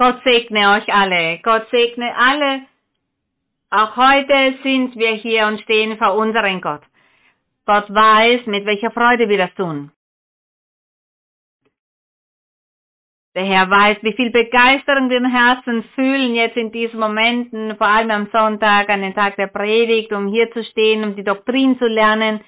Gott 0.00 0.22
segne 0.24 0.76
euch 0.76 0.88
alle. 0.94 1.40
Gott 1.42 1.68
segne 1.70 2.10
alle. 2.16 2.62
Auch 3.70 3.96
heute 3.98 4.54
sind 4.62 4.96
wir 4.96 5.10
hier 5.10 5.46
und 5.46 5.60
stehen 5.60 5.98
vor 5.98 6.14
unserem 6.14 6.62
Gott. 6.62 6.80
Gott 7.66 7.84
weiß, 7.90 8.46
mit 8.46 8.64
welcher 8.64 8.90
Freude 8.92 9.28
wir 9.28 9.36
das 9.36 9.54
tun. 9.56 9.90
Der 13.34 13.44
Herr 13.44 13.68
weiß, 13.68 13.98
wie 14.00 14.14
viel 14.14 14.30
Begeisterung 14.30 15.10
wir 15.10 15.18
im 15.18 15.30
Herzen 15.30 15.84
fühlen 15.94 16.34
jetzt 16.34 16.56
in 16.56 16.72
diesen 16.72 16.98
Momenten, 16.98 17.76
vor 17.76 17.86
allem 17.86 18.10
am 18.10 18.28
Sonntag, 18.32 18.88
an 18.88 19.02
den 19.02 19.14
Tag 19.14 19.36
der 19.36 19.48
Predigt, 19.48 20.14
um 20.14 20.28
hier 20.28 20.50
zu 20.52 20.64
stehen, 20.64 21.04
um 21.04 21.14
die 21.14 21.24
Doktrin 21.24 21.78
zu 21.78 21.86
lernen. 21.86 22.40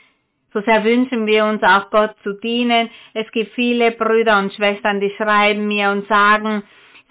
So 0.54 0.62
sehr 0.62 0.82
wünschen 0.84 1.26
wir 1.26 1.44
uns 1.44 1.62
auch 1.62 1.90
Gott 1.90 2.16
zu 2.22 2.32
dienen. 2.40 2.88
Es 3.12 3.30
gibt 3.30 3.52
viele 3.52 3.90
Brüder 3.90 4.38
und 4.38 4.54
Schwestern, 4.54 5.00
die 5.00 5.10
schreiben 5.18 5.68
mir 5.68 5.90
und 5.90 6.08
sagen, 6.08 6.62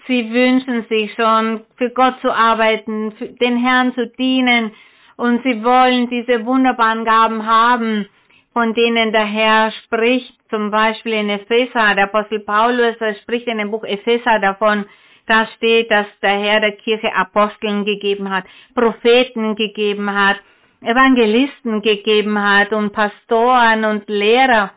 sie 0.06 0.30
wünschen 0.30 0.84
sich 0.88 1.12
schon, 1.14 1.62
für 1.76 1.90
Gott 1.90 2.20
zu 2.20 2.32
arbeiten, 2.32 3.14
den 3.40 3.56
Herrn 3.56 3.94
zu 3.94 4.06
dienen. 4.06 4.72
Und 5.16 5.42
sie 5.42 5.62
wollen 5.62 6.08
diese 6.08 6.44
wunderbaren 6.44 7.04
Gaben 7.04 7.46
haben, 7.46 8.08
von 8.52 8.74
denen 8.74 9.12
der 9.12 9.24
Herr 9.24 9.72
spricht 9.84 10.34
zum 10.50 10.70
Beispiel 10.70 11.14
in 11.14 11.30
Epheser, 11.30 11.94
der 11.94 12.04
Apostel 12.04 12.40
Paulus 12.40 12.96
spricht 13.22 13.46
in 13.46 13.58
dem 13.58 13.70
Buch 13.70 13.84
Epheser 13.84 14.38
davon, 14.38 14.84
da 15.26 15.46
steht, 15.56 15.90
dass 15.90 16.06
der 16.20 16.38
Herr 16.38 16.60
der 16.60 16.72
Kirche 16.72 17.14
Aposteln 17.14 17.84
gegeben 17.84 18.28
hat, 18.28 18.44
Propheten 18.74 19.54
gegeben 19.54 20.12
hat, 20.12 20.36
Evangelisten 20.82 21.80
gegeben 21.80 22.38
hat 22.38 22.72
und 22.72 22.92
Pastoren 22.92 23.84
und 23.84 24.08
Lehrer. 24.08 24.72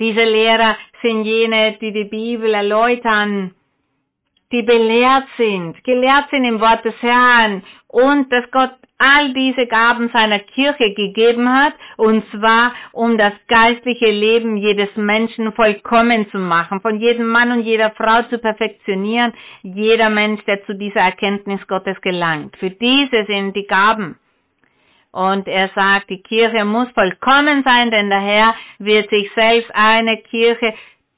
Diese 0.00 0.24
Lehrer 0.24 0.76
sind 1.02 1.24
jene, 1.24 1.76
die 1.80 1.92
die 1.92 2.04
Bibel 2.04 2.52
erläutern, 2.52 3.54
die 4.52 4.62
belehrt 4.62 5.26
sind, 5.36 5.82
gelehrt 5.84 6.30
sind 6.30 6.44
im 6.44 6.60
Wort 6.60 6.84
des 6.84 7.00
Herrn 7.00 7.62
und 7.88 8.32
dass 8.32 8.50
Gott 8.50 8.70
all 9.00 9.32
diese 9.32 9.66
Gaben 9.66 10.10
seiner 10.12 10.40
Kirche 10.40 10.92
gegeben 10.92 11.48
hat, 11.48 11.72
und 11.96 12.22
zwar 12.30 12.74
um 12.92 13.16
das 13.16 13.32
geistliche 13.48 14.10
Leben 14.10 14.58
jedes 14.58 14.94
Menschen 14.94 15.52
vollkommen 15.52 16.30
zu 16.30 16.38
machen, 16.38 16.80
von 16.80 17.00
jedem 17.00 17.26
Mann 17.28 17.50
und 17.50 17.62
jeder 17.62 17.90
Frau 17.92 18.22
zu 18.28 18.38
perfektionieren, 18.38 19.32
jeder 19.62 20.10
Mensch, 20.10 20.44
der 20.44 20.64
zu 20.66 20.74
dieser 20.74 21.00
Erkenntnis 21.00 21.66
Gottes 21.66 21.98
gelangt. 22.02 22.56
Für 22.58 22.70
diese 22.70 23.24
sind 23.24 23.56
die 23.56 23.66
Gaben. 23.66 24.18
Und 25.12 25.48
er 25.48 25.70
sagt, 25.74 26.10
die 26.10 26.22
Kirche 26.22 26.64
muss 26.64 26.88
vollkommen 26.90 27.64
sein, 27.64 27.90
denn 27.90 28.10
der 28.10 28.20
Herr 28.20 28.54
wird 28.78 29.10
sich 29.10 29.28
selbst 29.34 29.70
eine 29.74 30.18
Kirche 30.18 30.74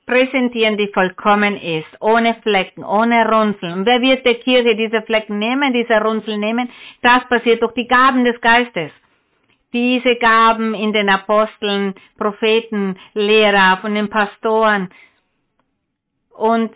präsentieren, 0.07 0.77
die 0.77 0.89
vollkommen 0.89 1.57
ist, 1.57 1.89
ohne 2.01 2.35
Flecken, 2.43 2.85
ohne 2.85 3.29
Runzeln. 3.29 3.73
Und 3.73 3.87
wer 3.87 4.01
wird 4.01 4.25
der 4.25 4.37
Kirche 4.37 4.77
diese 4.77 5.03
Flecken 5.03 5.39
nehmen, 5.39 5.73
diese 5.73 6.01
Runzeln 6.01 6.41
nehmen? 6.41 6.71
Das 7.03 7.27
passiert 7.29 7.63
durch 7.63 7.75
die 7.75 7.87
Gaben 7.87 8.25
des 8.25 8.41
Geistes. 8.41 8.91
Diese 9.73 10.17
Gaben 10.17 10.75
in 10.75 10.93
den 10.93 11.09
Aposteln, 11.09 11.95
Propheten, 12.19 12.99
Lehrer, 13.15 13.79
von 13.81 13.95
den 13.95 14.11
Pastoren. 14.11 14.91
Und 16.37 16.73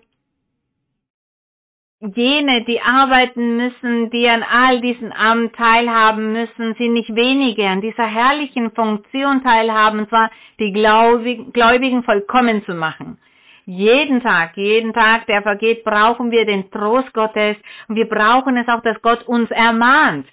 jene, 2.01 2.65
die 2.65 2.81
arbeiten 2.81 3.57
müssen, 3.57 4.11
die 4.11 4.29
an 4.29 4.43
all 4.43 4.81
diesen 4.81 5.13
Amt 5.13 5.55
teilhaben 5.55 6.33
müssen, 6.33 6.75
sind 6.75 6.93
nicht 6.93 7.15
wenige, 7.15 7.67
an 7.67 7.81
dieser 7.81 8.07
herrlichen 8.07 8.71
Funktion 8.73 9.43
teilhaben, 9.43 10.01
und 10.01 10.09
zwar 10.09 10.31
die 10.59 10.73
Gläubigen 10.73 12.03
vollkommen 12.03 12.65
zu 12.65 12.75
machen. 12.75 13.19
Jeden 13.65 14.23
Tag, 14.23 14.57
jeden 14.57 14.93
Tag, 14.93 15.27
der 15.27 15.43
vergeht, 15.43 15.83
brauchen 15.83 16.31
wir 16.31 16.45
den 16.45 16.71
Trost 16.71 17.13
Gottes 17.13 17.57
und 17.89 17.97
wir 17.97 18.09
brauchen 18.09 18.57
es 18.57 18.69
auch, 18.69 18.83
dass 18.83 19.01
Gott 19.03 19.27
uns 19.27 19.51
ermahnt. 19.51 20.27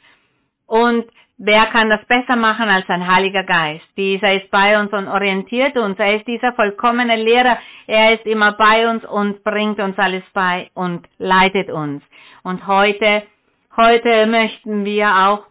Und 0.67 1.05
wer 1.37 1.65
kann 1.67 1.89
das 1.89 2.03
besser 2.05 2.35
machen 2.35 2.69
als 2.69 2.89
ein 2.89 3.07
Heiliger 3.07 3.43
Geist? 3.43 3.85
Dieser 3.97 4.33
ist 4.33 4.49
bei 4.51 4.79
uns 4.79 4.91
und 4.93 5.07
orientiert 5.07 5.75
uns. 5.77 5.97
Er 5.99 6.15
ist 6.17 6.27
dieser 6.27 6.53
vollkommene 6.53 7.15
Lehrer. 7.15 7.57
Er 7.87 8.13
ist 8.13 8.25
immer 8.25 8.53
bei 8.53 8.89
uns 8.89 9.03
und 9.05 9.43
bringt 9.43 9.79
uns 9.79 9.97
alles 9.97 10.23
bei 10.33 10.69
und 10.73 11.07
leitet 11.17 11.69
uns. 11.69 12.03
Und 12.43 12.65
heute, 12.67 13.23
heute 13.77 14.25
möchten 14.27 14.85
wir 14.85 15.07
auch 15.09 15.45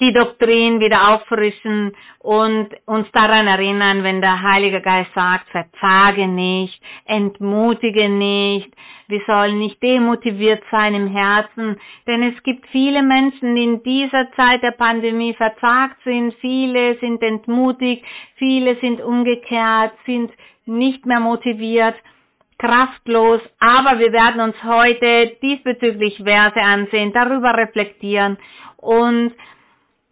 die 0.00 0.12
Doktrin 0.12 0.80
wieder 0.80 1.14
auffrischen 1.14 1.92
und 2.18 2.68
uns 2.86 3.10
daran 3.12 3.46
erinnern, 3.46 4.02
wenn 4.02 4.20
der 4.20 4.42
Heilige 4.42 4.80
Geist 4.80 5.12
sagt, 5.14 5.48
verzage 5.50 6.26
nicht, 6.26 6.80
entmutige 7.04 8.08
nicht, 8.08 8.72
wir 9.06 9.20
sollen 9.26 9.58
nicht 9.58 9.82
demotiviert 9.82 10.62
sein 10.70 10.94
im 10.94 11.08
Herzen, 11.08 11.78
denn 12.06 12.22
es 12.22 12.42
gibt 12.42 12.66
viele 12.68 13.02
Menschen, 13.02 13.54
die 13.54 13.64
in 13.64 13.82
dieser 13.82 14.32
Zeit 14.32 14.62
der 14.62 14.72
Pandemie 14.72 15.34
verzagt 15.34 15.96
sind, 16.04 16.34
viele 16.40 16.96
sind 16.98 17.22
entmutigt, 17.22 18.04
viele 18.36 18.76
sind 18.76 19.00
umgekehrt, 19.02 19.92
sind 20.06 20.32
nicht 20.66 21.04
mehr 21.04 21.20
motiviert, 21.20 21.94
kraftlos, 22.58 23.40
aber 23.60 23.98
wir 23.98 24.12
werden 24.12 24.40
uns 24.40 24.56
heute 24.64 25.36
diesbezüglich 25.42 26.16
Verse 26.24 26.60
ansehen, 26.60 27.12
darüber 27.12 27.54
reflektieren 27.56 28.38
und 28.78 29.32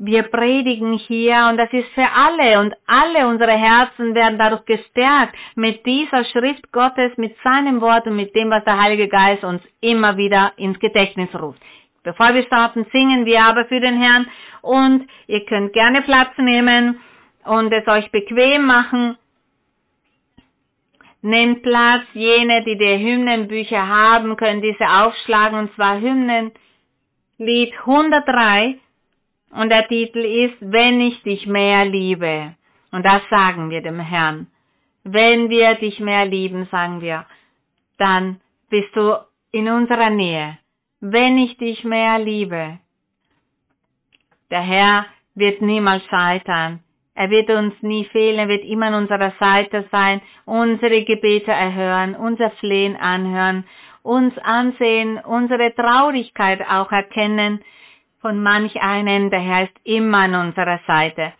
wir 0.04 0.24
predigen 0.24 0.98
hier 0.98 1.46
und 1.48 1.58
das 1.58 1.72
ist 1.72 1.88
für 1.94 2.08
alle 2.12 2.58
und 2.58 2.74
alle 2.86 3.28
unsere 3.28 3.52
Herzen 3.52 4.16
werden 4.16 4.36
dadurch 4.36 4.64
gestärkt 4.64 5.36
mit 5.54 5.86
dieser 5.86 6.24
Schrift 6.24 6.72
Gottes, 6.72 7.16
mit 7.18 7.36
seinem 7.44 7.80
Wort 7.80 8.06
und 8.08 8.16
mit 8.16 8.34
dem, 8.34 8.50
was 8.50 8.64
der 8.64 8.82
Heilige 8.82 9.06
Geist 9.06 9.44
uns 9.44 9.62
immer 9.80 10.16
wieder 10.16 10.54
ins 10.56 10.80
Gedächtnis 10.80 11.28
ruft. 11.40 11.62
Bevor 12.02 12.34
wir 12.34 12.42
starten, 12.42 12.84
singen 12.90 13.26
wir 13.26 13.44
aber 13.44 13.64
für 13.66 13.78
den 13.78 13.96
Herrn 13.96 14.26
und 14.62 15.06
ihr 15.28 15.44
könnt 15.46 15.72
gerne 15.72 16.02
Platz 16.02 16.36
nehmen 16.36 16.98
und 17.44 17.72
es 17.72 17.86
euch 17.86 18.10
bequem 18.10 18.66
machen. 18.66 19.16
Nehmt 21.22 21.62
Platz, 21.62 22.02
jene, 22.12 22.64
die 22.64 22.76
die 22.76 22.98
Hymnenbücher 22.98 23.86
haben, 23.86 24.36
können 24.36 24.62
diese 24.62 24.84
aufschlagen 24.84 25.60
und 25.60 25.74
zwar 25.76 26.00
Hymnen 26.00 26.50
Lied 27.38 27.72
103 27.86 28.81
und 29.52 29.68
der 29.68 29.86
Titel 29.86 30.18
ist, 30.18 30.56
wenn 30.60 31.00
ich 31.00 31.22
dich 31.22 31.46
mehr 31.46 31.84
liebe. 31.84 32.54
Und 32.90 33.04
das 33.04 33.22
sagen 33.30 33.70
wir 33.70 33.82
dem 33.82 34.00
Herrn. 34.00 34.46
Wenn 35.04 35.50
wir 35.50 35.74
dich 35.74 35.98
mehr 36.00 36.24
lieben, 36.24 36.66
sagen 36.70 37.00
wir, 37.00 37.26
dann 37.98 38.40
bist 38.70 38.94
du 38.94 39.16
in 39.52 39.68
unserer 39.68 40.10
Nähe. 40.10 40.58
Wenn 41.00 41.38
ich 41.38 41.56
dich 41.58 41.84
mehr 41.84 42.18
liebe. 42.18 42.78
Der 44.50 44.62
Herr 44.62 45.06
wird 45.34 45.60
niemals 45.60 46.04
scheitern. 46.04 46.80
Er 47.14 47.28
wird 47.28 47.50
uns 47.50 47.74
nie 47.82 48.04
fehlen, 48.06 48.38
er 48.38 48.48
wird 48.48 48.64
immer 48.64 48.86
an 48.86 48.94
unserer 48.94 49.32
Seite 49.38 49.84
sein, 49.90 50.22
unsere 50.46 51.04
Gebete 51.04 51.50
erhören, 51.50 52.14
unser 52.14 52.50
Flehen 52.52 52.96
anhören, 52.96 53.64
uns 54.02 54.36
ansehen, 54.38 55.18
unsere 55.18 55.74
Traurigkeit 55.74 56.62
auch 56.66 56.90
erkennen, 56.90 57.60
von 58.22 58.40
manch 58.42 58.80
einen, 58.80 59.30
der 59.30 59.40
Herr 59.40 59.64
ist 59.64 59.78
immer 59.84 60.18
an 60.18 60.34
unserer 60.34 60.80
Seite. 60.86 61.32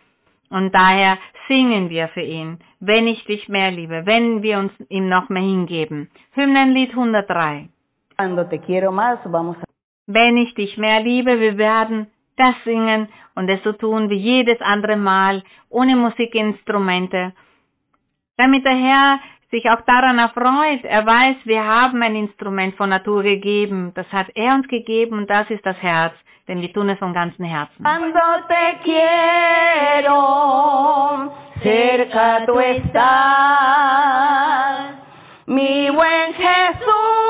Und 0.49 0.75
daher 0.75 1.17
singen 1.47 1.89
wir 1.89 2.09
für 2.09 2.21
ihn, 2.21 2.59
wenn 2.79 3.07
ich 3.07 3.23
dich 3.25 3.47
mehr 3.47 3.71
liebe, 3.71 4.05
wenn 4.05 4.43
wir 4.43 4.59
uns 4.59 4.73
ihm 4.89 5.09
noch 5.09 5.29
mehr 5.29 5.41
hingeben. 5.41 6.11
Hymnenlied 6.33 6.91
103. 6.91 7.69
Wenn 10.05 10.37
ich 10.37 10.53
dich 10.53 10.77
mehr 10.77 10.99
liebe, 10.99 11.39
wir 11.39 11.57
werden 11.57 12.07
das 12.35 12.55
singen 12.65 13.07
und 13.35 13.49
es 13.49 13.63
so 13.63 13.71
tun 13.71 14.09
wie 14.09 14.17
jedes 14.17 14.59
andere 14.61 14.97
Mal, 14.97 15.43
ohne 15.69 15.95
Musikinstrumente, 15.95 17.33
damit 18.37 18.65
der 18.65 18.75
Herr 18.75 19.19
sich 19.51 19.69
auch 19.69 19.81
daran 19.81 20.19
erfreut. 20.19 20.83
Er 20.83 21.05
weiß, 21.05 21.37
wir 21.45 21.63
haben 21.63 22.01
ein 22.01 22.15
Instrument 22.15 22.75
von 22.75 22.89
Natur 22.89 23.23
gegeben. 23.23 23.91
Das 23.95 24.11
hat 24.11 24.27
er 24.35 24.55
uns 24.55 24.67
gegeben 24.67 25.19
und 25.19 25.29
das 25.29 25.49
ist 25.49 25.65
das 25.65 25.77
Herz 25.77 26.13
denn 26.47 26.61
wir 26.61 26.71
tun 26.73 26.89
es 26.89 26.99
von 26.99 27.13
ganzem 27.13 27.45
Herzen. 27.45 27.83
Cuando 27.83 28.19
te 28.47 28.79
quiero, 28.83 30.15
cerca 31.61 32.45
tú 32.45 32.59
estás, 32.59 33.03
mi 35.47 35.89
buen 35.89 36.33
Jesús, 36.33 37.22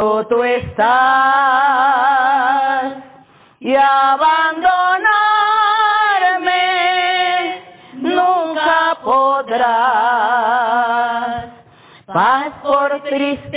listo 0.00 0.26
tú 0.28 0.42
estás 0.42 0.86
y 3.60 3.74
abandonarme 3.74 4.82
nunca 7.94 8.96
podrás. 9.04 9.80
Paz 12.06 12.52
por 12.62 13.02
tristeza 13.02 13.50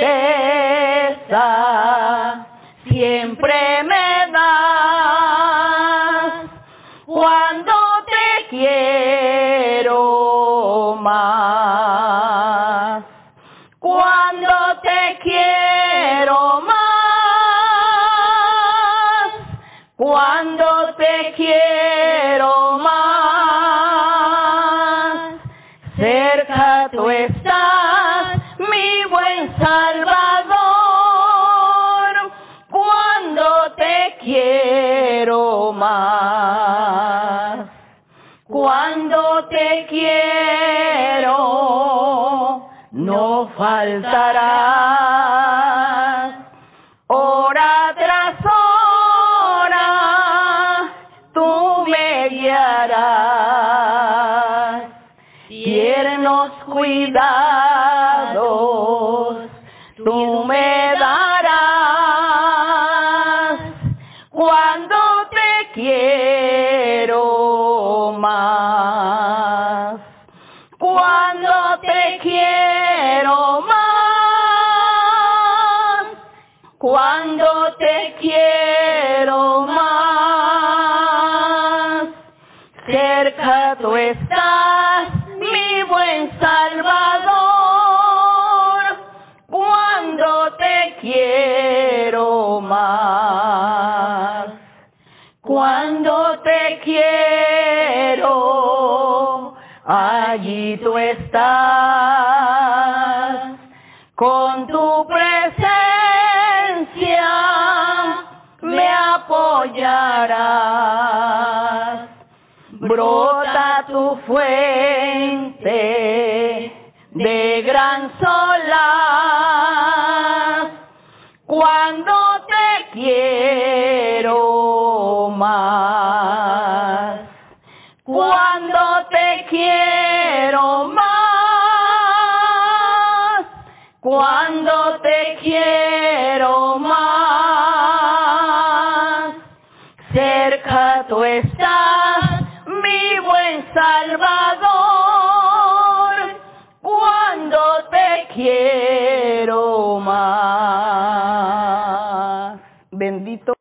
Bendito. 153.03 153.53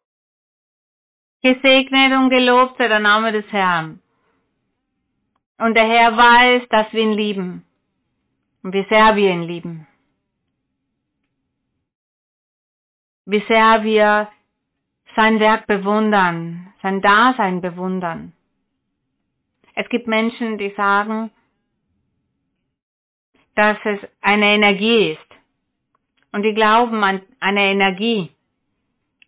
Gesegnet 1.43 2.13
und 2.13 2.31
gelobt 2.31 2.77
sei 2.79 2.87
der 2.87 3.01
Name 3.01 3.33
des 3.33 3.51
Herrn. 3.51 4.01
Und 5.59 5.75
der 5.75 5.89
Herr 5.89 6.17
weiß, 6.17 6.69
dass 6.69 6.93
wir 6.93 7.03
ihn 7.03 7.15
lieben. 7.15 7.65
Und 8.63 8.73
wie 8.73 8.87
sehr 8.89 9.17
wir 9.17 9.33
ihn 9.33 9.43
lieben. 9.43 9.89
Wie 13.27 13.43
sehr 13.49 13.83
wir 13.83 14.29
sein 15.17 15.41
Werk 15.41 15.67
bewundern, 15.67 16.73
sein 16.81 17.01
Dasein 17.01 17.61
bewundern. 17.61 18.33
Es 19.75 19.89
gibt 19.89 20.07
Menschen, 20.07 20.57
die 20.59 20.71
sagen, 20.77 21.33
dass 23.57 23.79
es 23.85 23.99
eine 24.21 24.55
Energie 24.55 25.13
ist. 25.15 25.31
Und 26.31 26.45
die 26.45 26.55
glauben 26.55 27.03
an 27.03 27.23
eine 27.41 27.73
Energie. 27.73 28.31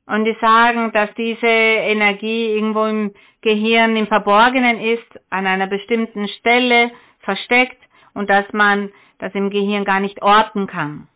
Und 0.06 0.24
die 0.26 0.36
sagen, 0.40 0.92
dass 0.92 1.12
diese 1.14 1.46
Energie 1.46 2.54
irgendwo 2.54 2.84
im 2.84 3.14
Gehirn 3.40 3.96
im 3.96 4.06
Verborgenen 4.06 4.80
ist, 4.80 5.20
an 5.30 5.46
einer 5.46 5.66
bestimmten 5.66 6.28
Stelle 6.28 6.90
versteckt 7.20 7.82
und 8.12 8.28
dass 8.28 8.50
man 8.52 8.90
das 9.18 9.34
im 9.34 9.50
Gehirn 9.50 9.84
gar 9.84 10.00
nicht 10.00 10.20
orten 10.22 10.66
kann. 10.66 11.08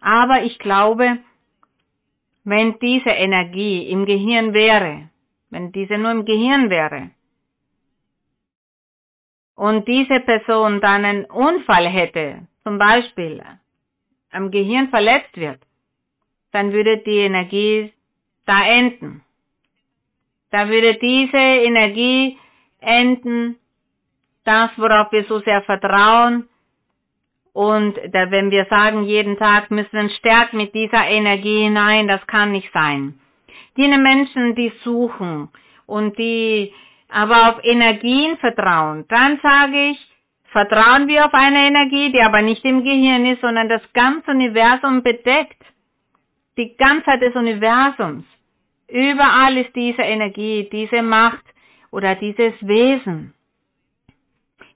Aber 0.00 0.42
ich 0.42 0.58
glaube, 0.58 1.18
wenn 2.44 2.78
diese 2.78 3.10
Energie 3.10 3.88
im 3.88 4.04
Gehirn 4.04 4.52
wäre, 4.52 5.08
wenn 5.50 5.72
diese 5.72 5.96
nur 5.96 6.10
im 6.10 6.24
Gehirn 6.26 6.68
wäre, 6.68 7.10
und 9.56 9.86
diese 9.86 10.20
Person 10.20 10.80
dann 10.80 11.04
einen 11.04 11.24
Unfall 11.26 11.88
hätte, 11.88 12.46
zum 12.64 12.78
Beispiel 12.78 13.42
am 14.32 14.50
Gehirn 14.50 14.88
verletzt 14.88 15.36
wird, 15.36 15.60
dann 16.54 16.72
würde 16.72 16.98
die 16.98 17.18
Energie 17.18 17.92
da 18.46 18.64
enden. 18.64 19.22
Da 20.52 20.68
würde 20.68 20.94
diese 20.94 21.36
Energie 21.36 22.38
enden, 22.80 23.56
das, 24.44 24.70
worauf 24.76 25.10
wir 25.10 25.24
so 25.24 25.40
sehr 25.40 25.62
vertrauen. 25.62 26.48
Und 27.52 27.96
da, 28.12 28.30
wenn 28.30 28.52
wir 28.52 28.66
sagen, 28.66 29.02
jeden 29.02 29.36
Tag 29.36 29.72
müssen 29.72 29.92
wir 29.92 30.08
stärken 30.10 30.58
mit 30.58 30.72
dieser 30.74 31.04
Energie, 31.08 31.68
nein, 31.70 32.06
das 32.06 32.24
kann 32.28 32.52
nicht 32.52 32.70
sein. 32.72 33.18
Die 33.76 33.88
Menschen, 33.88 34.54
die 34.54 34.72
suchen 34.84 35.48
und 35.86 36.16
die 36.18 36.72
aber 37.08 37.48
auf 37.50 37.64
Energien 37.64 38.36
vertrauen, 38.36 39.04
dann 39.08 39.40
sage 39.42 39.90
ich, 39.90 39.98
vertrauen 40.52 41.08
wir 41.08 41.26
auf 41.26 41.34
eine 41.34 41.66
Energie, 41.66 42.12
die 42.12 42.20
aber 42.20 42.42
nicht 42.42 42.64
im 42.64 42.84
Gehirn 42.84 43.26
ist, 43.26 43.40
sondern 43.40 43.68
das 43.68 43.82
ganze 43.92 44.30
Universum 44.30 45.02
bedeckt. 45.02 45.63
Die 46.56 46.76
Ganzheit 46.76 47.20
des 47.20 47.34
Universums. 47.34 48.24
Überall 48.88 49.56
ist 49.58 49.74
diese 49.74 50.02
Energie, 50.02 50.68
diese 50.70 51.02
Macht 51.02 51.44
oder 51.90 52.14
dieses 52.14 52.54
Wesen. 52.60 53.34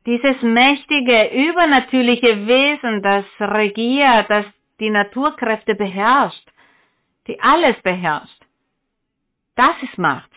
Dieses 0.06 0.40
mächtige, 0.42 1.30
übernatürliche 1.49 2.47
Wesen, 2.47 3.02
das 3.02 3.25
regiert, 3.40 4.30
das 4.30 4.47
die 4.80 4.90
Naturkräfte 4.90 5.75
beherrscht, 5.75 6.49
die 7.26 7.38
alles 7.40 7.76
beherrscht. 7.82 8.42
Das 9.56 9.75
ist 9.82 9.99
Macht. 9.99 10.30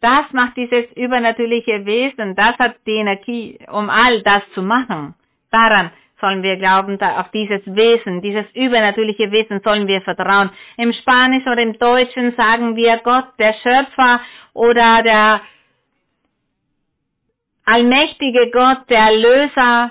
Das 0.00 0.32
macht 0.32 0.56
dieses 0.56 0.90
übernatürliche 0.96 1.86
Wesen, 1.86 2.34
das 2.34 2.58
hat 2.58 2.76
die 2.86 2.96
Energie, 2.96 3.58
um 3.70 3.88
all 3.88 4.22
das 4.22 4.42
zu 4.54 4.62
machen. 4.62 5.14
Daran 5.52 5.92
sollen 6.22 6.42
wir 6.42 6.56
glauben, 6.56 6.96
da 6.98 7.20
auf 7.20 7.30
dieses 7.32 7.60
Wesen, 7.66 8.22
dieses 8.22 8.46
übernatürliche 8.54 9.30
Wesen 9.30 9.60
sollen 9.60 9.86
wir 9.86 10.00
vertrauen. 10.00 10.48
Im 10.78 10.92
Spanischen 10.94 11.52
oder 11.52 11.60
im 11.60 11.78
Deutschen 11.78 12.34
sagen 12.36 12.76
wir 12.76 12.96
Gott, 13.04 13.26
der 13.38 13.54
Schöpfer 13.62 14.20
oder 14.54 15.02
der 15.02 15.40
allmächtige 17.66 18.50
Gott, 18.50 18.88
der 18.88 19.00
Erlöser, 19.00 19.90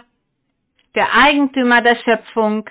der 0.95 1.07
Eigentümer 1.13 1.81
der 1.81 1.97
Schöpfung, 1.97 2.69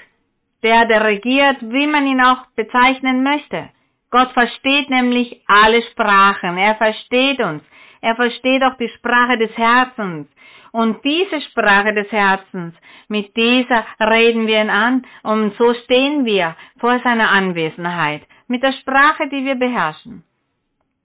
der, 0.62 0.86
der 0.86 1.04
regiert, 1.04 1.58
wie 1.60 1.86
man 1.86 2.06
ihn 2.06 2.20
auch 2.20 2.46
bezeichnen 2.56 3.22
möchte. 3.22 3.68
Gott 4.10 4.32
versteht 4.32 4.90
nämlich 4.90 5.40
alle 5.46 5.82
Sprachen. 5.92 6.58
Er 6.58 6.74
versteht 6.74 7.40
uns. 7.40 7.62
Er 8.00 8.16
versteht 8.16 8.62
auch 8.64 8.76
die 8.76 8.88
Sprache 8.96 9.38
des 9.38 9.56
Herzens. 9.56 10.28
Und 10.72 11.04
diese 11.04 11.40
Sprache 11.50 11.92
des 11.94 12.10
Herzens, 12.12 12.74
mit 13.08 13.36
dieser 13.36 13.84
reden 14.00 14.46
wir 14.46 14.62
ihn 14.62 14.70
an 14.70 15.04
und 15.22 15.54
so 15.56 15.74
stehen 15.84 16.24
wir 16.24 16.56
vor 16.78 17.00
seiner 17.00 17.30
Anwesenheit, 17.30 18.22
mit 18.46 18.62
der 18.62 18.72
Sprache, 18.74 19.28
die 19.28 19.44
wir 19.44 19.56
beherrschen. 19.56 20.22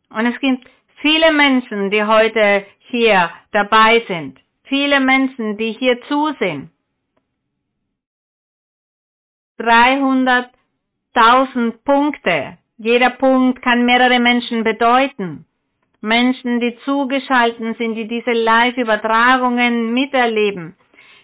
Und 0.09 0.27
es 0.27 0.39
gibt 0.39 0.69
viele 1.01 1.33
Menschen, 1.33 1.89
die 1.89 2.03
heute 2.03 2.65
hier 2.89 3.31
dabei 3.51 4.03
sind, 4.07 4.39
viele 4.63 4.99
Menschen, 4.99 5.57
die 5.57 5.71
hier 5.73 5.99
zusehen. 6.03 6.69
300.000 9.59 11.83
Punkte. 11.83 12.57
Jeder 12.77 13.09
Punkt 13.11 13.61
kann 13.61 13.85
mehrere 13.85 14.19
Menschen 14.19 14.63
bedeuten. 14.63 15.45
Menschen, 16.05 16.59
die 16.59 16.77
zugeschalten 16.85 17.73
sind, 17.75 17.95
die 17.95 18.07
diese 18.07 18.31
Live-Übertragungen 18.31 19.93
miterleben. 19.93 20.75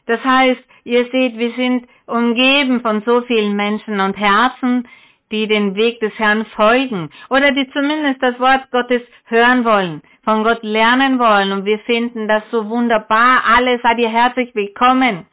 Das 0.08 0.24
heißt, 0.24 0.62
ihr 0.84 1.06
seht, 1.12 1.38
wir 1.38 1.52
sind 1.54 1.88
umgeben 2.08 2.82
von 2.82 3.02
so 3.04 3.22
vielen 3.22 3.56
Menschen 3.56 4.00
und 4.00 4.18
Herzen, 4.18 4.88
die 5.32 5.48
den 5.48 5.76
Weg 5.76 6.00
des 6.02 6.12
Herrn 6.20 6.46
folgen 6.58 7.10
oder 7.30 7.52
die 7.52 7.70
zumindest 7.72 8.22
das 8.22 8.40
Wort 8.40 8.70
Gottes 8.72 9.02
hören 9.28 9.64
wollen, 9.64 10.02
von 10.26 10.44
Gott 10.44 10.62
lernen 10.64 11.20
wollen 11.20 11.52
und 11.54 11.66
wir 11.66 11.80
finden 11.80 12.28
das 12.28 12.44
so 12.52 12.68
wunderbar. 12.68 13.44
Alle 13.56 13.80
seid 13.80 13.98
ihr 14.00 14.10
herzlich 14.10 14.54
willkommen. 14.54 15.26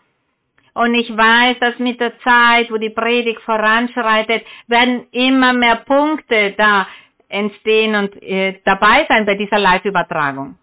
Und 0.75 0.95
ich 0.95 1.11
weiß, 1.11 1.59
dass 1.59 1.79
mit 1.81 1.99
der 1.99 2.17
Zeit, 2.21 2.71
wo 2.71 2.77
die 2.77 2.91
Predigt 2.91 3.41
voranschreitet, 3.41 4.45
werden 4.69 5.07
immer 5.11 5.53
mehr 5.53 5.77
Punkte 5.85 6.55
da 6.57 6.87
entstehen 7.29 7.95
und 7.95 8.23
äh, 8.23 8.61
dabei 8.65 9.07
sein 9.09 9.27
bei 9.27 9.35
dieser 9.35 9.59
Live-Übertragung. 9.59 10.57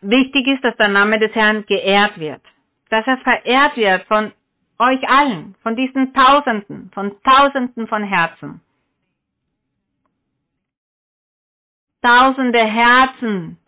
Wichtig 0.00 0.46
ist, 0.46 0.64
dass 0.64 0.76
der 0.76 0.88
Name 0.88 1.18
des 1.18 1.34
Herrn 1.34 1.64
geehrt 1.66 2.18
wird, 2.18 2.42
dass 2.90 3.06
er 3.06 3.18
verehrt 3.18 3.76
wird 3.76 4.04
von 4.04 4.32
euch 4.78 5.08
allen, 5.08 5.54
von 5.62 5.74
diesen 5.74 6.14
Tausenden, 6.14 6.90
von 6.94 7.12
Tausenden 7.22 7.88
von 7.88 8.04
Herzen. 8.04 8.60
Tausende 12.00 12.64
Herzen 12.64 13.58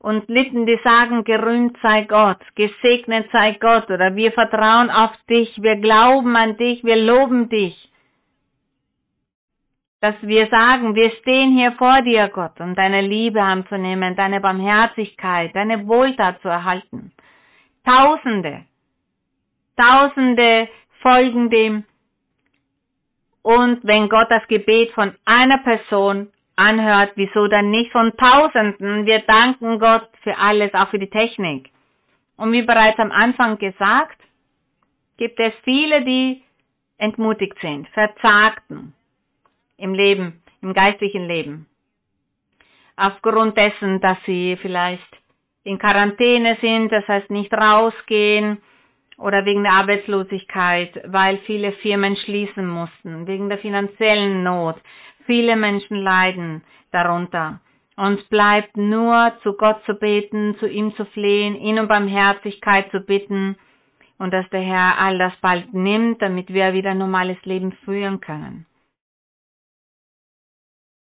und 0.00 0.28
Lippen, 0.28 0.66
die 0.66 0.78
sagen, 0.82 1.22
gerühmt 1.22 1.76
sei 1.82 2.02
Gott, 2.02 2.40
gesegnet 2.56 3.28
sei 3.30 3.52
Gott 3.60 3.88
oder 3.90 4.16
wir 4.16 4.32
vertrauen 4.32 4.90
auf 4.90 5.12
dich, 5.28 5.62
wir 5.62 5.76
glauben 5.76 6.34
an 6.34 6.56
dich, 6.56 6.82
wir 6.82 6.96
loben 6.96 7.48
dich 7.48 7.89
dass 10.00 10.14
wir 10.22 10.46
sagen, 10.48 10.94
wir 10.94 11.10
stehen 11.20 11.56
hier 11.56 11.72
vor 11.72 12.02
dir, 12.02 12.28
Gott, 12.28 12.58
um 12.60 12.74
deine 12.74 13.02
Liebe 13.02 13.42
anzunehmen, 13.42 14.16
deine 14.16 14.40
Barmherzigkeit, 14.40 15.54
deine 15.54 15.86
Wohltat 15.86 16.40
zu 16.40 16.48
erhalten. 16.48 17.12
Tausende, 17.84 18.64
Tausende 19.80 20.68
folgen 21.00 21.48
dem. 21.48 21.84
Und 23.42 23.80
wenn 23.82 24.10
Gott 24.10 24.30
das 24.30 24.46
Gebet 24.48 24.90
von 24.92 25.14
einer 25.24 25.58
Person 25.58 26.28
anhört, 26.56 27.12
wieso 27.14 27.46
dann 27.46 27.70
nicht 27.70 27.90
von 27.90 28.14
Tausenden? 28.16 29.06
Wir 29.06 29.20
danken 29.20 29.78
Gott 29.78 30.06
für 30.22 30.36
alles, 30.36 30.74
auch 30.74 30.90
für 30.90 30.98
die 30.98 31.08
Technik. 31.08 31.70
Und 32.36 32.52
wie 32.52 32.62
bereits 32.62 32.98
am 32.98 33.10
Anfang 33.10 33.56
gesagt, 33.56 34.20
gibt 35.16 35.40
es 35.40 35.54
viele, 35.64 36.04
die 36.04 36.42
entmutigt 36.98 37.58
sind, 37.60 37.88
verzagten, 37.88 38.92
im 39.80 39.94
Leben, 39.94 40.42
im 40.62 40.74
geistlichen 40.74 41.26
Leben. 41.26 41.66
Aufgrund 42.96 43.56
dessen, 43.56 44.00
dass 44.00 44.18
sie 44.26 44.56
vielleicht 44.60 45.20
in 45.64 45.78
Quarantäne 45.78 46.56
sind, 46.60 46.92
das 46.92 47.06
heißt 47.08 47.30
nicht 47.30 47.52
rausgehen 47.52 48.58
oder 49.18 49.44
wegen 49.44 49.62
der 49.62 49.72
Arbeitslosigkeit, 49.72 51.00
weil 51.06 51.38
viele 51.46 51.72
Firmen 51.72 52.16
schließen 52.16 52.68
mussten, 52.68 53.26
wegen 53.26 53.48
der 53.48 53.58
finanziellen 53.58 54.42
Not. 54.42 54.76
Viele 55.26 55.56
Menschen 55.56 55.98
leiden 56.02 56.62
darunter. 56.92 57.60
Uns 57.96 58.22
bleibt 58.24 58.76
nur 58.76 59.32
zu 59.42 59.54
Gott 59.54 59.82
zu 59.84 59.94
beten, 59.94 60.56
zu 60.58 60.66
ihm 60.66 60.94
zu 60.94 61.04
flehen, 61.06 61.54
ihn 61.56 61.78
um 61.78 61.88
Barmherzigkeit 61.88 62.90
zu 62.90 63.00
bitten 63.00 63.56
und 64.18 64.32
dass 64.32 64.48
der 64.50 64.62
Herr 64.62 64.98
all 64.98 65.18
das 65.18 65.32
bald 65.42 65.72
nimmt, 65.74 66.20
damit 66.22 66.52
wir 66.52 66.72
wieder 66.72 66.90
ein 66.90 66.98
normales 66.98 67.42
Leben 67.44 67.72
führen 67.84 68.20
können 68.20 68.66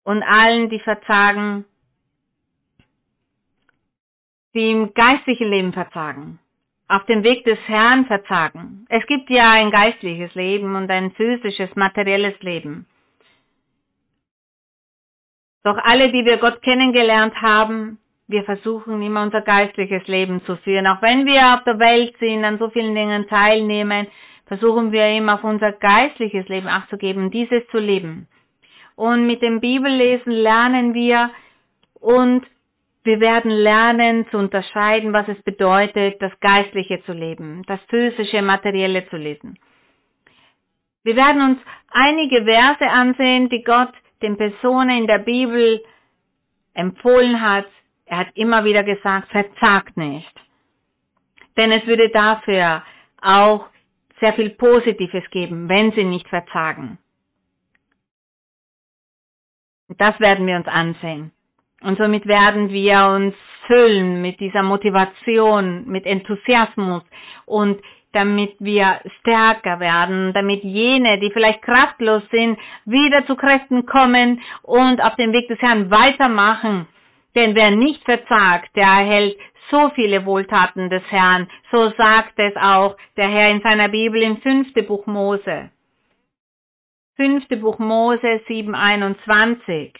und 0.09 0.23
allen, 0.23 0.69
die 0.69 0.79
verzagen, 0.79 1.65
die 4.55 4.71
im 4.71 4.91
geistlichen 4.95 5.47
Leben 5.51 5.71
verzagen, 5.71 6.39
auf 6.87 7.05
dem 7.05 7.21
Weg 7.21 7.43
des 7.43 7.59
Herrn 7.67 8.07
verzagen. 8.07 8.87
Es 8.89 9.05
gibt 9.05 9.29
ja 9.29 9.51
ein 9.51 9.69
geistliches 9.69 10.33
Leben 10.33 10.75
und 10.75 10.89
ein 10.89 11.11
physisches, 11.11 11.75
materielles 11.75 12.33
Leben. 12.41 12.87
Doch 15.63 15.77
alle, 15.77 16.11
die 16.11 16.25
wir 16.25 16.37
Gott 16.37 16.59
kennengelernt 16.63 17.39
haben, 17.39 17.99
wir 18.27 18.43
versuchen 18.45 19.03
immer 19.03 19.21
unser 19.21 19.41
geistliches 19.41 20.07
Leben 20.07 20.41
zu 20.45 20.55
führen. 20.55 20.87
Auch 20.87 21.03
wenn 21.03 21.27
wir 21.27 21.53
auf 21.53 21.63
der 21.65 21.77
Welt 21.77 22.17
sind, 22.17 22.43
an 22.43 22.57
so 22.57 22.71
vielen 22.71 22.95
Dingen 22.95 23.27
teilnehmen, 23.27 24.07
versuchen 24.47 24.91
wir 24.91 25.05
immer 25.15 25.35
auf 25.35 25.43
unser 25.43 25.71
geistliches 25.71 26.47
Leben 26.47 26.67
Acht 26.67 26.89
zu 26.89 26.97
geben, 26.97 27.29
dieses 27.29 27.61
zu 27.67 27.77
leben. 27.77 28.27
Und 28.99 29.27
mit 29.27 29.41
dem 29.41 29.61
Bibellesen 29.61 30.33
lernen 30.33 30.93
wir 30.93 31.29
und 32.01 32.45
wir 33.03 33.21
werden 33.21 33.49
lernen 33.49 34.27
zu 34.29 34.37
unterscheiden, 34.37 35.13
was 35.13 35.25
es 35.29 35.41
bedeutet, 35.43 36.21
das 36.21 36.37
Geistliche 36.41 37.01
zu 37.05 37.13
leben, 37.13 37.63
das 37.65 37.79
physische, 37.87 38.41
materielle 38.41 39.07
zu 39.07 39.15
lesen. 39.15 39.57
Wir 41.05 41.15
werden 41.15 41.41
uns 41.41 41.59
einige 41.91 42.43
Verse 42.43 42.85
ansehen, 42.85 43.47
die 43.47 43.63
Gott 43.63 43.93
den 44.21 44.35
Personen 44.35 44.97
in 44.97 45.07
der 45.07 45.19
Bibel 45.19 45.81
empfohlen 46.73 47.39
hat. 47.39 47.67
Er 48.05 48.17
hat 48.17 48.35
immer 48.35 48.65
wieder 48.65 48.83
gesagt, 48.83 49.29
verzagt 49.29 49.95
nicht. 49.95 50.35
Denn 51.55 51.71
es 51.71 51.87
würde 51.87 52.09
dafür 52.09 52.83
auch 53.21 53.65
sehr 54.19 54.33
viel 54.33 54.49
Positives 54.49 55.23
geben, 55.31 55.69
wenn 55.69 55.93
sie 55.93 56.03
nicht 56.03 56.27
verzagen. 56.27 56.97
Das 59.97 60.19
werden 60.19 60.45
wir 60.45 60.55
uns 60.55 60.67
ansehen. 60.67 61.31
Und 61.81 61.97
somit 61.97 62.25
werden 62.27 62.69
wir 62.69 63.05
uns 63.07 63.35
füllen 63.67 64.21
mit 64.21 64.39
dieser 64.39 64.63
Motivation, 64.63 65.87
mit 65.87 66.05
Enthusiasmus 66.05 67.03
und 67.45 67.79
damit 68.11 68.55
wir 68.59 68.99
stärker 69.19 69.79
werden, 69.79 70.33
damit 70.33 70.63
jene, 70.63 71.19
die 71.19 71.29
vielleicht 71.31 71.61
kraftlos 71.61 72.23
sind, 72.31 72.57
wieder 72.85 73.25
zu 73.27 73.35
Kräften 73.35 73.85
kommen 73.85 74.41
und 74.63 74.99
auf 75.01 75.15
dem 75.15 75.31
Weg 75.31 75.47
des 75.47 75.61
Herrn 75.61 75.91
weitermachen. 75.91 76.87
Denn 77.35 77.53
wer 77.53 77.69
nicht 77.71 78.03
verzagt, 78.03 78.75
der 78.75 78.87
erhält 78.87 79.37
so 79.69 79.89
viele 79.93 80.25
Wohltaten 80.25 80.89
des 80.89 81.03
Herrn. 81.09 81.47
So 81.71 81.91
sagt 81.91 82.33
es 82.37 82.55
auch 82.55 82.97
der 83.17 83.27
Herr 83.29 83.51
in 83.51 83.61
seiner 83.61 83.89
Bibel 83.89 84.21
im 84.23 84.37
fünften 84.37 84.87
Buch 84.87 85.05
Mose. 85.05 85.69
Fünfte 87.19 87.57
Buch 87.57 87.79
Mose 87.79 88.41
721. 88.47 89.93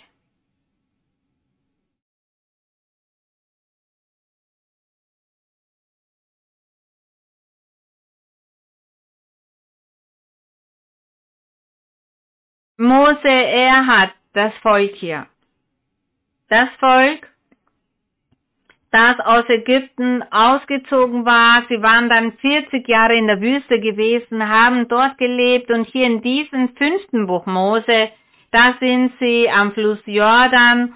Mose, 12.77 13.27
er 13.27 13.85
hat 13.85 14.13
das 14.31 14.53
Volk 14.61 14.95
hier. 14.95 15.27
Das 16.47 16.69
Volk, 16.79 17.27
das 18.91 19.19
aus 19.19 19.47
Ägypten 19.49 20.23
ausgezogen 20.31 21.25
war. 21.25 21.63
Sie 21.69 21.81
waren 21.81 22.09
dann 22.09 22.33
40 22.33 22.87
Jahre 22.87 23.15
in 23.15 23.27
der 23.27 23.41
Wüste 23.41 23.79
gewesen, 23.79 24.47
haben 24.47 24.87
dort 24.87 25.17
gelebt 25.17 25.69
und 25.71 25.85
hier 25.85 26.05
in 26.07 26.21
diesem 26.21 26.69
fünften 26.75 27.27
Buch 27.27 27.45
Mose, 27.45 28.09
da 28.51 28.73
sind 28.79 29.11
sie 29.19 29.49
am 29.49 29.71
Fluss 29.73 29.99
Jordan. 30.05 30.93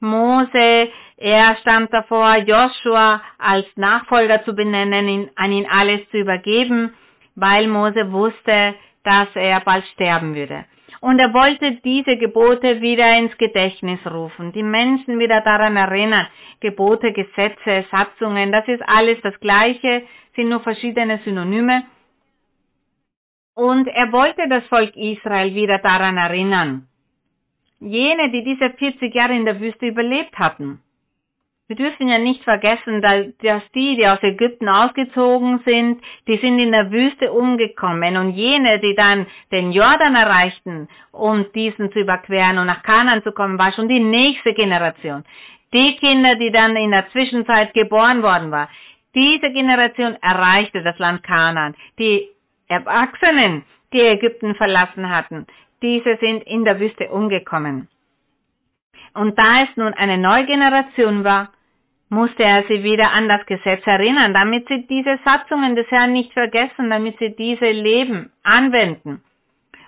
Mose, 0.00 0.88
er 1.16 1.56
stand 1.60 1.92
davor, 1.92 2.36
Joshua 2.36 3.20
als 3.38 3.66
Nachfolger 3.76 4.44
zu 4.44 4.54
benennen, 4.54 5.30
an 5.36 5.52
ihn 5.52 5.66
alles 5.68 6.08
zu 6.10 6.18
übergeben. 6.18 6.94
weil 7.34 7.66
Mose 7.66 8.12
wusste, 8.12 8.74
dass 9.04 9.28
er 9.34 9.60
bald 9.60 9.84
sterben 9.94 10.34
würde. 10.34 10.64
Und 11.02 11.18
er 11.18 11.34
wollte 11.34 11.80
diese 11.82 12.16
Gebote 12.16 12.80
wieder 12.80 13.18
ins 13.18 13.36
Gedächtnis 13.36 13.98
rufen, 14.06 14.52
die 14.52 14.62
Menschen 14.62 15.18
wieder 15.18 15.40
daran 15.40 15.76
erinnern. 15.76 16.28
Gebote, 16.60 17.12
Gesetze, 17.12 17.84
Satzungen, 17.90 18.52
das 18.52 18.68
ist 18.68 18.82
alles 18.86 19.20
das 19.22 19.38
Gleiche, 19.40 20.04
sind 20.36 20.48
nur 20.48 20.60
verschiedene 20.60 21.18
Synonyme. 21.24 21.82
Und 23.56 23.88
er 23.88 24.12
wollte 24.12 24.48
das 24.48 24.64
Volk 24.66 24.94
Israel 24.94 25.52
wieder 25.56 25.78
daran 25.78 26.18
erinnern. 26.18 26.86
Jene, 27.80 28.30
die 28.30 28.44
diese 28.44 28.70
40 28.70 29.12
Jahre 29.12 29.34
in 29.34 29.44
der 29.44 29.58
Wüste 29.58 29.86
überlebt 29.86 30.38
hatten. 30.38 30.82
Wir 31.72 31.88
dürfen 31.88 32.06
ja 32.06 32.18
nicht 32.18 32.44
vergessen, 32.44 33.00
dass 33.00 33.62
die, 33.74 33.96
die 33.96 34.06
aus 34.06 34.22
Ägypten 34.22 34.68
ausgezogen 34.68 35.60
sind, 35.64 36.02
die 36.26 36.36
sind 36.36 36.58
in 36.58 36.70
der 36.70 36.90
Wüste 36.90 37.32
umgekommen 37.32 38.18
und 38.18 38.32
jene, 38.32 38.78
die 38.80 38.94
dann 38.94 39.24
den 39.50 39.72
Jordan 39.72 40.14
erreichten, 40.14 40.86
um 41.12 41.46
diesen 41.54 41.90
zu 41.90 42.00
überqueren 42.00 42.58
und 42.58 42.66
nach 42.66 42.82
Kanan 42.82 43.22
zu 43.22 43.32
kommen, 43.32 43.58
war 43.58 43.72
schon 43.72 43.88
die 43.88 44.00
nächste 44.00 44.52
Generation. 44.52 45.24
Die 45.72 45.96
Kinder, 45.96 46.34
die 46.34 46.50
dann 46.50 46.76
in 46.76 46.90
der 46.90 47.08
Zwischenzeit 47.08 47.72
geboren 47.72 48.22
worden 48.22 48.50
war, 48.50 48.68
diese 49.14 49.50
Generation 49.50 50.18
erreichte 50.20 50.82
das 50.82 50.98
Land 50.98 51.22
Kanan. 51.22 51.74
Die 51.98 52.28
Erwachsenen, 52.68 53.64
die 53.94 54.00
Ägypten 54.00 54.56
verlassen 54.56 55.08
hatten, 55.08 55.46
diese 55.80 56.18
sind 56.18 56.42
in 56.42 56.66
der 56.66 56.78
Wüste 56.78 57.08
umgekommen. 57.08 57.88
Und 59.14 59.38
da 59.38 59.62
es 59.62 59.74
nun 59.76 59.94
eine 59.94 60.18
neue 60.18 60.44
Generation 60.44 61.24
war, 61.24 61.48
musste 62.12 62.44
er 62.44 62.64
sie 62.68 62.84
wieder 62.84 63.10
an 63.10 63.26
das 63.26 63.44
Gesetz 63.46 63.86
erinnern, 63.86 64.34
damit 64.34 64.68
sie 64.68 64.86
diese 64.86 65.18
Satzungen 65.24 65.74
des 65.74 65.90
Herrn 65.90 66.12
nicht 66.12 66.30
vergessen, 66.34 66.90
damit 66.90 67.18
sie 67.18 67.34
diese 67.34 67.70
leben, 67.70 68.30
anwenden. 68.42 69.22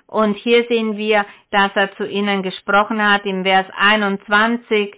Und 0.06 0.34
hier 0.38 0.64
sehen 0.64 0.96
wir, 0.96 1.26
dass 1.50 1.76
er 1.76 1.94
zu 1.96 2.08
ihnen 2.08 2.42
gesprochen 2.42 3.02
hat 3.02 3.26
im 3.26 3.42
Vers 3.44 3.66
21. 3.76 4.96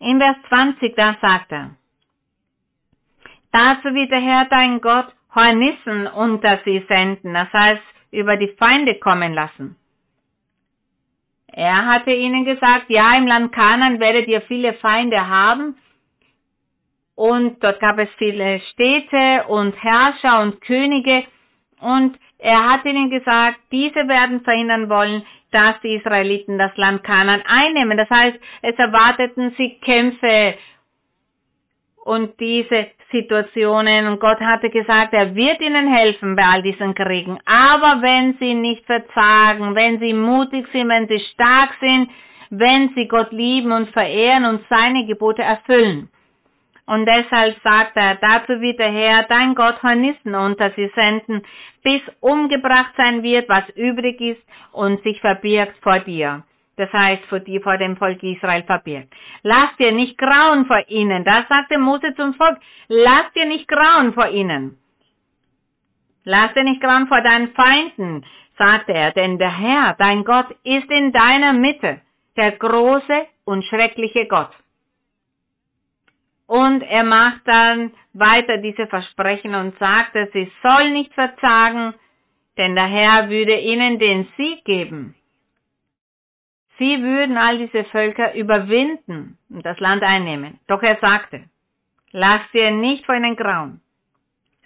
In 0.00 0.18
Vers 0.18 0.36
20, 0.48 0.96
da 0.96 1.16
sagt 1.20 1.52
er, 1.52 1.70
Dazu 3.52 3.94
wird 3.94 4.10
der 4.10 4.20
Herr 4.20 4.46
dein 4.46 4.80
Gott 4.80 5.12
Hornissen 5.34 6.06
unter 6.06 6.60
sie 6.64 6.82
senden, 6.88 7.34
das 7.34 7.52
heißt 7.52 7.82
über 8.10 8.38
die 8.38 8.54
Feinde 8.58 8.94
kommen 8.94 9.34
lassen. 9.34 9.76
Er 11.48 11.84
hatte 11.86 12.12
ihnen 12.12 12.46
gesagt, 12.46 12.88
ja, 12.88 13.18
im 13.18 13.26
Land 13.26 13.52
Kanan 13.52 14.00
werdet 14.00 14.26
ihr 14.28 14.40
viele 14.42 14.72
Feinde 14.74 15.28
haben, 15.28 15.76
und 17.14 17.62
dort 17.62 17.80
gab 17.80 17.98
es 17.98 18.08
viele 18.18 18.60
Städte 18.72 19.44
und 19.48 19.72
Herrscher 19.82 20.40
und 20.40 20.60
Könige 20.62 21.24
und 21.80 22.18
er 22.38 22.70
hat 22.72 22.84
ihnen 22.84 23.10
gesagt, 23.10 23.58
diese 23.70 24.08
werden 24.08 24.40
verhindern 24.42 24.88
wollen, 24.88 25.24
dass 25.52 25.80
die 25.82 25.94
Israeliten 25.94 26.58
das 26.58 26.76
Land 26.76 27.04
Kanan 27.04 27.42
einnehmen. 27.46 27.96
Das 27.96 28.10
heißt, 28.10 28.38
es 28.62 28.76
erwarteten 28.76 29.54
sie 29.56 29.78
Kämpfe 29.80 30.54
und 32.04 32.38
diese 32.40 32.88
Situationen 33.12 34.06
und 34.08 34.18
Gott 34.18 34.40
hatte 34.40 34.70
gesagt, 34.70 35.12
er 35.12 35.34
wird 35.34 35.60
ihnen 35.60 35.86
helfen 35.92 36.34
bei 36.34 36.42
all 36.42 36.62
diesen 36.62 36.94
Kriegen. 36.94 37.38
Aber 37.44 38.02
wenn 38.02 38.34
sie 38.38 38.54
nicht 38.54 38.84
verzagen, 38.86 39.74
wenn 39.74 40.00
sie 40.00 40.14
mutig 40.14 40.66
sind, 40.72 40.88
wenn 40.88 41.06
sie 41.06 41.20
stark 41.32 41.70
sind, 41.80 42.10
wenn 42.50 42.90
sie 42.94 43.06
Gott 43.06 43.30
lieben 43.30 43.70
und 43.70 43.90
verehren 43.90 44.46
und 44.46 44.62
seine 44.68 45.06
Gebote 45.06 45.42
erfüllen. 45.42 46.08
Und 46.86 47.06
deshalb 47.06 47.56
sagt 47.62 47.96
er, 47.96 48.16
dazu 48.16 48.60
wird 48.60 48.78
der 48.78 48.90
Herr, 48.90 49.22
dein 49.24 49.54
Gott, 49.54 49.82
Hornissen 49.82 50.34
unter 50.34 50.70
sie 50.72 50.90
senden, 50.94 51.42
bis 51.82 52.02
umgebracht 52.20 52.92
sein 52.96 53.22
wird, 53.22 53.48
was 53.48 53.68
übrig 53.76 54.20
ist 54.20 54.42
und 54.72 55.02
sich 55.02 55.20
verbirgt 55.20 55.76
vor 55.82 56.00
dir. 56.00 56.42
Das 56.76 56.92
heißt, 56.92 57.24
vor 57.26 57.40
dir, 57.40 57.60
vor 57.60 57.76
dem 57.76 57.96
Volk 57.96 58.22
Israel 58.22 58.62
verbirgt. 58.64 59.12
Lass 59.42 59.76
dir 59.76 59.92
nicht 59.92 60.18
grauen 60.18 60.66
vor 60.66 60.82
ihnen. 60.88 61.24
Das 61.24 61.46
sagte 61.48 61.78
Mose 61.78 62.14
zum 62.16 62.34
Volk. 62.34 62.58
Lass 62.88 63.32
dir 63.34 63.44
nicht 63.44 63.68
grauen 63.68 64.14
vor 64.14 64.28
ihnen. 64.28 64.78
Lass 66.24 66.54
dir 66.54 66.64
nicht 66.64 66.80
grauen 66.80 67.08
vor 67.08 67.20
deinen 67.20 67.48
Feinden, 67.48 68.24
sagte 68.56 68.92
er, 68.92 69.10
denn 69.12 69.38
der 69.38 69.56
Herr, 69.58 69.94
dein 69.98 70.24
Gott, 70.24 70.50
ist 70.62 70.90
in 70.90 71.12
deiner 71.12 71.52
Mitte, 71.52 72.00
der 72.36 72.52
große 72.52 73.26
und 73.44 73.64
schreckliche 73.64 74.26
Gott. 74.26 74.50
Und 76.46 76.82
er 76.82 77.04
macht 77.04 77.46
dann 77.46 77.92
weiter 78.12 78.58
diese 78.58 78.86
Versprechen 78.86 79.54
und 79.54 79.78
sagt, 79.78 80.14
dass 80.14 80.30
sie 80.32 80.50
soll 80.62 80.90
nicht 80.90 81.12
verzagen, 81.14 81.94
denn 82.58 82.74
der 82.74 82.86
Herr 82.86 83.30
würde 83.30 83.58
ihnen 83.58 83.98
den 83.98 84.28
Sieg 84.36 84.64
geben. 84.64 85.14
Sie 86.78 87.02
würden 87.02 87.36
all 87.36 87.58
diese 87.58 87.84
Völker 87.84 88.34
überwinden 88.34 89.38
und 89.50 89.64
das 89.64 89.78
Land 89.78 90.02
einnehmen. 90.02 90.58
Doch 90.66 90.82
er 90.82 90.96
sagte, 90.96 91.44
lass 92.10 92.40
dir 92.52 92.70
nicht 92.70 93.06
vor 93.06 93.14
ihnen 93.14 93.36
grauen. 93.36 93.80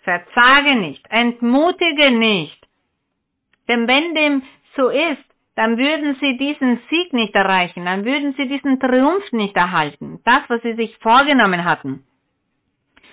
Verzage 0.03 0.77
nicht, 0.77 1.05
entmutige 1.11 2.11
nicht. 2.12 2.67
Denn 3.69 3.87
wenn 3.89 4.15
dem 4.15 4.43
so 4.77 4.89
ist, 4.89 5.25
dann 5.57 5.79
würden 5.79 6.16
sie 6.21 6.37
diesen 6.37 6.81
Sieg 6.90 7.12
nicht 7.14 7.35
erreichen, 7.35 7.87
dann 7.87 8.05
würden 8.05 8.35
sie 8.35 8.47
diesen 8.47 8.79
Triumph 8.79 9.33
nicht 9.33 9.57
erhalten, 9.57 10.21
das, 10.25 10.42
was 10.49 10.61
sie 10.62 10.75
sich 10.75 10.97
vorgenommen 10.99 11.64
hatten. 11.64 12.05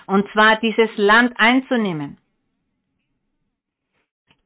Und 0.06 0.29
zwar 0.32 0.58
dieses 0.58 0.89
Land 0.97 1.34
einzunehmen. 1.38 2.17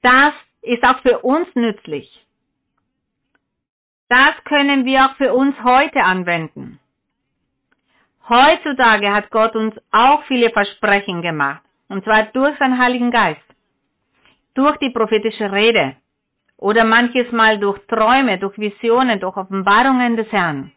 Das 0.04 0.34
ist 0.62 0.84
auch 0.84 1.00
für 1.02 1.20
uns 1.20 1.48
nützlich. 1.56 2.08
Das 4.10 4.36
können 4.46 4.86
wir 4.86 5.06
auch 5.06 5.16
für 5.16 5.34
uns 5.34 5.56
heute 5.64 6.04
anwenden. 6.04 6.80
Heutzutage 8.30 9.12
hat 9.12 9.32
Gott 9.32 9.56
uns 9.56 9.76
auch 9.92 10.24
viele 10.26 10.52
Versprechen 10.52 11.24
gemacht, 11.24 11.64
und 11.90 12.04
zwar 12.04 12.24
durch 12.26 12.58
seinen 12.60 12.78
Heiligen 12.78 13.10
Geist, 13.10 13.42
durch 14.54 14.78
die 14.78 14.92
prophetische 14.92 15.52
Rede, 15.52 15.96
oder 16.58 16.84
manches 16.84 17.32
Mal 17.32 17.60
durch 17.60 17.80
Träume, 17.88 18.38
durch 18.40 18.58
Visionen, 18.58 19.20
durch 19.20 19.38
Offenbarungen 19.38 20.18
des 20.18 20.32
Herrn. 20.32 20.72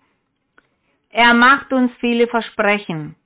Er 1.10 1.34
macht 1.34 1.72
uns 1.72 1.90
viele 1.98 2.28
Versprechen, 2.28 3.16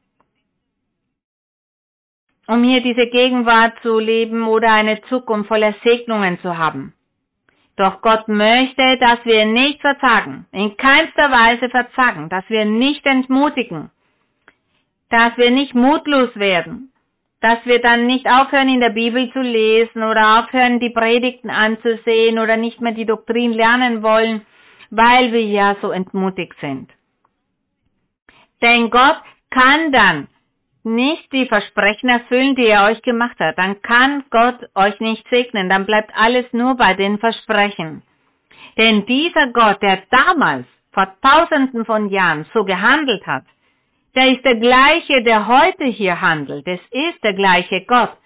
um 2.47 2.63
hier 2.63 2.81
diese 2.81 3.07
Gegenwart 3.09 3.75
zu 3.83 3.99
leben 3.99 4.47
oder 4.47 4.73
eine 4.73 5.03
Zukunft 5.03 5.49
voller 5.49 5.75
Segnungen 5.83 6.39
zu 6.41 6.57
haben. 6.57 6.95
Doch 7.77 8.01
Gott 8.03 8.29
möchte, 8.29 8.99
dass 8.99 9.25
wir 9.25 9.45
nicht 9.47 9.81
verzagen, 9.81 10.47
in 10.53 10.77
keinster 10.77 11.31
Weise 11.31 11.69
verzagen, 11.69 12.29
dass 12.29 12.49
wir 12.49 12.65
nicht 12.65 13.05
entmutigen, 13.05 13.91
dass 15.11 15.37
wir 15.37 15.51
nicht 15.51 15.75
mutlos 15.75 16.35
werden, 16.37 16.93
dass 17.45 17.59
wir 17.67 17.79
dann 17.79 18.07
nicht 18.07 18.27
aufhören, 18.27 18.71
in 18.71 18.81
der 18.81 18.89
Bibel 18.89 19.31
zu 19.31 19.43
lesen 19.43 20.03
oder 20.03 20.39
aufhören, 20.39 20.81
die 20.81 20.89
Predigten 20.89 21.51
anzusehen 21.51 22.39
oder 22.39 22.57
nicht 22.57 22.81
mehr 22.81 22.93
die 22.93 23.05
Doktrin 23.05 23.53
lernen 23.53 24.03
wollen, 24.03 24.47
weil 24.89 25.31
wir 25.31 25.45
ja 25.45 25.77
so 25.83 25.91
entmutigt 25.91 26.55
sind. 26.63 26.91
Denn 28.63 28.89
Gott 28.89 29.19
kann 29.51 29.93
dann 29.93 30.29
nicht 30.85 31.31
die 31.35 31.45
Versprechen 31.45 32.09
erfüllen, 32.09 32.55
die 32.55 32.65
er 32.65 32.87
euch 32.87 33.03
gemacht 33.03 33.39
hat. 33.39 33.59
Dann 33.59 33.83
kann 33.83 34.25
Gott 34.31 34.61
euch 34.75 34.99
nicht 35.01 35.29
segnen. 35.29 35.69
Dann 35.69 35.85
bleibt 35.85 36.13
alles 36.17 36.51
nur 36.55 36.79
bei 36.79 36.95
den 36.95 37.19
Versprechen. 37.19 38.03
Denn 38.79 39.05
dieser 39.05 39.49
Gott, 39.49 39.83
der 39.83 40.03
damals 40.11 40.65
vor 40.93 41.09
tausenden 41.21 41.85
von 41.85 42.09
Jahren 42.09 42.47
so 42.55 42.65
gehandelt 42.65 43.27
hat, 43.27 43.45
der 44.15 44.33
ist 44.33 44.45
der 44.45 44.57
gleiche, 44.57 45.23
der 45.23 45.47
heute 45.47 45.85
hier 45.85 46.21
handelt. 46.21 46.67
Es 46.67 46.81
ist 46.91 47.23
der 47.23 47.35
gleiche 47.35 47.85
Gott. 47.85 48.17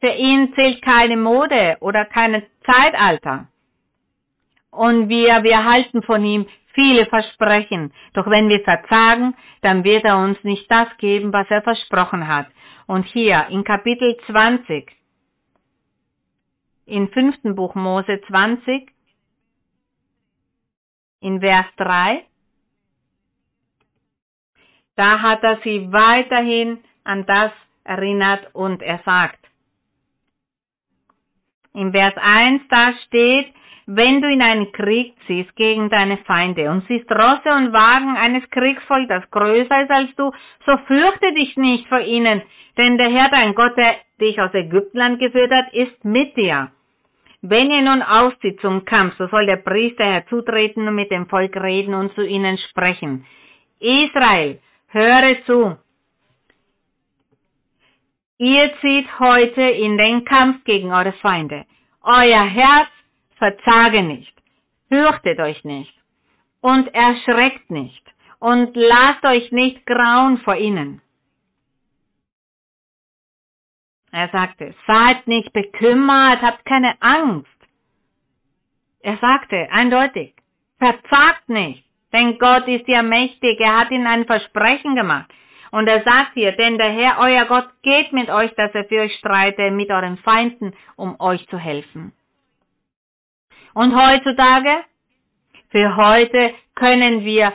Für 0.00 0.12
ihn 0.12 0.52
zählt 0.54 0.82
keine 0.82 1.16
Mode 1.16 1.76
oder 1.80 2.04
kein 2.04 2.42
Zeitalter. 2.64 3.48
Und 4.70 5.08
wir, 5.08 5.42
wir 5.42 5.64
halten 5.64 6.02
von 6.02 6.24
ihm 6.24 6.46
viele 6.74 7.06
Versprechen. 7.06 7.92
Doch 8.14 8.26
wenn 8.28 8.48
wir 8.48 8.60
verzagen, 8.60 9.34
dann 9.62 9.84
wird 9.84 10.04
er 10.04 10.18
uns 10.18 10.42
nicht 10.44 10.70
das 10.70 10.88
geben, 10.98 11.32
was 11.32 11.50
er 11.50 11.62
versprochen 11.62 12.28
hat. 12.28 12.46
Und 12.86 13.04
hier 13.06 13.46
in 13.50 13.64
Kapitel 13.64 14.16
20, 14.26 14.90
im 16.86 17.08
fünften 17.08 17.54
Buch 17.54 17.74
Mose 17.74 18.20
20, 18.26 18.90
in 21.20 21.40
Vers 21.40 21.66
3, 21.76 22.24
da 24.96 25.20
hat 25.20 25.42
er 25.42 25.58
sie 25.64 25.92
weiterhin 25.92 26.78
an 27.04 27.24
das 27.26 27.52
erinnert 27.84 28.54
und 28.54 28.82
er 28.82 28.98
sagt. 29.04 29.38
Im 31.74 31.92
Vers 31.92 32.14
1 32.16 32.62
da 32.68 32.92
steht, 33.06 33.54
wenn 33.86 34.20
du 34.20 34.28
in 34.28 34.42
einen 34.42 34.70
Krieg 34.72 35.14
ziehst 35.26 35.54
gegen 35.56 35.88
deine 35.90 36.18
Feinde 36.18 36.70
und 36.70 36.86
siehst 36.86 37.10
Rosse 37.10 37.50
und 37.52 37.72
Wagen 37.72 38.16
eines 38.16 38.48
Kriegsvolks, 38.50 39.08
das 39.08 39.30
größer 39.30 39.82
ist 39.82 39.90
als 39.90 40.14
du, 40.16 40.30
so 40.66 40.76
fürchte 40.86 41.32
dich 41.34 41.56
nicht 41.56 41.88
vor 41.88 42.00
ihnen, 42.00 42.42
denn 42.76 42.98
der 42.98 43.10
Herr, 43.10 43.30
dein 43.30 43.54
Gott, 43.54 43.76
der 43.76 43.96
dich 44.20 44.40
aus 44.40 44.54
Ägyptenland 44.54 45.18
geführt 45.18 45.50
hat, 45.50 45.72
ist 45.72 46.04
mit 46.04 46.36
dir. 46.36 46.70
Wenn 47.42 47.70
ihr 47.70 47.82
nun 47.82 48.02
auszieht 48.02 48.60
zum 48.60 48.84
Kampf, 48.84 49.14
so 49.16 49.26
soll 49.28 49.46
der 49.46 49.56
Priester 49.56 50.04
herzutreten 50.04 50.86
und 50.86 50.94
mit 50.94 51.10
dem 51.10 51.26
Volk 51.26 51.56
reden 51.56 51.94
und 51.94 52.14
zu 52.14 52.22
ihnen 52.22 52.58
sprechen. 52.70 53.24
Israel, 53.80 54.58
höre 54.90 55.44
zu. 55.46 55.78
Ihr 58.38 58.72
zieht 58.80 59.18
heute 59.18 59.62
in 59.62 59.98
den 59.98 60.24
Kampf 60.24 60.64
gegen 60.64 60.92
eure 60.92 61.12
Feinde. 61.14 61.66
Euer 62.02 62.44
Herz 62.44 62.88
verzage 63.36 64.02
nicht, 64.02 64.34
fürchtet 64.88 65.38
euch 65.40 65.62
nicht 65.64 65.94
und 66.60 66.88
erschreckt 66.94 67.70
nicht 67.70 68.02
und 68.38 68.74
lasst 68.74 69.24
euch 69.24 69.52
nicht 69.52 69.84
grauen 69.86 70.38
vor 70.38 70.56
ihnen. 70.56 71.02
Er 74.12 74.28
sagte, 74.30 74.74
seid 74.86 75.26
nicht 75.26 75.52
bekümmert, 75.52 76.42
habt 76.42 76.64
keine 76.64 77.00
Angst. 77.00 77.48
Er 79.00 79.16
sagte 79.18 79.68
eindeutig, 79.70 80.34
verzagt 80.78 81.48
nicht, 81.48 81.84
denn 82.12 82.38
Gott 82.38 82.66
ist 82.68 82.88
ja 82.88 83.02
mächtig, 83.02 83.60
er 83.60 83.80
hat 83.80 83.90
ihnen 83.90 84.06
ein 84.06 84.24
Versprechen 84.24 84.94
gemacht. 84.94 85.30
Und 85.70 85.86
er 85.86 86.02
sagt 86.02 86.32
hier, 86.34 86.52
denn 86.52 86.78
der 86.78 86.90
Herr, 86.90 87.18
euer 87.20 87.44
Gott, 87.44 87.68
geht 87.82 88.12
mit 88.12 88.28
euch, 88.28 88.52
dass 88.54 88.74
er 88.74 88.84
für 88.84 89.02
euch 89.02 89.14
streite, 89.18 89.70
mit 89.70 89.90
euren 89.90 90.18
Feinden, 90.18 90.72
um 90.96 91.18
euch 91.20 91.46
zu 91.48 91.58
helfen. 91.58 92.12
Und 93.74 93.94
heutzutage, 93.94 94.84
für 95.70 95.96
heute 95.96 96.52
können 96.74 97.24
wir 97.24 97.52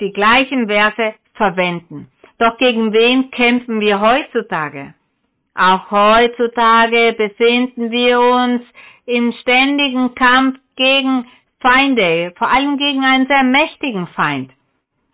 die 0.00 0.12
gleichen 0.12 0.66
Verse 0.66 1.14
verwenden. 1.34 2.08
Doch 2.38 2.58
gegen 2.58 2.92
wen 2.92 3.30
kämpfen 3.30 3.80
wir 3.80 4.00
heutzutage? 4.00 4.94
Auch 5.54 5.90
heutzutage 5.90 7.14
befinden 7.16 7.90
wir 7.92 8.18
uns 8.18 8.62
im 9.06 9.32
ständigen 9.42 10.14
Kampf 10.14 10.58
gegen 10.76 11.26
Feinde, 11.62 12.32
vor 12.36 12.50
allem 12.50 12.76
gegen 12.76 13.04
einen 13.04 13.26
sehr 13.26 13.44
mächtigen 13.44 14.08
Feind. 14.08 14.52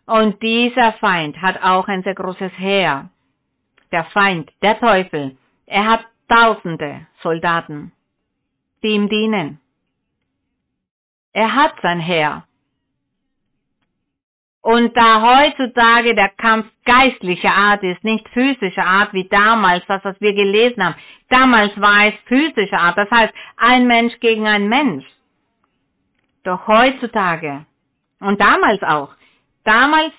Und 0.07 0.43
dieser 0.43 0.95
Feind 0.95 1.41
hat 1.41 1.63
auch 1.63 1.87
ein 1.87 2.03
sehr 2.03 2.15
großes 2.15 2.53
Heer. 2.57 3.11
Der 3.93 4.05
Feind, 4.07 4.51
der 4.63 4.81
Teufel, 4.81 5.37
er 5.67 5.87
hat 5.87 6.05
tausende 6.29 7.07
Soldaten, 7.23 7.93
die 8.83 8.89
ihm 8.89 9.09
dienen. 9.09 9.61
Er 11.35 11.55
hat 11.55 11.75
sein 11.83 12.01
Heer. 12.01 12.45
Und 14.63 14.97
da 14.97 15.23
heutzutage 15.23 16.15
der 16.15 16.31
Kampf 16.31 16.67
geistlicher 16.85 17.55
Art 17.55 17.83
ist, 17.83 18.03
nicht 18.03 18.29
physischer 18.31 18.85
Art 18.85 19.13
wie 19.13 19.29
damals, 19.29 19.85
das 19.87 20.05
was 20.05 20.21
wir 20.21 20.33
gelesen 20.33 20.85
haben. 20.85 20.97
Damals 21.29 21.79
war 21.81 22.07
es 22.07 22.15
physischer 22.27 22.79
Art, 22.79 22.99
das 22.99 23.11
heißt 23.11 23.33
ein 23.57 23.87
Mensch 23.87 24.19
gegen 24.21 24.47
ein 24.47 24.69
Mensch. 24.69 25.05
Doch 26.49 26.67
heutzutage 26.67 27.67
und 28.21 28.41
damals 28.41 28.83
auch, 28.83 29.11
damals 29.65 30.15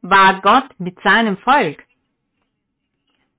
war 0.00 0.40
Gott 0.42 0.78
mit 0.78 0.96
seinem 1.00 1.38
Volk, 1.38 1.82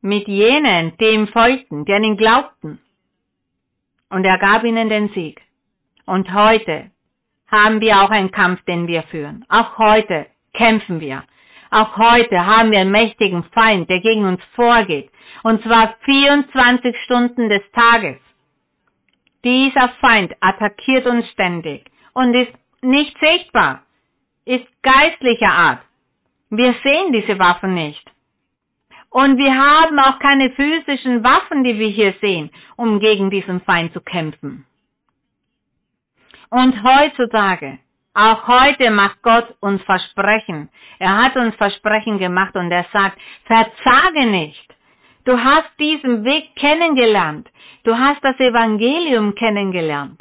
mit 0.02 0.28
jenen, 0.28 0.97
die 0.97 1.06
ihm 1.06 1.30
folgten, 1.30 1.86
die 1.86 1.93
an 1.93 2.04
ihn 2.04 2.17
glaubten. 2.17 2.82
Und 4.10 4.26
er 4.26 4.38
gab 4.39 4.65
ihnen 4.65 4.89
den 4.89 5.08
Sieg. 5.13 5.41
Und 6.06 6.34
heute 6.34 6.91
haben 7.47 7.80
wir 7.80 8.02
auch 8.02 8.10
einen 8.10 8.32
Kampf, 8.32 8.62
den 8.65 8.88
wir 8.88 9.04
führen. 9.04 9.45
Auch 9.47 9.78
heute 9.78 10.26
kämpfen 10.54 11.00
wir. 11.00 11.24
Auch 11.69 11.95
heute 11.95 12.45
haben 12.45 12.71
wir 12.71 12.82
einen 12.82 12.91
mächtigen 12.91 13.45
Feind, 13.54 13.89
der 13.89 14.02
gegen 14.02 14.26
uns 14.26 14.43
vorgeht. 14.56 15.10
Und 15.43 15.63
zwar 15.63 15.95
24 16.04 16.93
Stunden 17.06 17.47
des 17.47 17.63
Tages. 17.71 18.17
Dieser 19.45 19.88
Feind 20.02 20.36
attackiert 20.41 21.06
uns 21.06 21.26
ständig 21.30 21.89
und 22.13 22.34
ist 22.34 22.54
nicht 22.82 23.17
sichtbar, 23.19 23.84
ist 24.45 24.67
geistlicher 24.82 25.52
Art. 25.52 25.80
Wir 26.50 26.74
sehen 26.84 27.13
diese 27.13 27.39
Waffen 27.39 27.74
nicht. 27.74 28.04
Und 29.10 29.38
wir 29.38 29.54
haben 29.54 30.00
auch 30.00 30.19
keine 30.19 30.52
physischen 30.52 31.24
Waffen, 31.24 31.63
die 31.63 31.78
wir 31.78 31.89
hier 31.89 32.13
sehen, 32.21 32.50
um 32.78 33.00
gegen 33.00 33.30
diesen 33.30 33.62
Feind 33.62 33.93
zu 33.93 34.02
kämpfen. 34.02 34.65
Und 36.50 36.84
heutzutage, 36.84 37.80
auch 38.13 38.47
heute 38.47 38.89
macht 38.91 39.21
Gott 39.21 39.56
uns 39.62 39.82
Versprechen. 39.84 40.69
Er 41.00 41.17
hat 41.17 41.36
uns 41.36 41.56
Versprechen 41.56 42.19
gemacht 42.19 42.56
und 42.56 42.71
er 42.71 42.86
sagt, 42.91 43.17
verzage 43.45 44.26
nicht. 44.26 44.76
Du 45.24 45.38
hast 45.38 45.69
diesen 45.80 46.24
Weg 46.24 46.56
kennengelernt. 46.56 47.50
Du 47.84 47.97
hast 47.97 48.24
das 48.24 48.39
Evangelium 48.39 49.36
kennengelernt. 49.36 50.19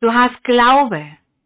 Du 0.00 0.12
hast 0.12 0.44
Glaube. 0.44 1.02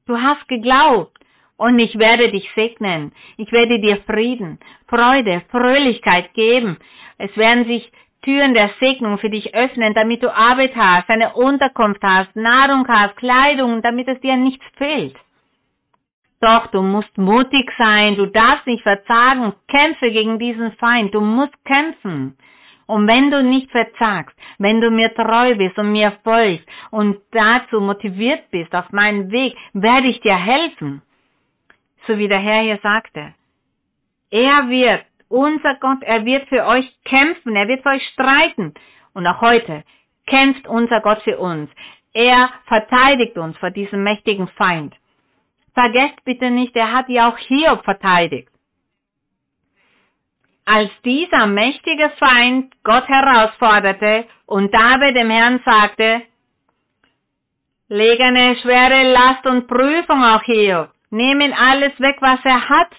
Du 0.07 0.21
hast 0.21 0.49
geglaubt. 0.49 1.17
Und 1.57 1.79
ich 1.79 1.99
werde 1.99 2.31
dich 2.31 2.49
segnen. 2.55 3.13
Ich 3.37 3.53
werde 3.53 3.81
dir 3.81 3.99
Frieden, 4.07 4.59
Freude, 4.89 5.43
Fröhlichkeit 5.51 6.33
geben. 6.35 6.79
Es 7.19 7.37
werden 7.37 7.67
sich 7.67 7.93
Türen 8.23 8.55
der 8.55 8.71
Segnung 8.81 9.19
für 9.19 9.31
dich 9.31 9.55
öffnen, 9.55 9.95
damit 9.95 10.23
du 10.23 10.35
Arbeit 10.35 10.75
hast, 10.75 11.09
eine 11.09 11.35
Unterkunft 11.35 12.03
hast, 12.03 12.35
Nahrung 12.35 12.87
hast, 12.89 13.17
Kleidung, 13.17 13.83
damit 13.83 14.09
es 14.09 14.21
dir 14.21 14.37
nichts 14.37 14.65
fehlt. 14.77 15.17
Doch 16.41 16.69
du 16.69 16.83
musst 16.83 17.17
mutig 17.19 17.71
sein, 17.77 18.17
du 18.17 18.27
darfst 18.27 18.67
nicht 18.67 18.83
verzagen, 18.83 19.53
kämpfe 19.69 20.11
gegen 20.11 20.39
diesen 20.39 20.73
Feind, 20.73 21.15
du 21.15 21.21
musst 21.21 21.55
kämpfen. 21.65 22.37
Und 22.91 23.07
wenn 23.07 23.31
du 23.31 23.41
nicht 23.41 23.71
verzagst, 23.71 24.37
wenn 24.59 24.81
du 24.81 24.91
mir 24.91 25.15
treu 25.15 25.55
bist 25.55 25.79
und 25.79 25.93
mir 25.93 26.11
folgst 26.25 26.67
und 26.91 27.19
dazu 27.31 27.81
motiviert 27.81 28.51
bist 28.51 28.75
auf 28.75 28.91
meinem 28.91 29.31
Weg, 29.31 29.57
werde 29.73 30.09
ich 30.09 30.21
dir 30.23 30.35
helfen. 30.35 31.01
So 32.09 32.19
wie 32.19 32.27
der 32.27 32.41
Herr 32.41 32.63
hier 32.63 32.81
sagte. 32.83 33.33
Er 34.33 34.69
wird 34.69 35.05
unser 35.29 35.77
Gott, 35.77 36.03
er 36.03 36.25
wird 36.25 36.49
für 36.49 36.67
euch 36.67 36.87
kämpfen, 37.05 37.55
er 37.55 37.69
wird 37.69 37.85
für 37.85 37.91
euch 37.91 38.07
streiten. 38.13 38.75
Und 39.15 39.25
auch 39.25 39.41
heute 39.41 39.85
kämpft 40.27 40.67
unser 40.67 41.01
Gott 41.01 41.23
für 41.23 41.39
uns. 41.39 41.71
Er 42.13 42.51
verteidigt 42.67 43.39
uns 43.39 43.57
vor 43.59 43.71
diesem 43.71 44.03
mächtigen 44.03 44.49
Feind. 44.49 44.97
Vergesst 45.75 46.25
bitte 46.25 46.51
nicht, 46.51 46.75
er 46.75 46.93
hat 46.93 47.09
ja 47.09 47.31
auch 47.31 47.39
Hiob 47.39 47.85
verteidigt. 47.85 48.50
Als 50.73 50.91
dieser 51.05 51.49
mächtige 51.49 52.11
Feind 52.21 52.73
Gott 52.85 53.09
herausforderte 53.09 54.25
und 54.47 54.73
David 54.73 55.17
dem 55.17 55.29
Herrn 55.29 55.61
sagte, 55.65 56.23
leg 57.89 58.21
eine 58.21 58.55
schwere 58.63 59.13
Last 59.13 59.47
und 59.47 59.67
Prüfung 59.67 60.23
auf 60.23 60.43
Hiob, 60.45 60.91
ihn 61.11 61.53
alles 61.53 61.99
weg, 61.99 62.19
was 62.21 62.39
er 62.45 62.69
hat, 62.69 62.91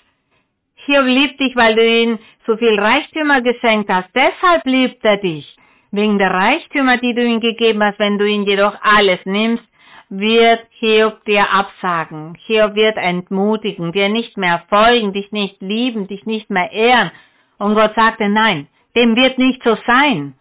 Hiob 0.86 1.06
liebt 1.06 1.40
dich, 1.40 1.56
weil 1.56 1.76
du 1.76 1.88
ihm 1.88 2.20
so 2.46 2.58
viel 2.58 2.78
Reichtümer 2.78 3.40
geschenkt 3.40 3.90
hast. 3.90 4.10
Deshalb 4.14 4.66
liebt 4.66 5.06
er 5.06 5.18
dich. 5.18 5.46
Wegen 5.92 6.18
der 6.18 6.32
Reichtümer, 6.32 6.98
die 6.98 7.14
du 7.14 7.24
ihm 7.24 7.40
gegeben 7.40 7.82
hast, 7.82 8.00
wenn 8.00 8.18
du 8.18 8.26
ihn 8.28 8.44
jedoch 8.44 8.76
alles 8.82 9.20
nimmst, 9.24 9.64
wird 10.10 10.60
Hiob 10.72 11.24
dir 11.24 11.50
absagen. 11.50 12.36
Hiob 12.48 12.76
wird 12.76 12.98
entmutigen, 12.98 13.94
dir 13.94 14.10
nicht 14.10 14.36
mehr 14.36 14.62
folgen, 14.68 15.14
dich 15.14 15.32
nicht 15.32 15.62
lieben, 15.62 16.08
dich 16.08 16.26
nicht 16.26 16.50
mehr 16.50 16.70
ehren. 16.74 17.12
Und 17.62 17.76
Gott 17.76 17.94
sagte, 17.94 18.28
nein, 18.28 18.68
dem 18.96 19.16
wird 19.16 19.38
nicht 19.38 19.62
so 19.64 19.78
sein. 19.86 20.34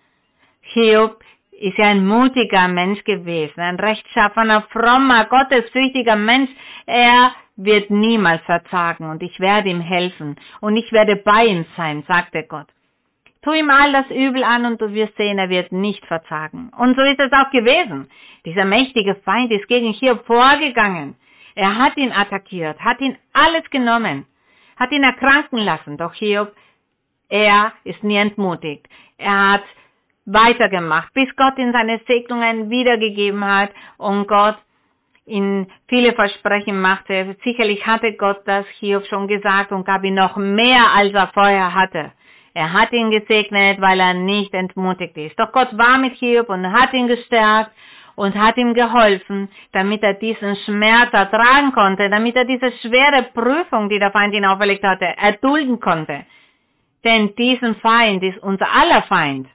Hiob 0.72 1.22
ist 1.52 1.76
ja 1.76 1.88
ein 1.88 2.06
mutiger 2.06 2.66
Mensch 2.66 3.04
gewesen, 3.04 3.60
ein 3.60 3.76
rechtschaffener, 3.78 4.62
frommer, 4.72 5.26
gottesfürchtiger 5.26 6.16
Mensch. 6.16 6.48
Er 6.86 7.32
wird 7.56 7.90
niemals 7.90 8.42
verzagen 8.44 9.10
und 9.10 9.22
ich 9.22 9.38
werde 9.38 9.68
ihm 9.68 9.82
helfen 9.82 10.36
und 10.62 10.78
ich 10.78 10.90
werde 10.92 11.16
bei 11.16 11.44
ihm 11.44 11.66
sein, 11.76 12.04
sagte 12.08 12.42
Gott. 12.48 12.68
Tu 13.42 13.52
ihm 13.52 13.68
all 13.68 13.92
das 13.92 14.08
Übel 14.08 14.42
an 14.42 14.64
und 14.64 14.80
du 14.80 14.90
wirst 14.94 15.14
sehen, 15.18 15.38
er 15.38 15.50
wird 15.50 15.72
nicht 15.72 16.06
verzagen. 16.06 16.70
Und 16.78 16.96
so 16.96 17.02
ist 17.02 17.20
es 17.20 17.32
auch 17.32 17.50
gewesen. 17.50 18.08
Dieser 18.46 18.64
mächtige 18.64 19.14
Feind 19.26 19.50
ist 19.50 19.68
gegen 19.68 19.92
Hiob 19.92 20.24
vorgegangen. 20.24 21.16
Er 21.54 21.76
hat 21.76 21.98
ihn 21.98 22.12
attackiert, 22.12 22.80
hat 22.80 22.98
ihn 23.02 23.18
alles 23.34 23.68
genommen, 23.68 24.24
hat 24.78 24.90
ihn 24.90 25.02
erkranken 25.02 25.58
lassen. 25.58 25.98
Doch 25.98 26.14
Hiob, 26.14 26.52
er 27.30 27.72
ist 27.84 28.02
nie 28.04 28.16
entmutigt. 28.16 28.86
Er 29.18 29.52
hat 29.52 29.62
weitergemacht, 30.26 31.12
bis 31.14 31.28
Gott 31.36 31.58
ihm 31.58 31.72
seine 31.72 32.00
Segnungen 32.06 32.70
wiedergegeben 32.70 33.44
hat 33.44 33.70
und 33.98 34.28
Gott 34.28 34.56
ihn 35.26 35.66
viele 35.88 36.12
Versprechen 36.12 36.80
machte. 36.80 37.36
Sicherlich 37.44 37.86
hatte 37.86 38.12
Gott 38.14 38.42
das 38.46 38.66
Hiob 38.78 39.06
schon 39.06 39.28
gesagt 39.28 39.72
und 39.72 39.84
gab 39.84 40.04
ihm 40.04 40.14
noch 40.14 40.36
mehr, 40.36 40.90
als 40.94 41.14
er 41.14 41.28
vorher 41.28 41.74
hatte. 41.74 42.12
Er 42.52 42.72
hat 42.72 42.92
ihn 42.92 43.10
gesegnet, 43.10 43.80
weil 43.80 44.00
er 44.00 44.14
nicht 44.14 44.52
entmutigt 44.54 45.16
ist. 45.16 45.38
Doch 45.38 45.52
Gott 45.52 45.76
war 45.78 45.98
mit 45.98 46.14
Hiob 46.14 46.48
und 46.48 46.72
hat 46.72 46.92
ihn 46.92 47.06
gestärkt 47.06 47.70
und 48.16 48.34
hat 48.34 48.56
ihm 48.56 48.74
geholfen, 48.74 49.48
damit 49.72 50.02
er 50.02 50.14
diesen 50.14 50.56
Schmerz 50.64 51.12
ertragen 51.12 51.72
konnte, 51.72 52.10
damit 52.10 52.34
er 52.34 52.44
diese 52.44 52.72
schwere 52.82 53.22
Prüfung, 53.32 53.88
die 53.88 54.00
der 54.00 54.10
Feind 54.10 54.34
ihn 54.34 54.44
auferlegt 54.44 54.84
hatte, 54.84 55.06
erdulden 55.16 55.78
konnte. 55.78 56.24
Denn 57.04 57.34
diesen 57.36 57.76
Feind 57.76 58.22
ist 58.22 58.38
unser 58.42 58.70
aller 58.70 59.02
Feind. 59.02 59.48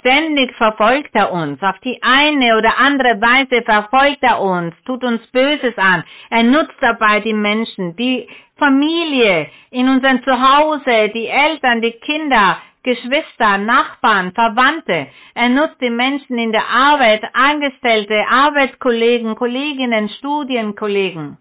Ständig 0.00 0.54
verfolgt 0.56 1.14
er 1.14 1.32
uns. 1.32 1.62
Auf 1.62 1.78
die 1.78 1.98
eine 2.02 2.58
oder 2.58 2.76
andere 2.76 3.18
Weise 3.22 3.62
verfolgt 3.62 4.22
er 4.22 4.38
uns, 4.38 4.74
tut 4.84 5.02
uns 5.02 5.26
Böses 5.28 5.78
an. 5.78 6.04
Er 6.28 6.42
nutzt 6.42 6.76
dabei 6.80 7.20
die 7.20 7.32
Menschen, 7.32 7.96
die 7.96 8.28
Familie, 8.58 9.48
in 9.70 9.88
unserem 9.88 10.22
Zuhause, 10.22 11.10
die 11.14 11.26
Eltern, 11.26 11.80
die 11.80 11.92
Kinder, 11.92 12.58
Geschwister, 12.82 13.56
Nachbarn, 13.56 14.32
Verwandte. 14.32 15.06
Er 15.34 15.48
nutzt 15.48 15.80
die 15.80 15.88
Menschen 15.88 16.36
in 16.36 16.52
der 16.52 16.68
Arbeit, 16.68 17.24
Angestellte, 17.32 18.24
Arbeitskollegen, 18.28 19.34
Kolleginnen, 19.36 20.10
Studienkollegen. 20.18 21.38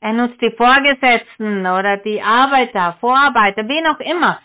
Er 0.00 0.12
nutzt 0.12 0.40
die 0.40 0.52
Vorgesetzten 0.52 1.66
oder 1.66 1.96
die 1.96 2.22
Arbeiter, 2.22 2.96
Vorarbeiter, 3.00 3.66
wen 3.66 3.86
auch 3.88 3.98
immer. 3.98 4.38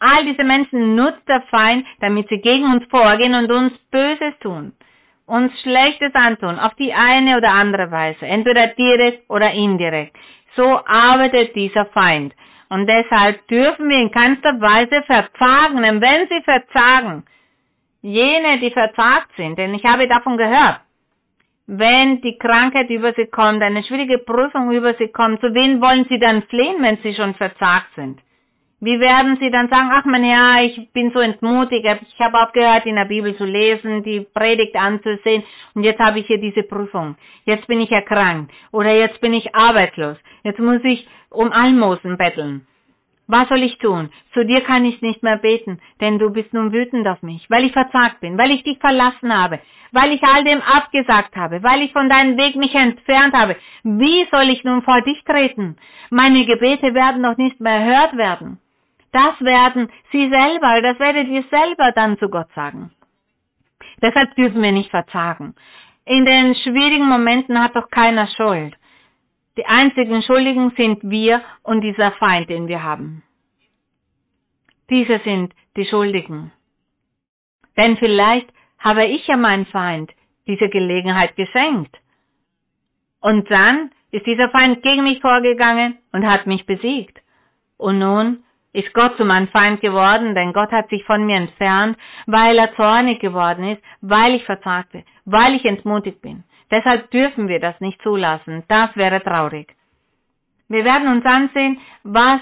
All 0.00 0.24
diese 0.24 0.42
Menschen 0.42 0.96
nutzt 0.96 1.28
der 1.28 1.42
Feind, 1.42 1.86
damit 2.00 2.28
sie 2.28 2.40
gegen 2.40 2.64
uns 2.64 2.84
vorgehen 2.90 3.34
und 3.34 3.50
uns 3.52 3.72
Böses 3.92 4.36
tun, 4.40 4.72
uns 5.26 5.52
Schlechtes 5.62 6.12
antun, 6.14 6.58
auf 6.58 6.74
die 6.74 6.92
eine 6.92 7.36
oder 7.36 7.50
andere 7.50 7.90
Weise, 7.90 8.26
entweder 8.26 8.68
direkt 8.68 9.30
oder 9.30 9.52
indirekt. 9.52 10.16
So 10.56 10.80
arbeitet 10.84 11.54
dieser 11.54 11.86
Feind. 11.86 12.34
Und 12.68 12.86
deshalb 12.88 13.46
dürfen 13.48 13.88
wir 13.88 13.98
in 13.98 14.10
keinster 14.10 14.60
Weise 14.60 15.02
verzagen, 15.02 15.82
denn 15.82 16.00
wenn 16.00 16.28
sie 16.28 16.42
verzagen, 16.42 17.24
jene, 18.02 18.58
die 18.58 18.70
verzagt 18.70 19.30
sind, 19.36 19.56
denn 19.56 19.74
ich 19.74 19.84
habe 19.84 20.08
davon 20.08 20.36
gehört, 20.36 20.80
wenn 21.72 22.20
die 22.20 22.36
Krankheit 22.36 22.90
über 22.90 23.12
sie 23.12 23.26
kommt, 23.26 23.62
eine 23.62 23.84
schwierige 23.84 24.18
Prüfung 24.18 24.72
über 24.72 24.94
sie 24.94 25.06
kommt, 25.08 25.40
zu 25.40 25.54
wen 25.54 25.80
wollen 25.80 26.04
sie 26.08 26.18
dann 26.18 26.42
fliehen, 26.42 26.82
wenn 26.82 26.96
sie 26.96 27.14
schon 27.14 27.34
verzagt 27.34 27.94
sind? 27.94 28.18
Wie 28.80 28.98
werden 28.98 29.36
sie 29.38 29.50
dann 29.50 29.68
sagen, 29.68 29.90
ach 29.92 30.04
mein 30.04 30.24
Herr, 30.24 30.64
ich 30.64 30.90
bin 30.92 31.12
so 31.12 31.20
entmutigt, 31.20 31.84
ich 31.84 32.20
habe 32.20 32.42
aufgehört, 32.42 32.86
in 32.86 32.96
der 32.96 33.04
Bibel 33.04 33.36
zu 33.36 33.44
lesen, 33.44 34.02
die 34.02 34.26
Predigt 34.34 34.74
anzusehen 34.74 35.44
und 35.74 35.84
jetzt 35.84 36.00
habe 36.00 36.18
ich 36.18 36.26
hier 36.26 36.38
diese 36.38 36.64
Prüfung. 36.64 37.14
Jetzt 37.44 37.68
bin 37.68 37.80
ich 37.80 37.92
erkrankt 37.92 38.52
oder 38.72 38.92
jetzt 38.92 39.20
bin 39.20 39.32
ich 39.32 39.54
arbeitslos. 39.54 40.16
Jetzt 40.42 40.58
muss 40.58 40.82
ich 40.82 41.06
um 41.28 41.52
Almosen 41.52 42.16
betteln. 42.16 42.66
Was 43.32 43.48
soll 43.48 43.62
ich 43.62 43.78
tun? 43.78 44.10
Zu 44.32 44.44
dir 44.44 44.60
kann 44.62 44.84
ich 44.84 45.00
nicht 45.02 45.22
mehr 45.22 45.36
beten, 45.36 45.78
denn 46.00 46.18
du 46.18 46.30
bist 46.30 46.52
nun 46.52 46.72
wütend 46.72 47.06
auf 47.06 47.22
mich, 47.22 47.48
weil 47.48 47.64
ich 47.64 47.72
verzagt 47.72 48.18
bin, 48.18 48.36
weil 48.36 48.50
ich 48.50 48.64
dich 48.64 48.76
verlassen 48.78 49.32
habe, 49.32 49.60
weil 49.92 50.10
ich 50.12 50.22
all 50.24 50.42
dem 50.42 50.60
abgesagt 50.60 51.36
habe, 51.36 51.62
weil 51.62 51.82
ich 51.82 51.92
von 51.92 52.08
deinem 52.08 52.36
Weg 52.36 52.56
mich 52.56 52.74
entfernt 52.74 53.32
habe. 53.32 53.54
Wie 53.84 54.26
soll 54.32 54.50
ich 54.50 54.64
nun 54.64 54.82
vor 54.82 55.00
dich 55.02 55.22
treten? 55.22 55.76
Meine 56.10 56.44
Gebete 56.44 56.92
werden 56.92 57.22
doch 57.22 57.36
nicht 57.36 57.60
mehr 57.60 57.74
erhört 57.74 58.16
werden. 58.16 58.58
Das 59.12 59.40
werden 59.40 59.90
Sie 60.10 60.28
selber, 60.28 60.82
das 60.82 60.98
werdet 60.98 61.28
ihr 61.28 61.44
selber 61.50 61.92
dann 61.92 62.18
zu 62.18 62.30
Gott 62.30 62.50
sagen. 62.56 62.90
Deshalb 64.02 64.34
dürfen 64.34 64.60
wir 64.60 64.72
nicht 64.72 64.90
verzagen. 64.90 65.54
In 66.04 66.24
den 66.24 66.56
schwierigen 66.56 67.06
Momenten 67.06 67.62
hat 67.62 67.76
doch 67.76 67.90
keiner 67.90 68.26
Schuld. 68.36 68.74
Die 69.56 69.66
einzigen 69.66 70.22
Schuldigen 70.22 70.70
sind 70.76 70.98
wir 71.02 71.42
und 71.62 71.80
dieser 71.82 72.12
Feind, 72.12 72.48
den 72.48 72.68
wir 72.68 72.82
haben. 72.82 73.22
Diese 74.88 75.20
sind 75.24 75.54
die 75.76 75.86
Schuldigen. 75.86 76.52
Denn 77.76 77.96
vielleicht 77.96 78.48
habe 78.78 79.06
ich 79.06 79.26
ja 79.26 79.36
meinen 79.36 79.66
Feind 79.66 80.10
diese 80.46 80.68
Gelegenheit 80.68 81.36
geschenkt. 81.36 81.96
Und 83.20 83.50
dann 83.50 83.90
ist 84.10 84.26
dieser 84.26 84.48
Feind 84.50 84.82
gegen 84.82 85.04
mich 85.04 85.20
vorgegangen 85.20 85.98
und 86.12 86.26
hat 86.26 86.46
mich 86.46 86.66
besiegt. 86.66 87.18
Und 87.76 87.98
nun 87.98 88.42
ist 88.72 88.92
Gott 88.94 89.16
zu 89.16 89.24
meinem 89.24 89.48
Feind 89.48 89.80
geworden, 89.80 90.34
denn 90.34 90.52
Gott 90.52 90.70
hat 90.70 90.88
sich 90.90 91.04
von 91.04 91.26
mir 91.26 91.36
entfernt, 91.36 91.96
weil 92.26 92.58
er 92.58 92.74
zornig 92.76 93.20
geworden 93.20 93.64
ist, 93.64 93.82
weil 94.00 94.34
ich 94.34 94.44
verzagte, 94.44 95.04
weil 95.24 95.54
ich 95.54 95.64
entmutigt 95.64 96.22
bin. 96.22 96.44
Deshalb 96.70 97.10
dürfen 97.10 97.48
wir 97.48 97.60
das 97.60 97.80
nicht 97.80 98.00
zulassen. 98.02 98.64
Das 98.68 98.94
wäre 98.96 99.22
traurig. 99.22 99.74
Wir 100.68 100.84
werden 100.84 101.08
uns 101.08 101.24
ansehen, 101.24 101.80
was 102.04 102.40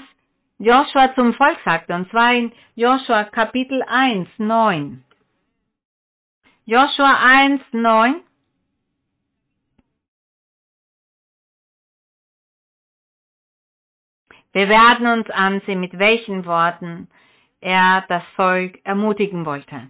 Joshua 0.59 1.15
zum 1.15 1.33
Volk 1.33 1.57
sagte, 1.65 1.95
und 1.95 2.09
zwar 2.11 2.33
in 2.33 2.51
Joshua 2.75 3.23
Kapitel 3.25 3.81
1, 3.81 4.27
9. 4.37 5.03
Joshua 6.65 7.17
1, 7.23 7.61
9. 7.71 8.21
Wir 14.51 14.67
werden 14.67 15.07
uns 15.07 15.29
ansehen, 15.29 15.79
mit 15.79 15.97
welchen 15.97 16.45
Worten 16.45 17.07
er 17.61 18.03
das 18.07 18.23
Volk 18.35 18.79
ermutigen 18.83 19.45
wollte. 19.45 19.89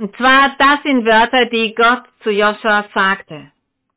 Und 0.00 0.16
zwar, 0.16 0.56
das 0.56 0.82
sind 0.82 1.04
Wörter, 1.04 1.44
die 1.44 1.74
Gott 1.74 2.04
zu 2.22 2.30
Joshua 2.30 2.86
sagte, 2.94 3.52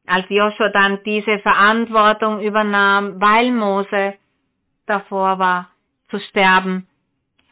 als 0.06 0.26
Joshua 0.28 0.68
dann 0.68 1.02
diese 1.06 1.40
Verantwortung 1.40 2.42
übernahm, 2.42 3.22
weil 3.22 3.52
Mose 3.52 4.16
davor 4.86 5.40
war 5.40 5.70
zu 6.10 6.20
sterben. 6.20 6.88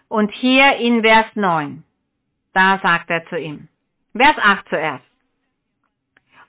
Und 0.10 0.34
hier 0.34 0.76
in 0.76 1.02
Vers 1.02 1.28
9, 1.36 1.86
da 2.54 2.78
sagt 2.84 3.10
er 3.10 3.26
zu 3.28 3.38
ihm, 3.38 3.70
Vers 4.14 4.36
8 4.38 4.68
zuerst. 4.68 5.06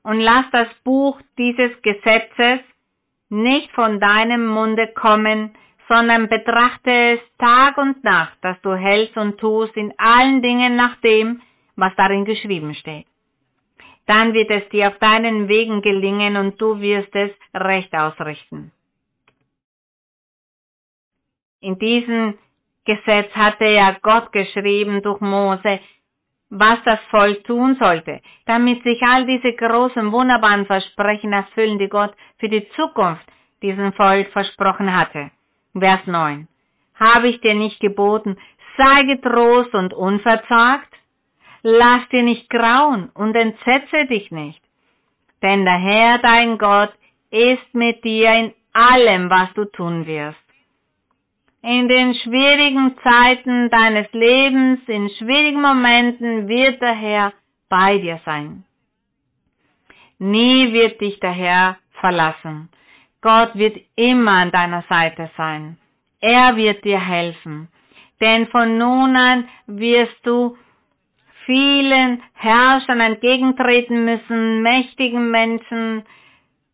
Und 0.02 0.18
lass 0.18 0.46
das 0.50 0.74
Buch 0.82 1.20
dieses 1.38 1.70
Gesetzes 1.82 2.58
nicht 3.28 3.70
von 3.70 4.00
deinem 4.00 4.44
Munde 4.48 4.88
kommen, 4.88 5.54
sondern 5.86 6.28
betrachte 6.28 6.90
es 6.90 7.20
Tag 7.38 7.78
und 7.78 8.02
Nacht, 8.02 8.38
dass 8.42 8.60
du 8.62 8.74
hältst 8.74 9.16
und 9.16 9.38
tust 9.38 9.76
in 9.76 9.94
allen 10.00 10.42
Dingen 10.42 10.74
nach 10.74 10.96
dem, 10.96 11.40
was 11.76 11.94
darin 11.96 12.24
geschrieben 12.24 12.74
steht. 12.74 13.06
Dann 14.06 14.34
wird 14.34 14.50
es 14.50 14.68
dir 14.70 14.88
auf 14.88 14.98
deinen 14.98 15.48
Wegen 15.48 15.80
gelingen 15.80 16.36
und 16.36 16.60
du 16.60 16.80
wirst 16.80 17.14
es 17.14 17.30
recht 17.54 17.94
ausrichten. 17.94 18.72
In 21.60 21.78
diesem 21.78 22.36
Gesetz 22.84 23.30
hatte 23.34 23.66
ja 23.66 23.96
Gott 24.02 24.32
geschrieben 24.32 25.02
durch 25.02 25.20
Mose, 25.20 25.78
was 26.50 26.78
das 26.84 26.98
Volk 27.10 27.44
tun 27.44 27.76
sollte, 27.78 28.20
damit 28.46 28.82
sich 28.82 29.00
all 29.02 29.24
diese 29.24 29.52
großen, 29.52 30.10
wunderbaren 30.10 30.66
Versprechen 30.66 31.32
erfüllen, 31.32 31.78
die 31.78 31.88
Gott 31.88 32.14
für 32.38 32.48
die 32.48 32.68
Zukunft 32.70 33.24
diesem 33.62 33.92
Volk 33.92 34.28
versprochen 34.32 34.94
hatte. 34.94 35.30
Vers 35.78 36.06
9. 36.06 36.48
Habe 36.96 37.28
ich 37.28 37.40
dir 37.40 37.54
nicht 37.54 37.80
geboten, 37.80 38.36
sei 38.76 39.04
getrost 39.04 39.72
und 39.74 39.94
unverzagt? 39.94 40.92
Lass 41.62 42.08
dir 42.08 42.22
nicht 42.22 42.50
grauen 42.50 43.10
und 43.14 43.34
entsetze 43.34 44.06
dich 44.06 44.30
nicht. 44.30 44.60
Denn 45.42 45.64
der 45.64 45.78
Herr 45.78 46.18
dein 46.18 46.58
Gott 46.58 46.92
ist 47.30 47.74
mit 47.74 48.04
dir 48.04 48.32
in 48.32 48.52
allem, 48.72 49.30
was 49.30 49.52
du 49.54 49.64
tun 49.66 50.06
wirst 50.06 50.42
in 51.62 51.86
den 51.88 52.14
schwierigen 52.14 52.96
Zeiten 53.02 53.70
deines 53.70 54.12
Lebens, 54.12 54.80
in 54.88 55.08
schwierigen 55.10 55.62
Momenten 55.62 56.48
wird 56.48 56.82
der 56.82 56.94
Herr 56.94 57.32
bei 57.68 57.98
dir 57.98 58.20
sein. 58.24 58.64
Nie 60.18 60.72
wird 60.72 61.00
dich 61.00 61.18
der 61.20 61.32
Herr 61.32 61.76
verlassen. 62.00 62.68
Gott 63.20 63.54
wird 63.54 63.76
immer 63.94 64.32
an 64.32 64.50
deiner 64.50 64.82
Seite 64.88 65.30
sein. 65.36 65.78
Er 66.20 66.56
wird 66.56 66.84
dir 66.84 67.00
helfen. 67.00 67.68
Denn 68.20 68.48
von 68.48 68.78
nun 68.78 69.16
an 69.16 69.48
wirst 69.66 70.18
du 70.24 70.56
vielen 71.46 72.22
Herrschern 72.34 73.00
entgegentreten 73.00 74.04
müssen, 74.04 74.62
mächtigen 74.62 75.30
Menschen, 75.30 76.04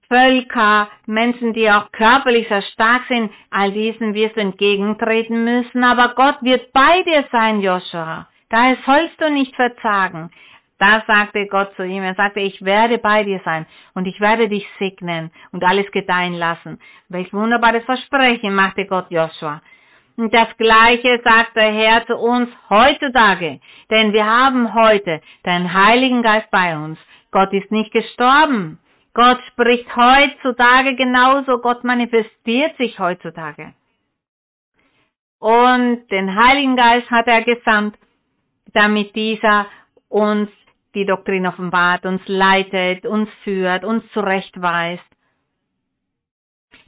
Völker, 0.09 0.89
Menschen, 1.07 1.53
die 1.53 1.71
auch 1.71 1.93
körperlich 1.93 2.49
sehr 2.49 2.63
stark 2.63 3.03
sind, 3.09 3.31
all 3.51 3.73
diesen 3.73 4.15
wirst 4.15 4.37
du 4.37 4.41
entgegentreten 4.41 5.45
müssen, 5.45 5.85
aber 5.85 6.15
Gott 6.15 6.43
wird 6.43 6.73
bei 6.73 7.03
dir 7.03 7.27
sein, 7.31 7.61
Joshua. 7.61 8.27
Daher 8.49 8.79
sollst 8.87 9.21
du 9.21 9.31
nicht 9.31 9.55
verzagen. 9.55 10.31
Da 10.79 11.03
sagte 11.07 11.47
Gott 11.49 11.75
zu 11.75 11.83
ihm, 11.85 12.03
er 12.03 12.15
sagte, 12.15 12.41
ich 12.41 12.65
werde 12.65 12.99
bei 12.99 13.25
dir 13.25 13.41
sein 13.45 13.67
und 13.95 14.07
ich 14.07 14.21
werde 14.21 14.49
dich 14.49 14.67
segnen 14.79 15.31
und 15.53 15.63
alles 15.65 15.91
gedeihen 15.91 16.35
lassen. 16.35 16.79
Welch 17.09 17.33
wunderbares 17.33 17.85
Versprechen 17.85 18.55
machte 18.55 18.87
Gott 18.87 19.11
Joshua. 19.11 19.61
Und 20.19 20.35
das 20.35 20.49
Gleiche 20.57 21.21
sagt 21.23 21.55
der 21.55 21.73
Herr 21.73 22.05
zu 22.07 22.17
uns 22.17 22.51
heutzutage, 22.69 23.61
denn 23.89 24.13
wir 24.13 24.27
haben 24.27 24.75
heute 24.75 25.21
den 25.47 25.73
Heiligen 25.73 26.23
Geist 26.23 26.51
bei 26.51 26.77
uns. 26.77 26.99
Gott 27.31 27.53
ist 27.53 27.71
nicht 27.71 27.93
gestorben. 27.93 28.81
Gott 29.15 29.39
spricht 29.53 29.87
heutzutage 29.95 30.97
genauso, 30.97 31.59
Gott 31.59 31.85
manifestiert 31.85 32.77
sich 32.79 32.99
heutzutage. 32.99 33.75
Und 35.39 36.09
den 36.11 36.35
Heiligen 36.35 36.75
Geist 36.75 37.09
hat 37.13 37.29
er 37.29 37.43
gesandt, 37.43 37.97
damit 38.75 39.15
dieser 39.15 39.67
uns 40.09 40.51
die 40.97 41.07
Doktrin 41.07 41.47
offenbart, 41.47 42.05
uns 42.05 42.23
leitet, 42.27 43.07
uns 43.07 43.29
führt, 43.45 43.85
uns 43.85 44.03
zurechtweist. 44.13 45.05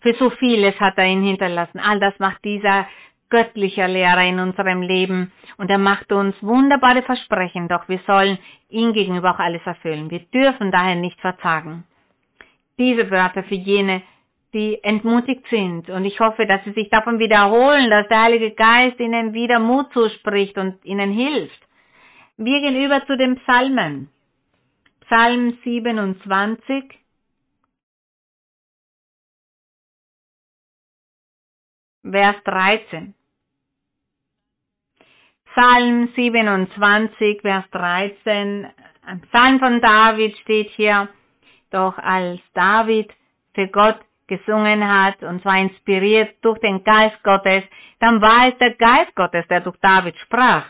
Für 0.02 0.14
so 0.14 0.30
vieles 0.30 0.74
hat 0.80 0.98
er 0.98 1.06
ihn 1.06 1.22
hinterlassen. 1.22 1.78
All 1.78 2.00
das 2.00 2.18
macht 2.18 2.42
dieser 2.44 2.86
göttliche 3.30 3.86
Lehrer 3.86 4.24
in 4.24 4.40
unserem 4.40 4.82
Leben 4.82 5.32
und 5.56 5.70
er 5.70 5.78
macht 5.78 6.12
uns 6.12 6.34
wunderbare 6.42 7.02
Versprechen, 7.02 7.68
doch 7.68 7.88
wir 7.88 8.00
sollen 8.06 8.38
ihm 8.68 8.92
gegenüber 8.92 9.32
auch 9.32 9.38
alles 9.38 9.62
erfüllen. 9.64 10.10
Wir 10.10 10.20
dürfen 10.20 10.70
daher 10.70 10.96
nicht 10.96 11.20
verzagen. 11.20 11.84
Diese 12.78 13.10
Wörter 13.10 13.42
für 13.44 13.54
jene, 13.54 14.02
die 14.52 14.82
entmutigt 14.82 15.46
sind 15.48 15.88
und 15.88 16.04
ich 16.04 16.18
hoffe, 16.18 16.46
dass 16.46 16.64
sie 16.64 16.72
sich 16.72 16.90
davon 16.90 17.18
wiederholen, 17.18 17.88
dass 17.90 18.08
der 18.08 18.22
Heilige 18.22 18.50
Geist 18.52 18.98
ihnen 18.98 19.32
wieder 19.32 19.58
Mut 19.60 19.92
zuspricht 19.92 20.58
und 20.58 20.84
ihnen 20.84 21.12
hilft. 21.12 21.60
Wir 22.36 22.60
gehen 22.60 22.84
über 22.84 23.06
zu 23.06 23.16
den 23.16 23.36
Psalmen. 23.36 24.08
Psalm 25.02 25.58
27. 25.62 26.84
Vers 32.02 32.36
13. 32.44 33.14
Psalm 35.52 36.08
27, 36.14 37.40
Vers 37.42 37.64
13. 37.72 38.68
Ein 39.04 39.20
Psalm 39.22 39.58
von 39.58 39.80
David 39.80 40.36
steht 40.38 40.70
hier. 40.76 41.08
Doch 41.72 41.98
als 41.98 42.40
David 42.54 43.10
für 43.54 43.66
Gott 43.68 43.98
gesungen 44.28 44.86
hat, 44.86 45.22
und 45.22 45.42
zwar 45.42 45.58
inspiriert 45.58 46.36
durch 46.42 46.58
den 46.60 46.84
Geist 46.84 47.20
Gottes, 47.24 47.64
dann 47.98 48.20
war 48.20 48.48
es 48.48 48.58
der 48.58 48.74
Geist 48.74 49.14
Gottes, 49.16 49.46
der 49.48 49.60
durch 49.60 49.76
David 49.80 50.16
sprach. 50.18 50.66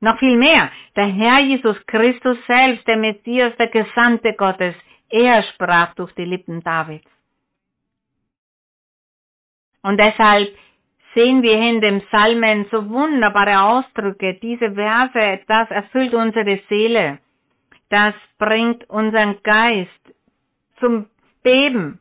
Noch 0.00 0.18
viel 0.18 0.36
mehr, 0.36 0.70
der 0.96 1.06
Herr 1.06 1.40
Jesus 1.40 1.76
Christus 1.86 2.38
selbst, 2.46 2.86
der 2.86 2.96
Messias, 2.96 3.54
der 3.56 3.68
Gesandte 3.68 4.32
Gottes, 4.34 4.74
er 5.10 5.42
sprach 5.54 5.94
durch 5.94 6.12
die 6.14 6.24
Lippen 6.24 6.62
Davids. 6.62 7.10
Und 9.82 9.98
deshalb 9.98 10.48
sehen 11.16 11.42
wir 11.42 11.58
in 11.58 11.80
dem 11.80 12.02
Psalmen 12.02 12.66
so 12.70 12.90
wunderbare 12.90 13.58
Ausdrücke, 13.58 14.34
diese 14.34 14.72
Verse, 14.72 15.40
das 15.48 15.70
erfüllt 15.70 16.12
unsere 16.12 16.60
Seele, 16.68 17.18
das 17.88 18.14
bringt 18.38 18.88
unseren 18.90 19.42
Geist 19.42 20.14
zum 20.78 21.08
Beben. 21.42 22.00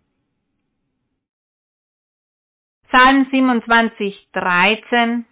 Psalm 2.89 3.25
27, 3.32 4.28
13 4.34 5.25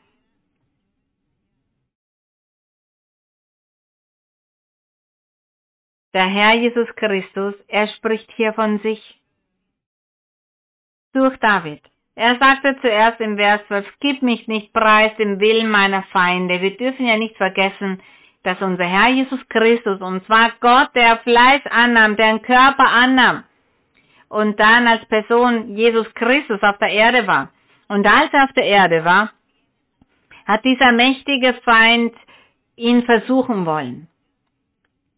Der 6.13 6.27
Herr 6.27 6.53
Jesus 6.55 6.87
Christus, 6.95 7.55
er 7.67 7.87
spricht 7.97 8.31
hier 8.35 8.53
von 8.53 8.79
sich 8.79 9.01
durch 11.11 11.35
David. 11.39 11.81
Er 12.15 12.37
sagte 12.37 12.77
zuerst 12.81 13.19
im 13.21 13.37
Vers 13.37 13.61
12, 13.67 13.87
gib 13.99 14.21
mich 14.21 14.47
nicht 14.47 14.71
preis 14.73 15.15
dem 15.17 15.39
Willen 15.39 15.69
meiner 15.69 16.03
Feinde. 16.03 16.61
Wir 16.61 16.77
dürfen 16.77 17.07
ja 17.07 17.17
nicht 17.17 17.35
vergessen, 17.37 18.01
dass 18.43 18.61
unser 18.61 18.85
Herr 18.85 19.09
Jesus 19.09 19.39
Christus, 19.49 19.99
und 20.01 20.25
zwar 20.25 20.51
Gott, 20.59 20.89
der 20.95 21.17
Fleisch 21.19 21.65
annahm, 21.69 22.15
der 22.15 22.27
einen 22.27 22.41
Körper 22.41 22.87
annahm, 22.87 23.43
und 24.29 24.59
dann 24.59 24.87
als 24.87 25.05
Person 25.05 25.75
Jesus 25.75 26.11
Christus 26.13 26.61
auf 26.61 26.77
der 26.77 26.89
Erde 26.89 27.25
war. 27.25 27.49
Und 27.87 28.05
als 28.05 28.31
er 28.33 28.43
auf 28.43 28.53
der 28.53 28.65
Erde 28.65 29.05
war, 29.05 29.31
hat 30.45 30.63
dieser 30.65 30.91
mächtige 30.91 31.53
Feind 31.63 32.13
ihn 32.75 33.03
versuchen 33.03 33.65
wollen 33.65 34.07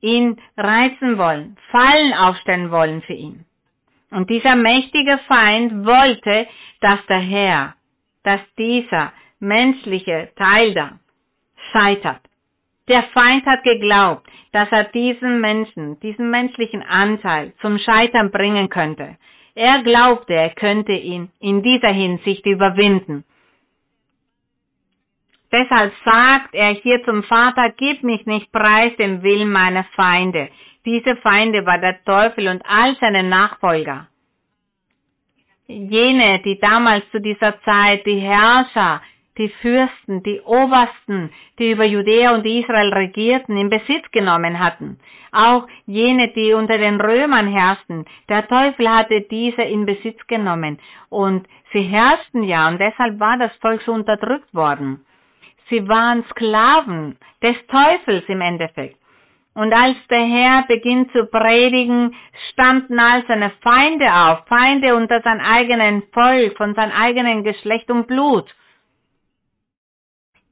ihn 0.06 0.40
reizen 0.56 1.18
wollen, 1.18 1.58
Fallen 1.72 2.14
aufstellen 2.14 2.72
wollen 2.72 3.02
für 3.02 3.14
ihn. 3.14 3.45
Und 4.16 4.30
dieser 4.30 4.56
mächtige 4.56 5.20
Feind 5.28 5.86
wollte, 5.86 6.48
dass 6.80 7.06
der 7.08 7.20
Herr, 7.20 7.76
dass 8.24 8.40
dieser 8.58 9.12
menschliche 9.42 10.30
Teil 10.38 10.74
da 10.74 10.92
scheitert. 11.74 12.22
Der 12.88 13.04
Feind 13.14 13.46
hat 13.46 13.64
geglaubt, 13.64 14.26
dass 14.54 14.72
er 14.72 14.86
diesen 14.86 15.42
Menschen, 15.42 16.00
diesen 16.00 16.30
menschlichen 16.30 16.82
Anteil 16.82 17.52
zum 17.60 17.78
Scheitern 17.78 18.32
bringen 18.32 18.70
könnte. 18.70 19.18
Er 19.54 19.84
glaubte, 19.84 20.34
er 20.34 20.52
könnte 20.52 20.94
ihn 20.94 21.30
in 21.42 21.62
dieser 21.62 21.92
Hinsicht 21.92 22.46
überwinden. 22.46 23.26
Deshalb 25.52 25.94
sagt 26.06 26.56
er 26.56 26.70
hier 26.70 27.04
zum 27.04 27.24
Vater, 27.24 27.70
gib 27.76 28.02
mich 28.04 28.26
nicht 28.26 28.50
preis 28.54 28.96
dem 28.96 29.24
Willen 29.24 29.52
meiner 29.52 29.84
Feinde. 29.96 30.48
Diese 30.86 31.16
Feinde 31.18 31.66
war 31.66 31.80
der 31.80 32.04
Teufel 32.04 32.48
und 32.48 32.64
all 32.66 32.96
seine 33.00 33.24
Nachfolger. 33.24 34.08
Jene, 35.68 36.42
die 36.44 36.60
damals 36.60 37.10
zu 37.12 37.20
dieser 37.20 37.60
Zeit 37.64 38.06
die 38.06 38.20
Herrscher, 38.20 39.02
die 39.38 39.50
Fürsten, 39.62 40.22
die 40.24 40.40
Obersten, 40.42 41.32
die 41.60 41.72
über 41.72 41.86
Judäa 41.86 42.36
und 42.36 42.46
Israel 42.46 42.94
regierten, 42.94 43.58
in 43.58 43.70
Besitz 43.70 44.10
genommen 44.12 44.60
hatten. 44.60 45.00
Auch 45.32 45.68
jene, 45.86 46.30
die 46.30 46.54
unter 46.54 46.78
den 46.78 47.02
Römern 47.02 47.48
herrschten. 47.48 48.06
Der 48.30 48.48
Teufel 48.48 48.90
hatte 48.90 49.22
diese 49.22 49.64
in 49.64 49.86
Besitz 49.86 50.26
genommen. 50.28 50.80
Und 51.10 51.48
sie 51.74 51.82
herrschten 51.82 52.44
ja, 52.44 52.68
und 52.70 52.80
deshalb 52.80 53.20
war 53.20 53.38
das 53.38 53.54
Volk 53.58 53.82
so 53.82 53.92
unterdrückt 53.92 54.54
worden. 54.54 55.06
Sie 55.70 55.86
waren 55.88 56.24
Sklaven 56.30 57.18
des 57.42 57.56
Teufels 57.68 58.24
im 58.28 58.40
Endeffekt. 58.40 58.98
Und 59.56 59.74
als 59.74 59.96
der 60.10 60.26
Herr 60.26 60.66
beginnt 60.68 61.12
zu 61.14 61.26
predigen, 61.28 62.14
standen 62.52 63.00
all 63.00 63.24
seine 63.26 63.52
Feinde 63.62 64.06
auf, 64.14 64.46
Feinde 64.48 64.96
unter 64.96 65.22
sein 65.22 65.40
eigenen 65.40 66.04
Volk, 66.12 66.58
von 66.58 66.76
seinem 66.76 66.92
eigenen 66.92 67.44
Geschlecht 67.44 67.90
und 67.90 68.06
Blut. 68.06 68.54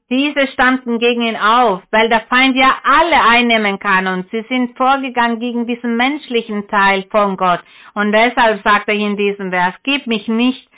Diese 0.09 0.47
standen 0.53 0.99
gegen 0.99 1.23
ihn 1.23 1.35
auf, 1.35 1.81
weil 1.91 2.07
der 2.07 2.21
Feind 2.29 2.55
ja 2.55 2.77
alle 2.83 3.21
einnehmen 3.29 3.79
kann 3.79 4.07
und 4.07 4.29
sie 4.29 4.45
sind 4.47 4.77
vorgegangen 4.77 5.39
gegen 5.39 5.65
diesen 5.65 5.97
menschlichen 5.97 6.67
Teil 6.67 7.03
von 7.09 7.35
Gott. 7.35 7.61
Und 7.95 8.11
deshalb 8.11 8.63
sagt 8.63 8.87
er 8.87 8.95
in 8.95 9.17
diesem 9.17 9.49
Vers, 9.49 9.73
gib 9.83 10.07
mich 10.07 10.27
nicht 10.27 10.69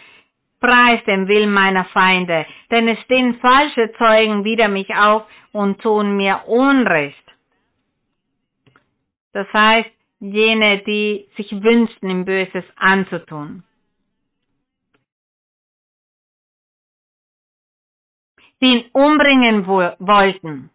preis 0.61 1.03
den 1.05 1.27
Willen 1.27 1.51
meiner 1.51 1.85
Feinde, 1.85 2.45
denn 2.71 2.87
es 2.87 2.99
stehen 3.01 3.35
falsche 3.35 3.91
Zeugen 3.97 4.43
wider 4.45 4.67
mich 4.67 4.95
auf 4.95 5.23
und 5.51 5.81
tun 5.81 6.17
mir 6.17 6.41
Unrecht. 6.47 7.24
Das 9.35 9.51
heißt, 9.51 9.91
jene, 10.21 10.79
die 10.83 11.27
sich 11.35 11.51
wünschten, 11.51 12.09
ihm 12.09 12.23
Böses 12.23 12.63
anzutun. 12.77 13.63
Die 18.61 18.65
ihn 18.65 18.85
umbringen 18.93 19.67
wollten 19.67 20.69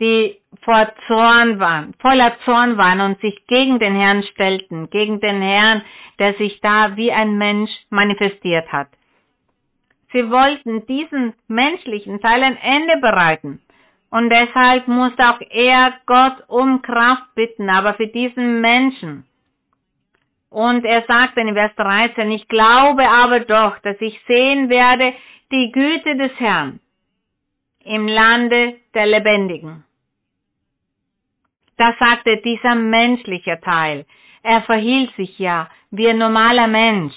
die 0.00 0.38
vor 0.62 0.92
Zorn 1.06 1.58
waren, 1.58 1.94
voller 2.00 2.36
Zorn 2.44 2.76
waren 2.76 3.00
und 3.00 3.20
sich 3.20 3.46
gegen 3.46 3.78
den 3.78 3.94
Herrn 3.94 4.22
stellten, 4.24 4.90
gegen 4.90 5.20
den 5.20 5.40
Herrn, 5.40 5.82
der 6.18 6.34
sich 6.34 6.60
da 6.60 6.96
wie 6.96 7.12
ein 7.12 7.38
Mensch 7.38 7.70
manifestiert 7.90 8.70
hat. 8.72 8.88
Sie 10.12 10.30
wollten 10.30 10.86
diesen 10.86 11.34
menschlichen 11.48 12.20
Teil 12.20 12.42
ein 12.42 12.56
Ende 12.56 12.98
bereiten. 13.00 13.60
Und 14.10 14.30
deshalb 14.30 14.88
musste 14.88 15.28
auch 15.28 15.40
er 15.50 15.94
Gott 16.06 16.44
um 16.48 16.82
Kraft 16.82 17.34
bitten, 17.34 17.68
aber 17.68 17.94
für 17.94 18.06
diesen 18.06 18.60
Menschen. 18.60 19.26
Und 20.50 20.84
er 20.84 21.02
sagte 21.02 21.40
in 21.40 21.54
Vers 21.54 21.74
13, 21.76 22.30
ich 22.30 22.48
glaube 22.48 23.06
aber 23.08 23.40
doch, 23.40 23.78
dass 23.80 24.00
ich 24.00 24.18
sehen 24.26 24.68
werde 24.68 25.12
die 25.50 25.70
Güte 25.72 26.16
des 26.16 26.32
Herrn 26.38 26.80
im 27.84 28.08
Lande 28.08 28.76
der 28.94 29.06
Lebendigen. 29.06 29.84
Da 31.76 31.94
sagte 31.98 32.38
dieser 32.38 32.74
menschliche 32.74 33.60
Teil. 33.60 34.06
Er 34.42 34.62
verhielt 34.62 35.14
sich 35.16 35.38
ja 35.38 35.68
wie 35.90 36.08
ein 36.08 36.18
normaler 36.18 36.68
Mensch. 36.68 37.14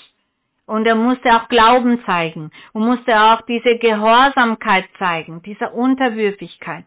Und 0.70 0.86
er 0.86 0.94
musste 0.94 1.36
auch 1.36 1.50
Glauben 1.50 2.00
zeigen 2.06 2.52
und 2.74 2.86
musste 2.86 3.20
auch 3.20 3.42
diese 3.42 3.80
Gehorsamkeit 3.80 4.86
zeigen, 5.00 5.42
diese 5.42 5.72
Unterwürfigkeit. 5.72 6.86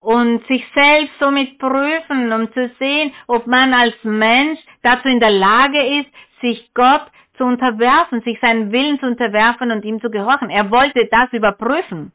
Und 0.00 0.42
sich 0.46 0.64
selbst 0.72 1.12
somit 1.20 1.58
prüfen, 1.58 2.32
um 2.32 2.50
zu 2.54 2.70
sehen, 2.78 3.12
ob 3.26 3.46
man 3.46 3.74
als 3.74 3.94
Mensch 4.04 4.58
dazu 4.82 5.06
in 5.06 5.20
der 5.20 5.32
Lage 5.32 6.00
ist, 6.00 6.10
sich 6.40 6.70
Gott 6.72 7.02
zu 7.36 7.44
unterwerfen, 7.44 8.22
sich 8.22 8.40
seinen 8.40 8.72
Willen 8.72 8.98
zu 9.00 9.04
unterwerfen 9.04 9.70
und 9.70 9.84
ihm 9.84 10.00
zu 10.00 10.08
gehorchen. 10.08 10.48
Er 10.48 10.70
wollte 10.70 11.06
das 11.10 11.30
überprüfen, 11.34 12.12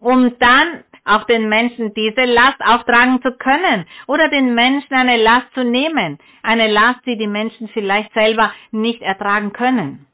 um 0.00 0.36
dann 0.40 0.82
auch 1.10 1.24
den 1.24 1.48
Menschen 1.48 1.92
diese 1.94 2.24
Last 2.24 2.60
auftragen 2.64 3.20
zu 3.22 3.32
können 3.32 3.86
oder 4.06 4.28
den 4.28 4.54
Menschen 4.54 4.94
eine 4.94 5.16
Last 5.16 5.52
zu 5.54 5.64
nehmen, 5.64 6.18
eine 6.42 6.68
Last, 6.68 7.04
die 7.06 7.16
die 7.16 7.26
Menschen 7.26 7.68
vielleicht 7.68 8.12
selber 8.12 8.52
nicht 8.70 9.02
ertragen 9.02 9.52
können. 9.52 10.06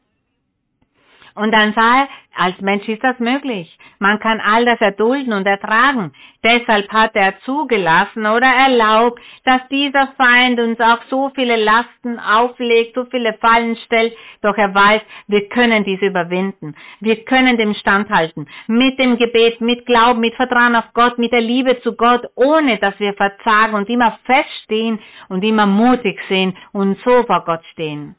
Und 1.37 1.53
dann 1.53 1.74
sah 1.74 2.01
er, 2.01 2.09
als 2.34 2.61
Mensch 2.61 2.89
ist 2.89 3.03
das 3.03 3.18
möglich. 3.18 3.68
Man 3.99 4.18
kann 4.18 4.41
all 4.41 4.64
das 4.64 4.80
erdulden 4.80 5.32
und 5.32 5.47
ertragen. 5.47 6.12
Deshalb 6.43 6.91
hat 6.93 7.14
er 7.14 7.39
zugelassen 7.41 8.26
oder 8.26 8.47
erlaubt, 8.47 9.20
dass 9.45 9.66
dieser 9.68 10.09
Feind 10.16 10.59
uns 10.61 10.80
auch 10.80 11.01
so 11.09 11.30
viele 11.34 11.57
Lasten 11.57 12.18
auflegt, 12.18 12.95
so 12.95 13.05
viele 13.07 13.34
Fallen 13.34 13.76
stellt. 13.87 14.14
Doch 14.43 14.57
er 14.57 14.74
weiß, 14.74 15.03
wir 15.28 15.49
können 15.49 15.84
diese 15.84 16.07
überwinden. 16.07 16.74
Wir 17.01 17.24
können 17.24 17.57
dem 17.57 17.74
standhalten. 17.74 18.49
Mit 18.66 18.99
dem 18.99 19.16
Gebet, 19.18 19.61
mit 19.61 19.87
Glauben, 19.87 20.20
mit 20.20 20.34
Vertrauen 20.34 20.76
auf 20.76 20.93
Gott, 20.95 21.18
mit 21.18 21.32
der 21.32 21.41
Liebe 21.41 21.80
zu 21.80 21.97
Gott, 21.97 22.26
ohne 22.34 22.78
dass 22.78 22.99
wir 22.99 23.14
verzagen 23.14 23.74
und 23.74 23.89
immer 23.89 24.18
feststehen 24.24 24.99
und 25.28 25.43
immer 25.43 25.66
mutig 25.66 26.18
sind 26.28 26.57
und 26.72 26.99
so 27.05 27.22
vor 27.24 27.45
Gott 27.45 27.64
stehen. 27.72 28.14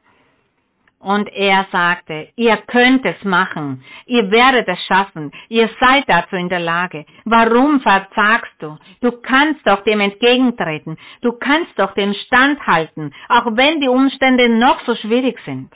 Und 1.07 1.29
er 1.33 1.65
sagte, 1.71 2.27
ihr 2.35 2.57
könnt 2.67 3.05
es 3.05 3.23
machen, 3.23 3.81
ihr 4.07 4.29
werdet 4.29 4.67
es 4.67 4.77
schaffen, 4.87 5.31
ihr 5.47 5.69
seid 5.79 6.03
dazu 6.07 6.35
in 6.35 6.49
der 6.49 6.59
Lage. 6.59 7.05
Warum 7.23 7.79
verzagst 7.79 8.51
du? 8.59 8.77
Du 8.99 9.13
kannst 9.21 9.65
doch 9.65 9.85
dem 9.85 10.01
entgegentreten, 10.01 10.97
du 11.21 11.31
kannst 11.31 11.79
doch 11.79 11.93
den 11.93 12.13
Stand 12.25 12.59
halten, 12.67 13.13
auch 13.29 13.45
wenn 13.55 13.79
die 13.79 13.87
Umstände 13.87 14.49
noch 14.49 14.81
so 14.85 14.95
schwierig 14.95 15.39
sind. 15.45 15.71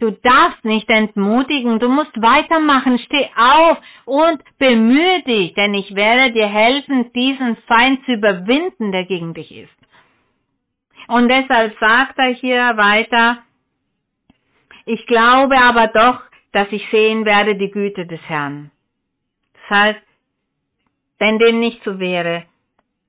Du 0.00 0.10
darfst 0.10 0.64
nicht 0.64 0.90
entmutigen, 0.90 1.78
du 1.78 1.88
musst 1.88 2.20
weitermachen, 2.20 2.98
steh 2.98 3.30
auf 3.36 3.78
und 4.06 4.42
bemühe 4.58 5.22
dich, 5.22 5.54
denn 5.54 5.72
ich 5.74 5.94
werde 5.94 6.32
dir 6.32 6.48
helfen, 6.48 7.12
diesen 7.12 7.56
Feind 7.68 8.04
zu 8.04 8.14
überwinden, 8.14 8.90
der 8.90 9.04
gegen 9.04 9.34
dich 9.34 9.56
ist. 9.56 9.78
Und 11.06 11.28
deshalb 11.28 11.78
sagt 11.78 12.18
er 12.18 12.34
hier 12.34 12.76
weiter, 12.76 13.45
ich 14.86 15.06
glaube 15.06 15.58
aber 15.58 15.88
doch, 15.88 16.20
dass 16.52 16.68
ich 16.70 16.82
sehen 16.90 17.24
werde 17.24 17.56
die 17.56 17.70
Güte 17.70 18.06
des 18.06 18.20
Herrn. 18.28 18.70
Das 19.54 19.78
heißt, 19.78 20.02
wenn 21.18 21.38
dem 21.38 21.60
nicht 21.60 21.82
so 21.84 21.98
wäre, 21.98 22.44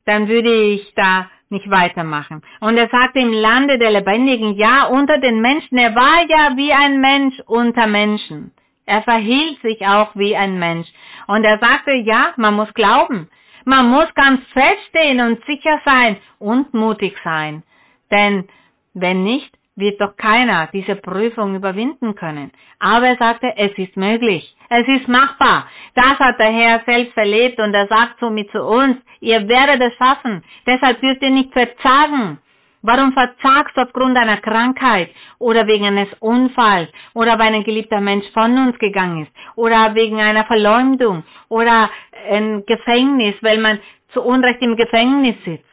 dann 0.05 0.27
würde 0.27 0.73
ich 0.73 0.93
da 0.95 1.29
nicht 1.49 1.69
weitermachen. 1.69 2.41
Und 2.59 2.77
er 2.77 2.89
sagte 2.89 3.19
im 3.19 3.31
Lande 3.31 3.77
der 3.77 3.91
Lebendigen, 3.91 4.55
ja, 4.55 4.85
unter 4.85 5.17
den 5.17 5.39
Menschen. 5.39 5.77
Er 5.77 5.95
war 5.95 6.25
ja 6.27 6.57
wie 6.57 6.73
ein 6.73 6.99
Mensch 6.99 7.39
unter 7.45 7.87
Menschen. 7.87 8.51
Er 8.85 9.01
verhielt 9.03 9.61
sich 9.61 9.85
auch 9.85 10.15
wie 10.15 10.35
ein 10.35 10.59
Mensch. 10.59 10.87
Und 11.27 11.43
er 11.43 11.59
sagte, 11.59 11.91
ja, 11.91 12.33
man 12.37 12.55
muss 12.55 12.73
glauben. 12.73 13.29
Man 13.65 13.89
muss 13.89 14.13
ganz 14.15 14.41
feststehen 14.53 15.19
und 15.19 15.43
sicher 15.45 15.81
sein 15.83 16.17
und 16.39 16.73
mutig 16.73 17.15
sein. 17.23 17.63
Denn 18.11 18.47
wenn 18.93 19.23
nicht, 19.23 19.56
wird 19.77 20.01
doch 20.01 20.17
keiner 20.17 20.67
diese 20.73 20.95
Prüfung 20.95 21.55
überwinden 21.55 22.15
können. 22.15 22.51
Aber 22.79 23.07
er 23.07 23.15
sagte, 23.15 23.53
es 23.55 23.71
ist 23.77 23.95
möglich. 23.95 24.53
Es 24.69 24.87
ist 24.87 25.07
machbar. 25.07 25.67
Das 25.95 26.19
hat 26.19 26.39
der 26.39 26.51
Herr 26.51 26.81
selbst 26.85 27.15
erlebt 27.15 27.59
und 27.59 27.73
er 27.73 27.87
sagt 27.87 28.19
somit 28.19 28.51
zu 28.51 28.61
uns, 28.61 28.97
ihr 29.21 29.47
werdet 29.47 29.81
es 29.81 29.97
schaffen. 29.97 30.43
Deshalb 30.65 30.99
dürft 30.99 31.21
ihr 31.21 31.29
nicht 31.29 31.53
verzagen. 31.53 32.39
Warum 32.81 33.11
verzagst 33.13 33.75
du 33.75 33.81
aufgrund 33.81 34.17
einer 34.17 34.37
Krankheit 34.37 35.09
oder 35.39 35.65
wegen 35.67 35.85
eines 35.85 36.09
Unfalls 36.19 36.89
oder 37.13 37.39
weil 37.39 37.53
ein 37.53 37.63
geliebter 37.63 38.01
Mensch 38.01 38.25
von 38.33 38.57
uns 38.57 38.77
gegangen 38.79 39.23
ist 39.23 39.31
oder 39.55 39.95
wegen 39.95 40.19
einer 40.19 40.45
Verleumdung 40.45 41.23
oder 41.49 41.89
ein 42.29 42.65
Gefängnis, 42.65 43.35
weil 43.41 43.57
man 43.59 43.79
zu 44.13 44.21
Unrecht 44.21 44.61
im 44.61 44.75
Gefängnis 44.75 45.35
sitzt? 45.43 45.66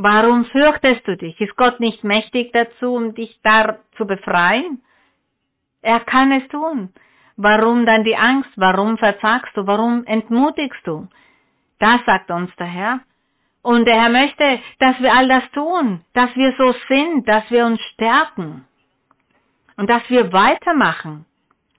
Warum 0.00 0.44
fürchtest 0.44 1.08
du 1.08 1.16
dich? 1.16 1.40
Ist 1.40 1.56
Gott 1.56 1.80
nicht 1.80 2.04
mächtig 2.04 2.52
dazu, 2.52 2.94
um 2.94 3.14
dich 3.16 3.36
da 3.42 3.78
zu 3.96 4.06
befreien? 4.06 4.80
Er 5.82 5.98
kann 5.98 6.30
es 6.30 6.46
tun. 6.50 6.90
Warum 7.36 7.84
dann 7.84 8.04
die 8.04 8.14
Angst? 8.14 8.50
Warum 8.54 8.96
verzagst 8.96 9.56
du? 9.56 9.66
Warum 9.66 10.04
entmutigst 10.06 10.86
du? 10.86 11.08
Das 11.80 11.98
sagt 12.06 12.30
uns 12.30 12.54
der 12.60 12.68
Herr. 12.68 13.00
Und 13.62 13.86
der 13.86 14.00
Herr 14.00 14.08
möchte, 14.10 14.60
dass 14.78 15.00
wir 15.00 15.12
all 15.12 15.26
das 15.26 15.50
tun, 15.50 16.04
dass 16.14 16.30
wir 16.36 16.54
so 16.56 16.72
sind, 16.86 17.26
dass 17.26 17.50
wir 17.50 17.66
uns 17.66 17.80
stärken 17.94 18.64
und 19.76 19.90
dass 19.90 20.08
wir 20.08 20.32
weitermachen 20.32 21.26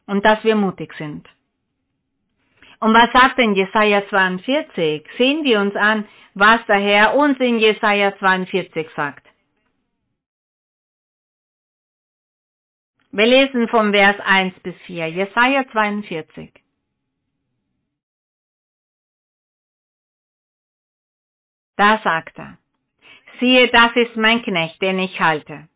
und 0.07 0.25
dass 0.25 0.43
wir 0.43 0.57
mutig 0.57 0.93
sind. 0.97 1.25
Und 2.79 2.93
was 2.93 3.11
sagt 3.11 3.37
denn 3.37 3.55
Jesaja 3.55 4.07
42? 4.07 5.05
Sehen 5.17 5.43
wir 5.43 5.59
uns 5.59 5.75
an, 5.75 6.07
was 6.33 6.65
der 6.67 6.79
Herr 6.79 7.15
uns 7.15 7.37
in 7.39 7.59
Jesaja 7.59 8.17
42 8.17 8.87
sagt. 8.95 9.25
Wir 13.11 13.25
lesen 13.25 13.67
vom 13.67 13.91
Vers 13.91 14.17
1 14.23 14.59
bis 14.61 14.75
4, 14.85 15.07
Jesaja 15.07 15.67
42. 15.71 16.53
Da 21.75 21.99
sagt 22.03 22.37
er, 22.37 22.57
siehe, 23.39 23.67
das 23.69 23.95
ist 23.95 24.15
mein 24.15 24.43
Knecht, 24.43 24.81
den 24.81 24.99
ich 24.99 25.19
halte. 25.19 25.67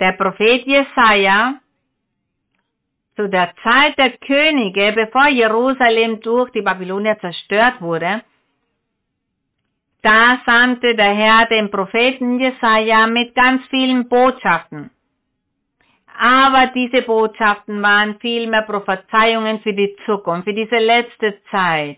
Der 0.00 0.12
Prophet 0.12 0.64
Jesaja 0.64 1.60
zu 3.16 3.28
der 3.28 3.52
Zeit 3.62 3.96
der 3.98 4.10
Könige, 4.18 4.92
bevor 4.94 5.28
Jerusalem 5.28 6.20
durch 6.20 6.50
die 6.50 6.62
Babylonier 6.62 7.18
zerstört 7.20 7.80
wurde, 7.80 8.22
da 10.02 10.38
sandte 10.44 10.94
der 10.94 11.14
Herr 11.14 11.46
den 11.46 11.70
Propheten 11.70 12.38
Jesaja 12.38 13.06
mit 13.06 13.34
ganz 13.34 13.62
vielen 13.70 14.08
Botschaften. 14.08 14.90
Aber 16.18 16.70
diese 16.74 17.02
Botschaften 17.02 17.82
waren 17.82 18.18
vielmehr 18.20 18.62
Prophezeiungen 18.62 19.60
für 19.60 19.72
die 19.72 19.96
Zukunft, 20.04 20.44
für 20.44 20.54
diese 20.54 20.76
letzte 20.76 21.40
Zeit, 21.50 21.96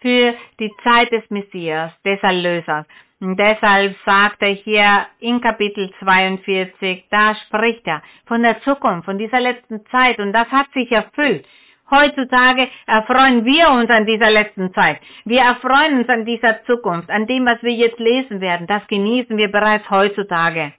für 0.00 0.34
die 0.58 0.72
Zeit 0.82 1.12
des 1.12 1.30
Messias, 1.30 1.92
des 2.04 2.20
Erlösers. 2.22 2.86
Und 3.20 3.36
deshalb 3.36 3.96
sagt 4.04 4.42
er 4.42 4.50
hier 4.50 5.06
in 5.18 5.40
Kapitel 5.40 5.90
42, 5.98 7.04
da 7.10 7.34
spricht 7.46 7.84
er 7.86 8.02
von 8.26 8.42
der 8.42 8.60
Zukunft, 8.62 9.06
von 9.06 9.18
dieser 9.18 9.40
letzten 9.40 9.84
Zeit 9.86 10.20
und 10.20 10.32
das 10.32 10.48
hat 10.50 10.70
sich 10.72 10.90
erfüllt. 10.92 11.44
Heutzutage 11.90 12.68
erfreuen 12.86 13.44
wir 13.44 13.70
uns 13.70 13.90
an 13.90 14.06
dieser 14.06 14.30
letzten 14.30 14.72
Zeit. 14.72 15.00
Wir 15.24 15.40
erfreuen 15.40 15.98
uns 15.98 16.08
an 16.08 16.26
dieser 16.26 16.62
Zukunft, 16.64 17.10
an 17.10 17.26
dem, 17.26 17.46
was 17.46 17.60
wir 17.62 17.72
jetzt 17.72 17.98
lesen 17.98 18.40
werden. 18.40 18.66
Das 18.66 18.86
genießen 18.86 19.36
wir 19.36 19.50
bereits 19.50 19.88
heutzutage. 19.90 20.72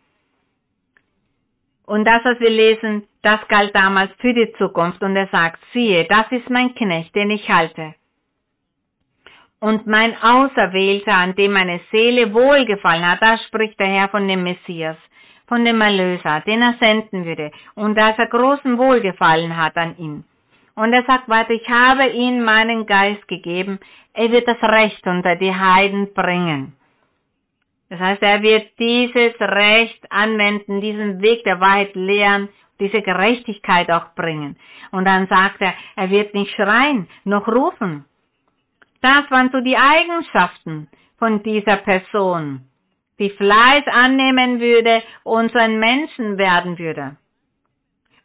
Und 1.88 2.06
das, 2.06 2.24
was 2.24 2.40
wir 2.40 2.52
lesen, 2.52 3.08
das 3.24 3.40
galt 3.48 3.76
damals 3.76 4.12
für 4.20 4.36
die 4.36 4.54
Zukunft. 4.60 5.02
Und 5.02 5.16
er 5.16 5.28
sagt, 5.28 5.60
siehe, 5.74 6.06
das 6.06 6.32
ist 6.32 6.50
mein 6.50 6.76
Knecht, 6.76 7.16
den 7.16 7.32
ich 7.32 7.50
halte 7.50 7.96
und 9.60 9.88
mein 9.88 10.16
Auserwählter, 10.22 11.14
an 11.14 11.36
dem 11.36 11.52
meine 11.52 11.80
Seele 11.92 12.34
wohlgefallen 12.34 13.06
hat, 13.06 13.22
da 13.22 13.38
spricht 13.48 13.80
der 13.80 13.88
Herr 13.88 14.10
von 14.10 14.28
dem 14.28 14.44
Messias, 14.44 14.98
von 15.48 15.66
dem 15.66 15.82
Erlöser, 15.82 16.42
den 16.42 16.62
er 16.62 16.76
senden 16.80 17.26
würde, 17.26 17.52
und 17.76 17.96
dass 17.96 18.18
er 18.18 18.28
großen 18.28 18.78
Wohlgefallen 18.78 19.56
hat 19.58 19.76
an 19.76 19.96
ihm. 19.98 20.24
Und 20.76 20.94
er 20.94 21.04
sagt 21.04 21.28
weiter, 21.28 21.52
ich 21.52 21.68
habe 21.68 22.08
ihm 22.08 22.44
meinen 22.44 22.86
Geist 22.86 23.28
gegeben, 23.28 23.80
er 24.14 24.32
wird 24.32 24.48
das 24.48 24.62
Recht 24.62 25.06
unter 25.06 25.36
die 25.36 25.54
Heiden 25.54 26.14
bringen. 26.14 26.74
Das 27.90 28.00
heißt, 28.00 28.22
er 28.22 28.42
wird 28.42 28.68
dieses 28.78 29.40
Recht 29.40 30.12
anwenden, 30.12 30.80
diesen 30.80 31.22
Weg 31.22 31.44
der 31.44 31.60
Wahrheit 31.60 31.96
lehren, 31.96 32.48
diese 32.80 33.02
Gerechtigkeit 33.02 33.92
auch 33.92 34.14
bringen. 34.16 34.56
Und 34.92 35.06
dann 35.06 35.28
sagt 35.28 35.62
er, 35.62 35.74
er 35.96 36.10
wird 36.10 36.34
nicht 36.34 36.54
schreien, 36.56 37.10
noch 37.26 37.48
rufen, 37.48 38.06
das 39.02 39.30
waren 39.32 39.50
so 39.52 39.62
die 39.62 39.78
Eigenschaften 39.78 40.88
von 41.18 41.44
dieser 41.44 41.78
Person, 41.78 42.62
die 43.20 43.30
Fleiß 43.30 43.86
annehmen 43.88 44.60
würde 44.60 45.04
und 45.24 45.52
so 45.52 45.60
ein 45.60 45.80
Menschen 45.80 46.38
werden 46.38 46.78
würde. 46.78 47.18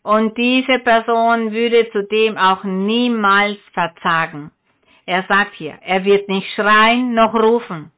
Und 0.03 0.37
diese 0.37 0.79
Person 0.81 1.53
würde 1.53 1.89
zudem 1.91 2.37
auch 2.37 2.63
niemals 2.65 3.59
verzagen. 3.73 4.51
Er 5.07 5.25
sagt 5.25 5.55
hier, 5.55 5.79
er 5.83 6.05
wird 6.05 6.29
nicht 6.29 6.47
schreien 6.55 7.15
noch 7.15 7.35
rufen. 7.35 7.91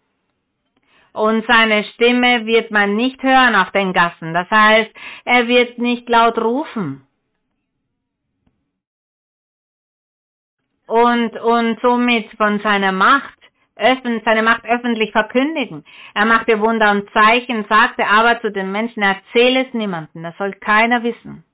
Und 1.13 1.47
seine 1.47 1.83
Stimme 1.95 2.47
wird 2.47 2.71
man 2.71 2.95
nicht 2.95 3.23
hören 3.23 3.55
auf 3.55 3.71
den 3.71 3.93
Gassen. 3.93 4.35
Das 4.35 4.51
heißt, 4.51 4.91
er 5.25 5.49
wird 5.49 5.79
nicht 5.79 6.09
laut 6.09 6.39
rufen. 6.39 7.07
Und, 10.87 11.37
und 11.37 11.81
somit 11.81 12.31
von 12.37 12.61
seiner 12.61 12.93
Macht, 12.93 13.39
öffn, 13.77 14.23
seine 14.25 14.43
Macht 14.43 14.65
öffentlich 14.65 15.13
verkündigen. 15.13 15.85
Er 16.15 16.25
machte 16.25 16.59
Wunder 16.61 16.91
und 16.91 17.11
Zeichen, 17.11 17.65
sagte 17.69 18.07
aber 18.07 18.41
zu 18.41 18.51
den 18.51 18.73
Menschen, 18.73 19.03
erzähle 19.03 19.67
es 19.67 19.75
niemanden, 19.75 20.23
das 20.23 20.37
soll 20.39 20.53
keiner 20.55 21.03
wissen. 21.03 21.45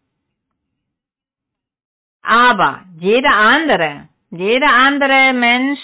Aber 2.22 2.83
jeder 2.99 3.35
andere, 3.35 4.09
jeder 4.30 4.68
andere 4.68 5.33
Mensch, 5.33 5.80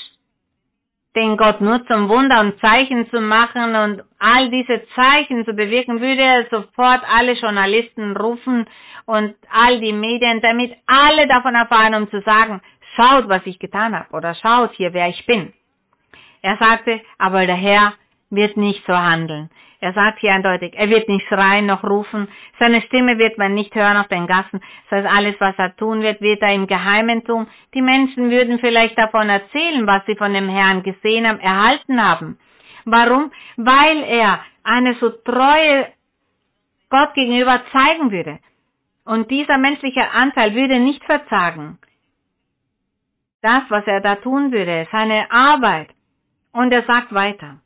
den 1.16 1.36
Gott 1.36 1.61
nutzt, 1.61 1.90
um 1.90 2.09
Wunder 2.09 2.40
und 2.40 2.61
Zeichen 2.61 3.11
zu 3.11 3.20
machen 3.20 3.74
und 3.74 4.03
all 4.20 4.51
diese 4.51 4.82
Zeichen 4.94 5.44
zu 5.44 5.53
bewirken, 5.53 6.01
würde 6.01 6.22
er 6.22 6.44
sofort 6.49 7.03
alle 7.11 7.32
Journalisten 7.32 8.16
rufen 8.16 8.66
und 9.07 9.34
all 9.51 9.80
die 9.80 9.92
Medien, 9.92 10.40
damit 10.40 10.76
alle 10.86 11.26
davon 11.26 11.57
erfahren, 11.57 11.94
um 11.94 12.11
zu 12.11 12.20
sagen, 12.20 12.61
schaut, 12.99 13.28
was 13.28 13.46
ich 13.46 13.59
getan 13.59 13.94
habe 13.94 14.11
oder 14.12 14.34
schaut 14.34 14.72
hier, 14.72 14.92
wer 14.92 15.09
ich 15.09 15.26
bin. 15.26 15.53
Er 16.42 16.57
sagte, 16.57 17.01
aber 17.18 17.46
der 17.46 17.57
Herr 17.57 17.94
wird 18.30 18.57
nicht 18.57 18.84
so 18.86 18.92
handeln. 18.96 19.51
Er 19.80 19.92
sagt 19.92 20.18
hier 20.18 20.32
eindeutig, 20.32 20.74
er 20.76 20.90
wird 20.90 21.09
nicht 21.09 21.26
schreien 21.28 21.66
noch 21.66 21.84
rufen, 21.84 22.26
seine 22.59 22.82
Stimme 22.82 23.16
wird 23.18 23.38
man 23.38 23.55
nicht 23.55 23.72
hören 23.76 23.96
auf 23.96 24.09
den 24.09 24.26
Gassen, 24.26 24.61
das 24.90 25.05
heißt, 25.05 25.16
alles, 25.16 25.36
was 25.38 25.57
er 25.57 25.76
tun 25.76 26.03
wird, 26.03 26.20
wird 26.20 26.42
er 26.42 26.53
im 26.53 26.66
Geheimen 26.66 27.22
tun. 27.24 27.46
Die 27.74 27.82
Menschen 27.82 28.28
würden 28.28 28.59
vielleicht 28.59 28.99
davon 28.99 29.28
erzählen, 29.28 29.86
was 29.86 30.05
sie 30.07 30.16
von 30.16 30.34
dem 30.34 30.49
Herrn 30.49 30.82
gesehen 30.82 31.28
haben, 31.28 31.38
erhalten 31.38 32.03
haben. 32.03 32.38
Warum? 32.86 33.30
Weil 33.57 34.03
er 34.03 34.40
eine 34.64 34.94
so 34.94 35.11
treue 35.11 35.86
Gott 36.90 37.14
gegenüber 37.14 37.62
zeigen 37.70 38.11
würde. 38.11 38.40
Und 39.05 39.30
dieser 39.30 39.59
menschliche 39.59 40.11
Anteil 40.11 40.55
würde 40.55 40.80
nicht 40.80 41.05
verzagen. 41.05 41.78
Das, 43.43 43.62
was 43.68 43.86
er 43.86 44.01
da 44.01 44.16
tun 44.16 44.53
würde, 44.53 44.86
seine 44.91 45.30
Arbeit. 45.30 45.91
Und 46.53 46.72
er 46.72 46.84
sagt 46.84 47.12
weiter. 47.14 47.61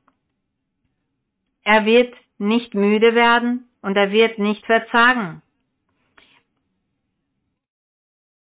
Er 1.65 1.85
wird 1.87 2.15
nicht 2.39 2.75
müde 2.75 3.15
werden 3.15 3.69
und 3.83 3.97
er 3.97 4.11
wird 4.11 4.39
nicht 4.39 4.65
verzagen. 4.67 5.43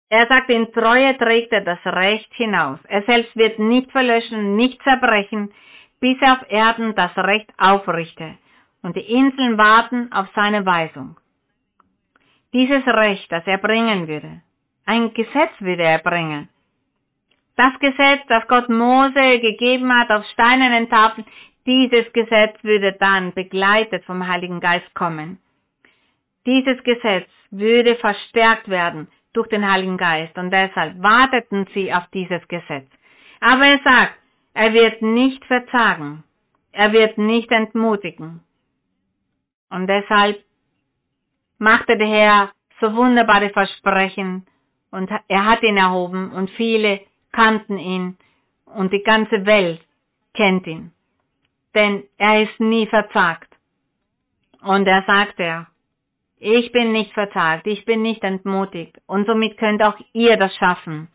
Er 0.09 0.27
sagt, 0.27 0.49
in 0.49 0.71
Treue 0.73 1.17
trägt 1.17 1.51
er 1.53 1.61
das 1.61 1.83
Recht 1.85 2.31
hinaus. 2.35 2.79
Er 2.85 3.01
selbst 3.03 3.35
wird 3.35 3.57
nicht 3.57 3.91
verlöschen, 3.91 4.55
nicht 4.55 4.79
zerbrechen, 4.83 5.51
bis 5.99 6.21
er 6.21 6.33
auf 6.33 6.51
Erden 6.51 6.93
das 6.93 7.15
Recht 7.17 7.51
aufrichte. 7.57 8.37
Und 8.83 8.95
die 8.95 9.11
Inseln 9.11 9.57
warten 9.57 10.11
auf 10.11 10.27
seine 10.35 10.65
Weisung. 10.65 11.17
Dieses 12.53 12.85
Recht, 12.85 13.31
das 13.31 13.47
er 13.47 13.57
bringen 13.57 14.07
würde, 14.07 14.41
ein 14.85 15.13
Gesetz 15.13 15.53
würde 15.59 15.83
er 15.83 15.99
bringen. 15.99 16.49
Das 17.55 17.77
Gesetz, 17.79 18.21
das 18.27 18.47
Gott 18.47 18.69
Mose 18.69 19.39
gegeben 19.39 19.93
hat 19.93 20.09
auf 20.09 20.25
steinernen 20.33 20.89
Tafeln, 20.89 21.25
dieses 21.65 22.11
Gesetz 22.11 22.61
würde 22.63 22.93
dann 22.93 23.33
begleitet 23.33 24.03
vom 24.05 24.27
Heiligen 24.27 24.59
Geist 24.59 24.93
kommen. 24.95 25.39
Dieses 26.45 26.83
Gesetz 26.83 27.29
würde 27.51 27.95
verstärkt 27.95 28.67
werden 28.69 29.07
durch 29.33 29.47
den 29.47 29.69
Heiligen 29.69 29.97
Geist 29.97 30.37
und 30.37 30.51
deshalb 30.51 31.01
warteten 31.01 31.67
sie 31.73 31.93
auf 31.93 32.03
dieses 32.13 32.45
Gesetz. 32.47 32.87
Aber 33.39 33.65
er 33.65 33.79
sagt, 33.83 34.15
er 34.53 34.73
wird 34.73 35.01
nicht 35.01 35.43
verzagen, 35.45 36.23
er 36.71 36.91
wird 36.91 37.17
nicht 37.17 37.51
entmutigen. 37.51 38.41
Und 39.69 39.87
deshalb 39.87 40.43
machte 41.59 41.97
der 41.97 42.07
Herr 42.07 42.51
so 42.79 42.93
wunderbare 42.95 43.49
Versprechen 43.51 44.45
und 44.91 45.09
er 45.27 45.45
hat 45.45 45.63
ihn 45.63 45.77
erhoben 45.77 46.31
und 46.31 46.49
viele 46.51 46.99
kannten 47.33 47.77
ihn 47.77 48.17
und 48.65 48.93
die 48.93 49.03
ganze 49.03 49.45
Welt 49.45 49.81
kennt 50.33 50.65
ihn 50.65 50.93
denn 51.75 52.03
er 52.17 52.43
ist 52.43 52.59
nie 52.59 52.87
verzagt. 52.87 53.49
Und 54.61 54.87
er 54.87 55.03
sagte, 55.03 55.67
ich 56.39 56.71
bin 56.71 56.91
nicht 56.91 57.13
verzagt, 57.13 57.67
ich 57.67 57.85
bin 57.85 58.01
nicht 58.01 58.23
entmutigt, 58.23 58.97
und 59.07 59.25
somit 59.25 59.57
könnt 59.57 59.81
auch 59.81 59.97
ihr 60.13 60.37
das 60.37 60.55
schaffen. 60.55 61.09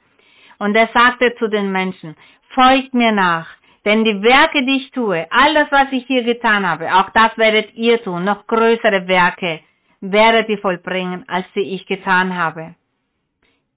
Und 0.58 0.74
er 0.74 0.88
sagte 0.92 1.34
zu 1.36 1.48
den 1.48 1.70
Menschen, 1.70 2.16
folgt 2.54 2.94
mir 2.94 3.12
nach, 3.12 3.46
denn 3.84 4.04
die 4.04 4.22
Werke, 4.22 4.64
die 4.64 4.84
ich 4.84 4.90
tue, 4.90 5.26
alles, 5.30 5.70
was 5.70 5.88
ich 5.92 6.06
hier 6.06 6.24
getan 6.24 6.66
habe, 6.66 6.92
auch 6.94 7.10
das 7.10 7.36
werdet 7.38 7.74
ihr 7.74 8.02
tun, 8.02 8.24
noch 8.24 8.46
größere 8.46 9.06
Werke 9.06 9.60
werdet 10.00 10.48
ihr 10.48 10.58
vollbringen, 10.58 11.24
als 11.28 11.46
die 11.54 11.74
ich 11.74 11.86
getan 11.86 12.36
habe. 12.36 12.74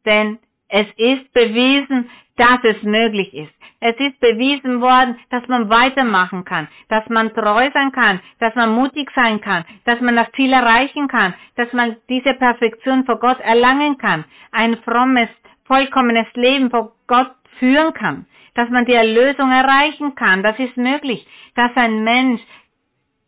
Denn 0.06 0.40
es 0.72 0.88
ist 0.96 1.32
bewiesen, 1.34 2.10
dass 2.38 2.64
es 2.64 2.82
möglich 2.84 3.34
ist. 3.34 3.54
Es 3.82 3.96
ist 4.00 4.20
bewiesen 4.20 4.80
worden, 4.80 5.18
dass 5.30 5.46
man 5.48 5.70
weitermachen 5.70 6.46
kann, 6.46 6.68
dass 6.88 7.08
man 7.10 7.34
treu 7.34 7.70
sein 7.74 7.92
kann, 7.92 8.20
dass 8.40 8.56
man 8.56 8.74
mutig 8.74 9.10
sein 9.14 9.42
kann, 9.42 9.66
dass 9.86 10.00
man 10.02 10.16
das 10.16 10.32
Ziel 10.32 10.54
erreichen 10.54 11.08
kann, 11.08 11.34
dass 11.56 11.72
man 11.74 11.98
diese 12.08 12.34
Perfektion 12.36 13.06
vor 13.06 13.20
Gott 13.20 13.40
erlangen 13.42 13.98
kann, 13.98 14.24
ein 14.52 14.78
frommes, 14.78 15.30
vollkommenes 15.66 16.28
Leben 16.36 16.70
vor 16.70 16.94
Gott 17.08 17.32
führen 17.60 17.94
kann, 17.94 18.26
dass 18.56 18.70
man 18.70 18.86
die 18.86 18.94
Erlösung 18.94 19.52
erreichen 19.52 20.16
kann. 20.16 20.42
Das 20.44 20.58
ist 20.58 20.78
möglich, 20.78 21.26
dass 21.56 21.72
ein 21.76 22.04
Mensch 22.04 22.42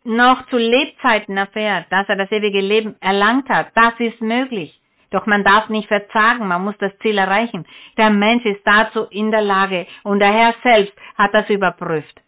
noch 0.05 0.45
zu 0.47 0.57
Lebzeiten 0.57 1.35
erfährt, 1.35 1.87
dass 1.89 2.07
er 2.07 2.15
das 2.15 2.31
ewige 2.31 2.61
Leben 2.61 2.95
erlangt 3.01 3.49
hat. 3.49 3.71
Das 3.75 3.99
ist 3.99 4.21
möglich. 4.21 4.79
Doch 5.13 5.27
man 5.27 5.43
darf 5.43 5.69
nicht 5.69 5.87
verzagen, 5.87 6.47
man 6.47 6.63
muss 6.63 6.77
das 6.79 6.97
Ziel 6.97 7.19
erreichen. 7.19 7.65
Der 7.97 8.09
Mensch 8.09 8.45
ist 8.45 8.65
dazu 8.65 9.03
in 9.11 9.29
der 9.29 9.43
Lage 9.43 9.85
und 10.01 10.17
der 10.17 10.33
Herr 10.33 10.55
selbst 10.63 10.93
hat 11.15 11.31
das 11.35 11.47
überprüft. 11.49 12.19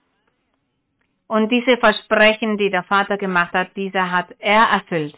Und 1.28 1.52
diese 1.52 1.78
Versprechen, 1.78 2.60
die 2.60 2.70
der 2.70 2.84
Vater 2.84 3.18
gemacht 3.18 3.54
hat, 3.54 3.70
diese 3.76 4.12
hat 4.12 4.28
er 4.38 4.66
erfüllt. 4.66 5.18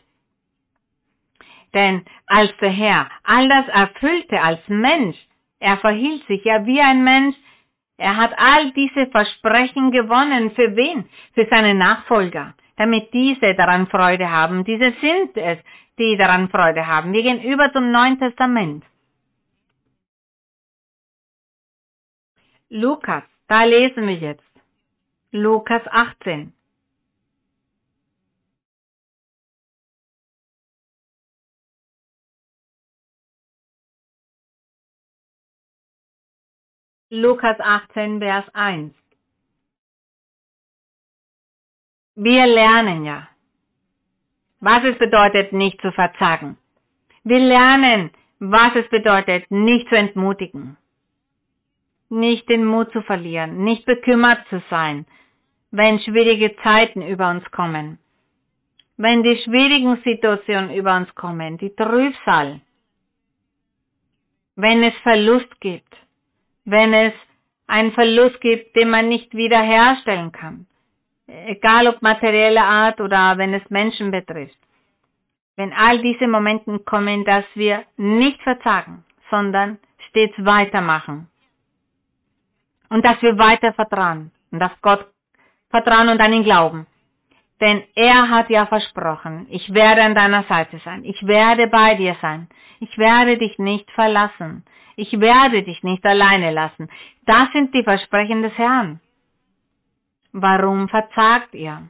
Denn 1.73 2.05
als 2.25 2.55
der 2.61 2.69
Herr 2.69 3.09
all 3.25 3.49
das 3.49 3.67
erfüllte 3.67 4.41
als 4.41 4.61
Mensch, 4.69 5.17
er 5.59 5.75
verhielt 5.77 6.25
sich 6.27 6.45
ja 6.45 6.65
wie 6.65 6.79
ein 6.79 7.03
Mensch, 7.03 7.35
er 7.97 8.15
hat 8.15 8.31
all 8.37 8.71
diese 8.71 9.07
Versprechen 9.07 9.91
gewonnen. 9.91 10.51
Für 10.51 10.73
wen? 10.77 11.09
Für 11.33 11.45
seine 11.49 11.73
Nachfolger, 11.73 12.53
damit 12.77 13.11
diese 13.11 13.55
daran 13.55 13.87
Freude 13.87 14.31
haben. 14.31 14.63
Diese 14.63 14.93
sind 15.01 15.35
es, 15.35 15.57
die 15.97 16.17
daran 16.17 16.49
Freude 16.49 16.85
haben. 16.85 17.13
Wir 17.13 17.23
gehen 17.23 17.41
über 17.41 17.71
zum 17.73 17.91
Neuen 17.91 18.19
Testament. 18.19 18.83
Lukas, 22.69 23.23
da 23.47 23.63
lesen 23.63 24.07
wir 24.07 24.15
jetzt. 24.15 24.43
Lukas 25.31 25.81
18. 25.87 26.53
Lukas 37.09 37.57
18, 37.59 38.19
Vers 38.19 38.45
1. 38.53 38.93
Wir 42.15 42.45
lernen 42.47 43.05
ja, 43.05 43.29
was 44.59 44.83
es 44.83 44.97
bedeutet, 44.97 45.53
nicht 45.53 45.79
zu 45.81 45.91
verzagen. 45.91 46.57
Wir 47.23 47.39
lernen, 47.39 48.11
was 48.39 48.75
es 48.75 48.87
bedeutet, 48.89 49.49
nicht 49.51 49.87
zu 49.89 49.95
entmutigen, 49.95 50.77
nicht 52.09 52.47
den 52.49 52.65
Mut 52.65 52.91
zu 52.91 53.01
verlieren, 53.01 53.63
nicht 53.63 53.85
bekümmert 53.85 54.45
zu 54.49 54.61
sein, 54.69 55.05
wenn 55.71 55.99
schwierige 55.99 56.55
Zeiten 56.63 57.01
über 57.01 57.29
uns 57.29 57.43
kommen, 57.51 57.99
wenn 58.95 59.23
die 59.23 59.37
schwierigen 59.43 59.97
Situationen 60.03 60.73
über 60.73 60.95
uns 60.95 61.13
kommen, 61.15 61.57
die 61.57 61.75
Trübsal, 61.75 62.61
wenn 64.55 64.83
es 64.83 64.95
Verlust 65.03 65.59
gibt, 65.59 65.95
wenn 66.65 66.93
es 66.93 67.13
einen 67.67 67.91
Verlust 67.91 68.39
gibt, 68.41 68.75
den 68.75 68.89
man 68.89 69.09
nicht 69.09 69.35
wiederherstellen 69.35 70.31
kann 70.31 70.67
egal 71.27 71.87
ob 71.87 72.01
materielle 72.01 72.63
Art 72.63 72.99
oder 73.01 73.37
wenn 73.37 73.53
es 73.53 73.69
Menschen 73.69 74.11
betrifft. 74.11 74.57
Wenn 75.55 75.73
all 75.73 75.99
diese 76.01 76.27
Momente 76.27 76.79
kommen, 76.79 77.25
dass 77.25 77.45
wir 77.55 77.83
nicht 77.97 78.41
verzagen, 78.41 79.03
sondern 79.29 79.79
stets 80.09 80.33
weitermachen. 80.37 81.27
Und 82.89 83.03
dass 83.03 83.21
wir 83.21 83.37
weiter 83.37 83.73
vertrauen 83.73 84.31
und 84.51 84.63
auf 84.63 84.71
Gott 84.81 85.07
vertrauen 85.69 86.09
und 86.09 86.21
an 86.21 86.33
ihn 86.33 86.43
glauben. 86.43 86.87
Denn 87.59 87.83
er 87.95 88.29
hat 88.29 88.49
ja 88.49 88.67
versprochen, 88.67 89.47
ich 89.49 89.73
werde 89.73 90.03
an 90.03 90.15
deiner 90.15 90.43
Seite 90.43 90.79
sein, 90.85 91.03
ich 91.03 91.25
werde 91.25 91.67
bei 91.67 91.95
dir 91.95 92.15
sein, 92.21 92.47
ich 92.79 92.97
werde 92.97 93.37
dich 93.37 93.57
nicht 93.57 93.89
verlassen, 93.91 94.63
ich 94.95 95.19
werde 95.19 95.63
dich 95.63 95.81
nicht 95.83 96.05
alleine 96.05 96.51
lassen. 96.51 96.87
Das 97.25 97.51
sind 97.51 97.73
die 97.73 97.83
Versprechen 97.83 98.43
des 98.43 98.55
Herrn. 98.57 98.99
Warum 100.31 100.89
verzagt 100.89 101.53
ihr? 101.53 101.89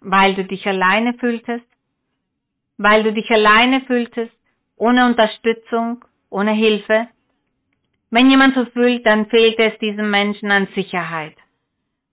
Weil 0.00 0.34
du 0.34 0.44
dich 0.44 0.66
alleine 0.66 1.14
fühltest? 1.14 1.66
Weil 2.76 3.02
du 3.02 3.12
dich 3.12 3.30
alleine 3.30 3.80
fühltest, 3.82 4.34
ohne 4.76 5.06
Unterstützung, 5.06 6.04
ohne 6.30 6.52
Hilfe? 6.52 7.08
Wenn 8.10 8.30
jemand 8.30 8.54
so 8.54 8.64
fühlt, 8.66 9.04
dann 9.06 9.26
fehlt 9.26 9.58
es 9.58 9.78
diesem 9.78 10.10
Menschen 10.10 10.50
an 10.50 10.68
Sicherheit 10.74 11.36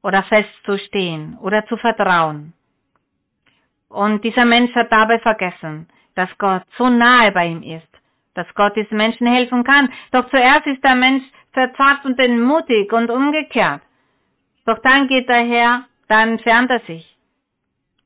oder 0.03 0.23
festzustehen 0.23 1.37
oder 1.41 1.65
zu 1.67 1.77
vertrauen. 1.77 2.53
Und 3.89 4.23
dieser 4.23 4.45
Mensch 4.45 4.73
hat 4.73 4.91
dabei 4.91 5.19
vergessen, 5.19 5.87
dass 6.15 6.29
Gott 6.37 6.63
so 6.77 6.89
nahe 6.89 7.31
bei 7.31 7.47
ihm 7.47 7.61
ist, 7.61 7.87
dass 8.33 8.47
Gott 8.55 8.75
diesem 8.75 8.97
Menschen 8.97 9.27
helfen 9.27 9.63
kann. 9.63 9.91
Doch 10.11 10.29
zuerst 10.29 10.65
ist 10.67 10.83
der 10.83 10.95
Mensch 10.95 11.23
verzagt 11.51 12.05
und 12.05 12.17
entmutigt 12.17 12.93
und 12.93 13.09
umgekehrt. 13.09 13.81
Doch 14.65 14.79
dann 14.79 15.07
geht 15.07 15.27
der 15.27 15.45
Herr, 15.45 15.85
dann 16.07 16.33
entfernt 16.33 16.69
er 16.69 16.81
sich. 16.81 17.05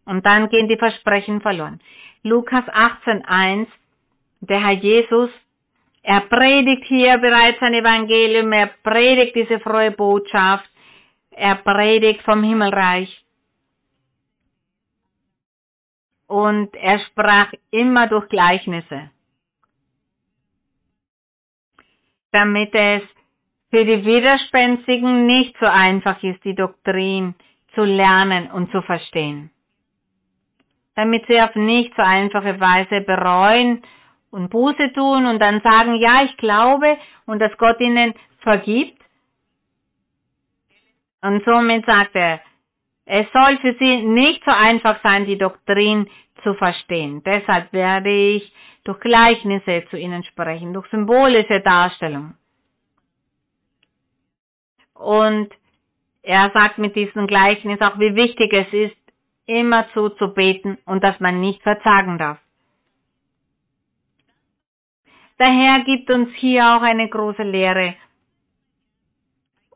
Und 0.06 0.26
dann 0.26 0.50
gehen 0.50 0.68
die 0.68 0.78
Versprechen 0.78 1.42
verloren. 1.42 1.80
Lukas 2.24 2.66
18.1, 2.66 3.68
der 4.42 4.62
Herr 4.62 4.72
Jesus, 4.72 5.30
er 6.04 6.22
predigt 6.22 6.86
hier 6.86 7.18
bereits 7.18 7.60
ein 7.62 7.74
Evangelium, 7.74 8.52
er 8.52 8.68
predigt 8.84 9.36
diese 9.36 9.60
frohe 9.60 9.92
Botschaft, 9.92 10.70
er 11.32 11.56
predigt 11.56 12.22
vom 12.22 12.44
Himmelreich. 12.44 13.10
Und 16.28 16.76
er 16.76 17.00
sprach 17.00 17.52
immer 17.72 18.08
durch 18.08 18.28
Gleichnisse, 18.30 19.10
damit 22.32 22.74
es 22.74 23.02
für 23.76 23.84
die 23.84 24.06
Widerspenstigen 24.06 25.26
nicht 25.26 25.54
so 25.60 25.66
einfach 25.66 26.24
ist, 26.24 26.42
die 26.46 26.56
Doktrin 26.56 27.36
zu 27.74 27.84
lernen 27.84 28.50
und 28.50 28.72
zu 28.72 28.82
verstehen. 28.82 29.52
Damit 30.96 31.26
sie 31.28 31.42
auf 31.42 31.54
nicht 31.56 31.94
so 31.98 32.02
einfache 32.02 32.58
Weise 32.58 33.02
bereuen 33.02 33.84
und 34.32 34.50
Buße 34.50 34.94
tun 34.94 35.26
und 35.26 35.40
dann 35.40 35.60
sagen, 35.60 35.96
ja, 35.96 36.24
ich 36.24 36.38
glaube 36.38 36.98
und 37.26 37.40
dass 37.40 37.52
Gott 37.58 37.78
ihnen 37.82 38.14
vergibt. 38.40 38.98
Und 41.22 41.44
somit 41.44 41.86
sagt 41.86 42.16
er, 42.16 42.40
es 43.06 43.28
soll 43.34 43.58
für 43.58 43.74
sie 43.74 44.04
nicht 44.04 44.42
so 44.46 44.52
einfach 44.52 45.04
sein, 45.04 45.26
die 45.26 45.38
Doktrin 45.38 46.08
zu 46.44 46.54
verstehen. 46.54 47.24
Deshalb 47.26 47.74
werde 47.74 48.10
ich 48.10 48.54
durch 48.86 49.02
Gleichnisse 49.02 49.84
zu 49.90 49.98
ihnen 49.98 50.24
sprechen, 50.24 50.74
durch 50.74 50.88
symbolische 50.92 51.60
Darstellung. 51.60 52.36
Und 54.96 55.50
er 56.24 56.50
sagt 56.52 56.80
mit 56.80 56.96
diesem 56.96 57.28
Gleichnis 57.28 57.80
auch, 57.82 58.00
wie 58.00 58.16
wichtig 58.16 58.52
es 58.52 58.74
ist, 58.74 58.98
immer 59.46 59.86
so 59.94 60.10
zu 60.10 60.34
beten 60.34 60.78
und 60.86 61.04
dass 61.04 61.20
man 61.20 61.40
nicht 61.40 61.62
verzagen 61.62 62.18
darf. 62.18 62.40
Der 65.38 65.48
Herr 65.48 65.84
gibt 65.84 66.10
uns 66.10 66.30
hier 66.38 66.64
auch 66.66 66.82
eine 66.82 67.10
große 67.10 67.44
Lehre. 67.44 67.96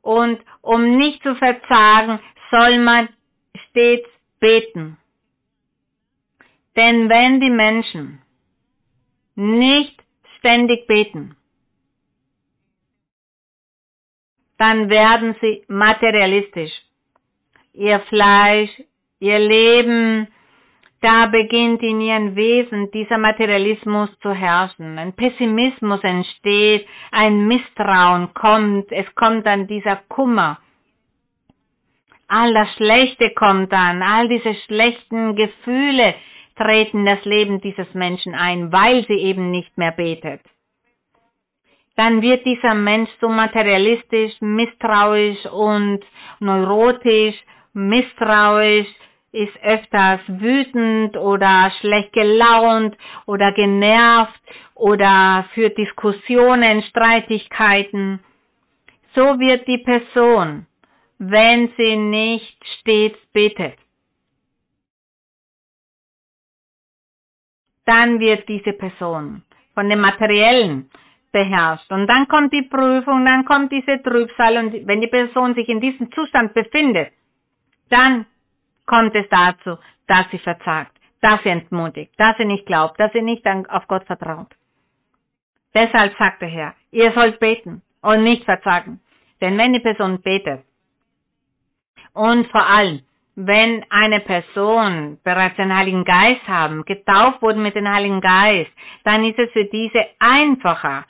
Und 0.02 0.40
um 0.62 0.98
nicht 0.98 1.22
zu 1.22 1.36
verzagen, 1.36 2.20
soll 2.50 2.80
man 2.80 3.10
stets 3.70 4.10
beten. 4.40 4.98
Denn 6.76 7.10
wenn 7.10 7.42
die 7.42 7.50
Menschen 7.50 8.22
nicht 9.36 10.02
ständig 10.38 10.88
beten, 10.88 11.36
dann 14.60 14.90
werden 14.90 15.36
sie 15.42 15.64
materialistisch. 15.68 16.72
Ihr 17.74 18.00
Fleisch, 18.02 18.70
ihr 19.20 19.40
Leben, 19.40 20.28
da 21.02 21.28
beginnt 21.28 21.82
in 21.82 22.02
ihrem 22.02 22.36
Wesen 22.36 22.92
dieser 22.92 23.18
Materialismus 23.18 24.10
zu 24.20 24.34
herrschen. 24.34 25.00
Ein 25.00 25.14
Pessimismus 25.14 26.04
entsteht, 26.04 26.86
ein 27.12 27.48
Misstrauen 27.48 28.34
kommt, 28.34 28.92
es 28.92 29.08
kommt 29.16 29.46
dann 29.46 29.66
dieser 29.68 29.96
Kummer. 30.10 30.60
All 32.28 32.54
das 32.54 32.68
Schlechte 32.76 33.32
kommt 33.32 33.72
dann, 33.72 34.04
all 34.04 34.28
diese 34.28 34.54
schlechten 34.66 35.36
Gefühle 35.36 36.16
treten 36.58 37.06
das 37.06 37.24
Leben 37.24 37.62
dieses 37.62 37.92
Menschen 37.94 38.36
ein, 38.36 38.74
weil 38.74 39.06
sie 39.08 39.14
eben 39.14 39.52
nicht 39.52 39.78
mehr 39.78 39.94
betet 39.94 40.42
dann 42.00 42.22
wird 42.22 42.46
dieser 42.46 42.76
Mensch 42.76 43.10
so 43.20 43.28
materialistisch, 43.28 44.32
misstrauisch 44.40 45.46
und 45.48 46.00
neurotisch, 46.40 47.36
misstrauisch, 47.74 48.88
ist 49.34 49.52
öfters 49.62 50.22
wütend 50.28 51.18
oder 51.18 51.70
schlecht 51.82 52.14
gelaunt 52.14 52.96
oder 53.26 53.52
genervt 53.52 54.42
oder 54.76 55.46
führt 55.54 55.78
Diskussionen, 55.78 56.84
Streitigkeiten. 56.84 58.22
So 59.14 59.38
wird 59.38 59.68
die 59.68 59.80
Person, 59.80 60.68
wenn 61.18 61.70
sie 61.76 61.98
nicht 61.98 62.58
stets 62.80 63.20
betet. 63.34 63.78
Dann 67.86 68.22
wird 68.22 68.48
diese 68.48 68.72
Person 68.72 69.44
von 69.74 69.90
dem 69.90 70.00
Materiellen 70.00 70.90
beherrscht. 71.32 71.92
Und 71.92 72.08
dann 72.08 72.28
kommt 72.28 72.54
die 72.54 72.64
Prüfung, 72.64 73.26
dann 73.26 73.46
kommt 73.46 73.72
diese 73.72 74.02
Trübsal 74.02 74.58
und 74.58 74.88
wenn 74.88 75.02
die 75.02 75.08
Person 75.08 75.54
sich 75.56 75.68
in 75.70 75.80
diesem 75.80 76.12
Zustand 76.12 76.54
befindet, 76.54 77.12
dann 77.90 78.26
kommt 78.86 79.16
es 79.16 79.28
dazu, 79.30 79.78
dass 80.08 80.30
sie 80.32 80.40
verzagt, 80.40 80.92
dass 81.22 81.42
sie 81.44 81.50
entmutigt, 81.50 82.14
dass 82.18 82.38
sie 82.38 82.46
nicht 82.46 82.66
glaubt, 82.66 83.00
dass 83.00 83.12
sie 83.14 83.22
nicht 83.22 83.46
auf 83.70 83.88
Gott 83.88 84.06
vertraut. 84.06 84.48
Deshalb 85.74 86.18
sagt 86.18 86.42
der 86.42 86.50
Herr, 86.50 86.74
ihr 86.92 87.12
sollt 87.14 87.40
beten 87.40 87.82
und 88.02 88.24
nicht 88.24 88.44
verzagen. 88.46 89.00
Denn 89.42 89.58
wenn 89.58 89.74
die 89.74 89.80
Person 89.80 90.22
betet 90.22 90.64
und 92.14 92.48
vor 92.48 92.66
allem, 92.66 93.02
wenn 93.36 93.86
eine 93.90 94.20
Person 94.20 95.18
bereits 95.24 95.56
den 95.56 95.74
Heiligen 95.74 96.04
Geist 96.04 96.46
haben, 96.48 96.84
getauft 96.84 97.42
wurde 97.42 97.60
mit 97.60 97.76
dem 97.76 97.88
Heiligen 97.88 98.20
Geist, 98.20 98.72
dann 99.06 99.24
ist 99.24 99.40
es 99.40 99.50
für 99.52 99.66
diese 99.66 100.06
einfacher, 100.20 101.06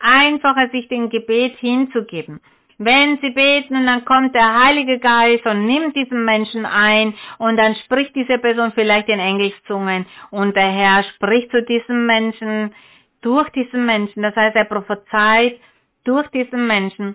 einfacher, 0.00 0.68
sich 0.70 0.88
dem 0.88 1.10
Gebet 1.10 1.56
hinzugeben. 1.58 2.40
Wenn 2.78 3.18
sie 3.20 3.30
beten 3.30 3.76
und 3.76 3.86
dann 3.86 4.04
kommt 4.04 4.34
der 4.34 4.64
Heilige 4.64 4.98
Geist 4.98 5.46
und 5.46 5.64
nimmt 5.64 5.94
diesen 5.94 6.24
Menschen 6.24 6.66
ein 6.66 7.14
und 7.38 7.56
dann 7.56 7.76
spricht 7.84 8.16
diese 8.16 8.38
Person 8.38 8.72
vielleicht 8.72 9.08
in 9.08 9.20
Engelszungen 9.20 10.06
und 10.30 10.56
der 10.56 10.70
Herr 10.72 11.04
spricht 11.14 11.50
zu 11.52 11.62
diesem 11.62 12.06
Menschen 12.06 12.74
durch 13.22 13.48
diesen 13.50 13.86
Menschen. 13.86 14.22
Das 14.22 14.34
heißt, 14.34 14.56
er 14.56 14.64
prophezeit 14.64 15.58
durch 16.04 16.26
diesen 16.30 16.66
Menschen 16.66 17.14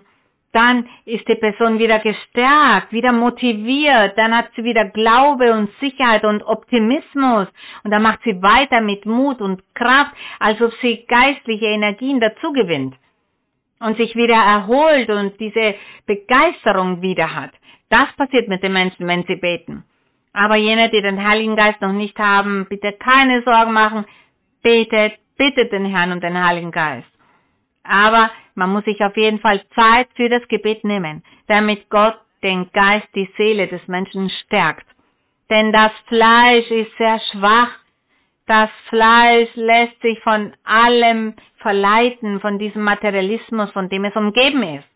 dann 0.52 0.88
ist 1.04 1.26
die 1.28 1.36
Person 1.36 1.78
wieder 1.78 2.00
gestärkt, 2.00 2.92
wieder 2.92 3.12
motiviert, 3.12 4.18
dann 4.18 4.36
hat 4.36 4.48
sie 4.56 4.64
wieder 4.64 4.84
Glaube 4.86 5.52
und 5.52 5.70
Sicherheit 5.80 6.24
und 6.24 6.42
Optimismus 6.42 7.46
und 7.84 7.90
dann 7.90 8.02
macht 8.02 8.20
sie 8.24 8.42
weiter 8.42 8.80
mit 8.80 9.06
Mut 9.06 9.40
und 9.40 9.62
Kraft, 9.74 10.12
als 10.40 10.60
ob 10.60 10.72
sie 10.82 11.04
geistliche 11.06 11.66
Energien 11.66 12.20
dazu 12.20 12.52
gewinnt 12.52 12.94
und 13.78 13.96
sich 13.96 14.14
wieder 14.16 14.34
erholt 14.34 15.08
und 15.08 15.38
diese 15.38 15.74
Begeisterung 16.06 17.00
wieder 17.00 17.34
hat. 17.34 17.52
Das 17.88 18.08
passiert 18.16 18.48
mit 18.48 18.62
den 18.62 18.72
Menschen, 18.72 19.06
wenn 19.06 19.24
sie 19.24 19.36
beten. 19.36 19.84
Aber 20.32 20.56
jene, 20.56 20.90
die 20.90 21.02
den 21.02 21.26
Heiligen 21.26 21.56
Geist 21.56 21.80
noch 21.80 21.92
nicht 21.92 22.18
haben, 22.18 22.66
bitte 22.68 22.92
keine 22.92 23.42
Sorgen 23.42 23.72
machen, 23.72 24.04
betet, 24.62 25.14
bittet 25.36 25.72
den 25.72 25.86
Herrn 25.86 26.12
und 26.12 26.22
den 26.22 26.42
Heiligen 26.42 26.70
Geist. 26.70 27.08
Aber 27.82 28.30
man 28.54 28.70
muss 28.70 28.84
sich 28.84 29.02
auf 29.02 29.16
jeden 29.16 29.40
Fall 29.40 29.62
Zeit 29.74 30.08
für 30.14 30.28
das 30.28 30.46
Gebet 30.48 30.84
nehmen, 30.84 31.22
damit 31.46 31.88
Gott 31.90 32.16
den 32.42 32.70
Geist, 32.72 33.08
die 33.14 33.30
Seele 33.36 33.68
des 33.68 33.86
Menschen 33.88 34.30
stärkt. 34.44 34.86
Denn 35.50 35.72
das 35.72 35.92
Fleisch 36.06 36.70
ist 36.70 36.96
sehr 36.96 37.20
schwach. 37.32 37.70
Das 38.46 38.70
Fleisch 38.88 39.48
lässt 39.54 40.00
sich 40.00 40.18
von 40.20 40.52
allem 40.64 41.34
verleiten, 41.58 42.40
von 42.40 42.58
diesem 42.58 42.82
Materialismus, 42.82 43.70
von 43.72 43.88
dem 43.88 44.04
es 44.04 44.16
umgeben 44.16 44.62
ist. 44.62 44.88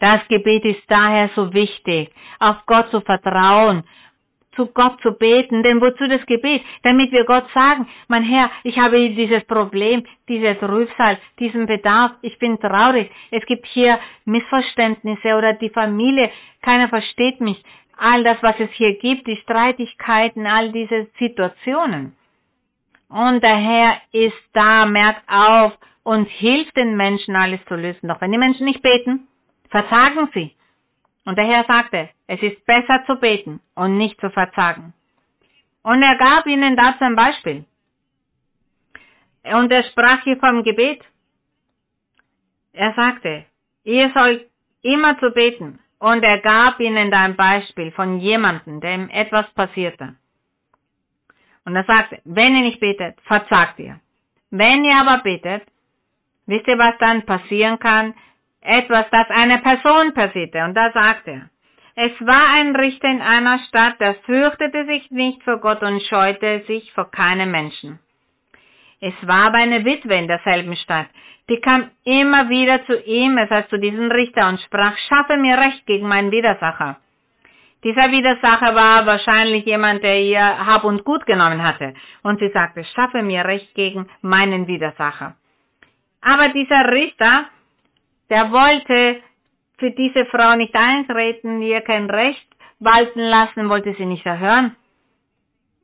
Das 0.00 0.20
Gebet 0.28 0.64
ist 0.64 0.82
daher 0.88 1.30
so 1.34 1.52
wichtig, 1.54 2.10
auf 2.38 2.56
Gott 2.66 2.90
zu 2.90 3.00
vertrauen 3.00 3.84
zu 4.56 4.66
Gott 4.66 5.00
zu 5.02 5.12
beten. 5.12 5.62
Denn 5.62 5.80
wozu 5.80 6.06
das 6.08 6.24
Gebet? 6.26 6.62
Damit 6.82 7.12
wir 7.12 7.24
Gott 7.24 7.46
sagen, 7.52 7.86
mein 8.08 8.22
Herr, 8.22 8.50
ich 8.62 8.78
habe 8.78 8.98
dieses 9.10 9.44
Problem, 9.44 10.04
dieses 10.28 10.60
Rübsal, 10.62 11.18
diesen 11.38 11.66
Bedarf, 11.66 12.12
ich 12.22 12.38
bin 12.38 12.58
traurig, 12.58 13.10
es 13.30 13.44
gibt 13.46 13.66
hier 13.66 13.98
Missverständnisse 14.24 15.34
oder 15.36 15.52
die 15.54 15.70
Familie, 15.70 16.30
keiner 16.62 16.88
versteht 16.88 17.40
mich. 17.40 17.62
All 17.96 18.24
das, 18.24 18.38
was 18.42 18.58
es 18.58 18.70
hier 18.72 18.98
gibt, 18.98 19.26
die 19.26 19.36
Streitigkeiten, 19.36 20.46
all 20.46 20.72
diese 20.72 21.06
Situationen. 21.18 22.16
Und 23.08 23.42
der 23.42 23.56
Herr 23.56 23.96
ist 24.12 24.42
da, 24.52 24.86
merkt 24.86 25.22
auf 25.28 25.72
und 26.02 26.26
hilft 26.26 26.76
den 26.76 26.96
Menschen, 26.96 27.36
alles 27.36 27.64
zu 27.66 27.74
lösen. 27.74 28.08
Doch 28.08 28.20
wenn 28.20 28.32
die 28.32 28.38
Menschen 28.38 28.66
nicht 28.66 28.82
beten, 28.82 29.28
versagen 29.70 30.28
sie. 30.34 30.52
Und 31.24 31.38
der 31.38 31.46
Herr 31.46 31.64
sagte, 31.64 32.10
es 32.26 32.42
ist 32.42 32.64
besser 32.66 33.04
zu 33.06 33.16
beten 33.16 33.60
und 33.74 33.96
nicht 33.96 34.20
zu 34.20 34.30
verzagen. 34.30 34.92
Und 35.82 36.02
er 36.02 36.16
gab 36.16 36.46
ihnen 36.46 36.76
dazu 36.76 37.04
ein 37.04 37.16
Beispiel. 37.16 37.64
Und 39.44 39.70
er 39.70 39.84
sprach 39.84 40.22
hier 40.24 40.38
vom 40.38 40.62
Gebet. 40.62 41.02
Er 42.72 42.92
sagte, 42.94 43.44
ihr 43.84 44.10
sollt 44.14 44.46
immer 44.82 45.18
zu 45.18 45.30
beten. 45.30 45.78
Und 45.98 46.22
er 46.22 46.38
gab 46.40 46.80
ihnen 46.80 47.10
da 47.10 47.22
ein 47.22 47.36
Beispiel 47.36 47.90
von 47.92 48.18
jemandem, 48.18 48.80
dem 48.80 49.08
etwas 49.10 49.50
passierte. 49.54 50.16
Und 51.64 51.76
er 51.76 51.84
sagte, 51.84 52.20
wenn 52.24 52.56
ihr 52.56 52.62
nicht 52.62 52.80
betet, 52.80 53.18
verzagt 53.22 53.78
ihr. 53.78 54.00
Wenn 54.50 54.84
ihr 54.84 54.96
aber 54.96 55.22
betet, 55.22 55.62
wisst 56.46 56.66
ihr, 56.66 56.78
was 56.78 56.96
dann 56.98 57.24
passieren 57.24 57.78
kann? 57.78 58.14
Etwas, 58.64 59.06
das 59.10 59.30
einer 59.30 59.58
Person 59.58 60.12
passierte. 60.14 60.64
Und 60.64 60.74
da 60.74 60.90
sagt 60.92 61.28
er, 61.28 61.42
Es 61.94 62.12
war 62.26 62.48
ein 62.54 62.74
Richter 62.74 63.08
in 63.08 63.22
einer 63.22 63.60
Stadt, 63.68 64.00
der 64.00 64.14
fürchtete 64.26 64.86
sich 64.86 65.10
nicht 65.10 65.42
vor 65.44 65.58
Gott 65.58 65.82
und 65.82 66.02
scheute 66.02 66.64
sich 66.66 66.92
vor 66.92 67.10
keinem 67.10 67.50
Menschen. 67.50 68.00
Es 69.00 69.14
war 69.22 69.46
aber 69.46 69.58
eine 69.58 69.84
Witwe 69.84 70.14
in 70.14 70.26
derselben 70.26 70.76
Stadt, 70.76 71.06
die 71.50 71.60
kam 71.60 71.90
immer 72.04 72.48
wieder 72.48 72.84
zu 72.86 72.98
ihm, 73.02 73.36
es 73.36 73.50
heißt 73.50 73.68
zu 73.68 73.78
diesem 73.78 74.10
Richter, 74.10 74.48
und 74.48 74.60
sprach, 74.62 74.96
schaffe 75.08 75.36
mir 75.36 75.58
Recht 75.58 75.84
gegen 75.86 76.08
meinen 76.08 76.30
Widersacher. 76.30 76.96
Dieser 77.84 78.10
Widersacher 78.10 78.74
war 78.74 79.04
wahrscheinlich 79.04 79.66
jemand, 79.66 80.02
der 80.02 80.18
ihr 80.22 80.66
Hab 80.66 80.84
und 80.84 81.04
Gut 81.04 81.26
genommen 81.26 81.62
hatte. 81.62 81.92
Und 82.22 82.40
sie 82.40 82.48
sagte, 82.48 82.82
schaffe 82.94 83.22
mir 83.22 83.44
Recht 83.44 83.74
gegen 83.74 84.08
meinen 84.22 84.66
Widersacher. 84.66 85.34
Aber 86.22 86.48
dieser 86.48 86.90
Richter, 86.90 87.44
der 88.30 88.50
wollte 88.52 89.20
für 89.78 89.90
diese 89.90 90.24
Frau 90.26 90.56
nicht 90.56 90.74
eintreten, 90.74 91.62
ihr 91.62 91.80
kein 91.80 92.08
Recht 92.08 92.46
walten 92.78 93.20
lassen, 93.20 93.68
wollte 93.68 93.94
sie 93.94 94.06
nicht 94.06 94.24
erhören. 94.24 94.76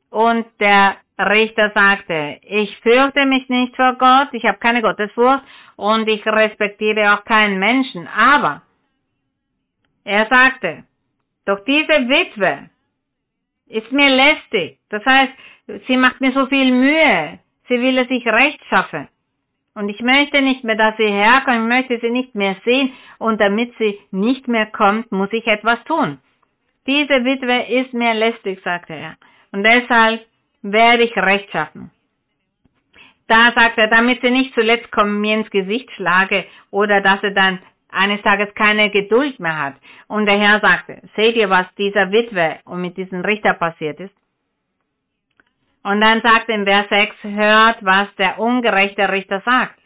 Und 0.09 0.45
der 0.59 0.97
Richter 1.17 1.71
sagte, 1.73 2.39
ich 2.43 2.75
fürchte 2.79 3.25
mich 3.25 3.47
nicht 3.49 3.75
vor 3.75 3.93
Gott, 3.93 4.29
ich 4.33 4.43
habe 4.45 4.57
keine 4.57 4.81
Gottesfurcht 4.81 5.43
und 5.75 6.07
ich 6.07 6.25
respektiere 6.25 7.13
auch 7.13 7.23
keinen 7.25 7.59
Menschen. 7.59 8.07
Aber 8.07 8.61
er 10.03 10.27
sagte, 10.27 10.83
doch 11.45 11.63
diese 11.65 12.09
Witwe 12.09 12.69
ist 13.67 13.91
mir 13.91 14.09
lästig. 14.09 14.79
Das 14.89 15.05
heißt, 15.05 15.33
sie 15.87 15.97
macht 15.97 16.19
mir 16.21 16.33
so 16.33 16.45
viel 16.47 16.71
Mühe. 16.71 17.39
Sie 17.67 17.79
will 17.79 17.97
es 17.97 18.07
sich 18.07 18.25
recht 18.25 18.63
schaffen. 18.69 19.07
Und 19.73 19.89
ich 19.89 20.01
möchte 20.01 20.41
nicht 20.41 20.63
mehr, 20.63 20.75
dass 20.75 20.97
sie 20.97 21.07
herkommt, 21.07 21.61
ich 21.61 21.67
möchte 21.67 21.99
sie 21.99 22.09
nicht 22.09 22.35
mehr 22.35 22.55
sehen. 22.65 22.91
Und 23.19 23.39
damit 23.39 23.73
sie 23.77 23.97
nicht 24.11 24.47
mehr 24.47 24.65
kommt, 24.65 25.11
muss 25.11 25.31
ich 25.31 25.47
etwas 25.47 25.81
tun. 25.85 26.19
Diese 26.87 27.23
Witwe 27.23 27.81
ist 27.81 27.93
mir 27.93 28.13
lästig, 28.13 28.59
sagte 28.63 28.93
er. 28.93 29.15
Und 29.51 29.63
deshalb 29.63 30.25
werde 30.61 31.03
ich 31.03 31.15
Recht 31.15 31.49
schaffen. 31.51 31.91
Da 33.27 33.53
sagt 33.55 33.77
er, 33.77 33.87
damit 33.87 34.19
sie 34.21 34.29
nicht 34.29 34.53
zuletzt 34.53 34.91
kommen, 34.91 35.21
mir 35.21 35.35
ins 35.35 35.49
Gesicht 35.51 35.89
schlage 35.91 36.45
oder 36.69 36.99
dass 36.99 37.23
er 37.23 37.31
dann 37.31 37.59
eines 37.89 38.21
Tages 38.23 38.53
keine 38.55 38.89
Geduld 38.89 39.39
mehr 39.39 39.57
hat. 39.57 39.75
Und 40.07 40.25
der 40.25 40.37
Herr 40.37 40.59
sagte, 40.59 41.01
seht 41.15 41.35
ihr, 41.35 41.49
was 41.49 41.65
dieser 41.75 42.11
Witwe 42.11 42.59
und 42.65 42.81
mit 42.81 42.97
diesem 42.97 43.21
Richter 43.21 43.53
passiert 43.53 43.99
ist? 43.99 44.13
Und 45.83 45.99
dann 46.01 46.21
sagt 46.21 46.49
in 46.49 46.65
Vers 46.65 46.89
6, 46.89 47.15
hört, 47.23 47.83
was 47.83 48.13
der 48.15 48.39
ungerechte 48.39 49.09
Richter 49.11 49.41
sagt. 49.41 49.79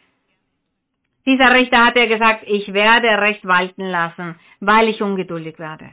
Dieser 1.24 1.52
Richter 1.54 1.84
hat 1.86 1.96
ja 1.96 2.06
gesagt, 2.06 2.44
ich 2.46 2.72
werde 2.72 3.08
Recht 3.20 3.44
walten 3.46 3.84
lassen, 3.84 4.38
weil 4.60 4.88
ich 4.88 5.02
ungeduldig 5.02 5.58
werde, 5.58 5.90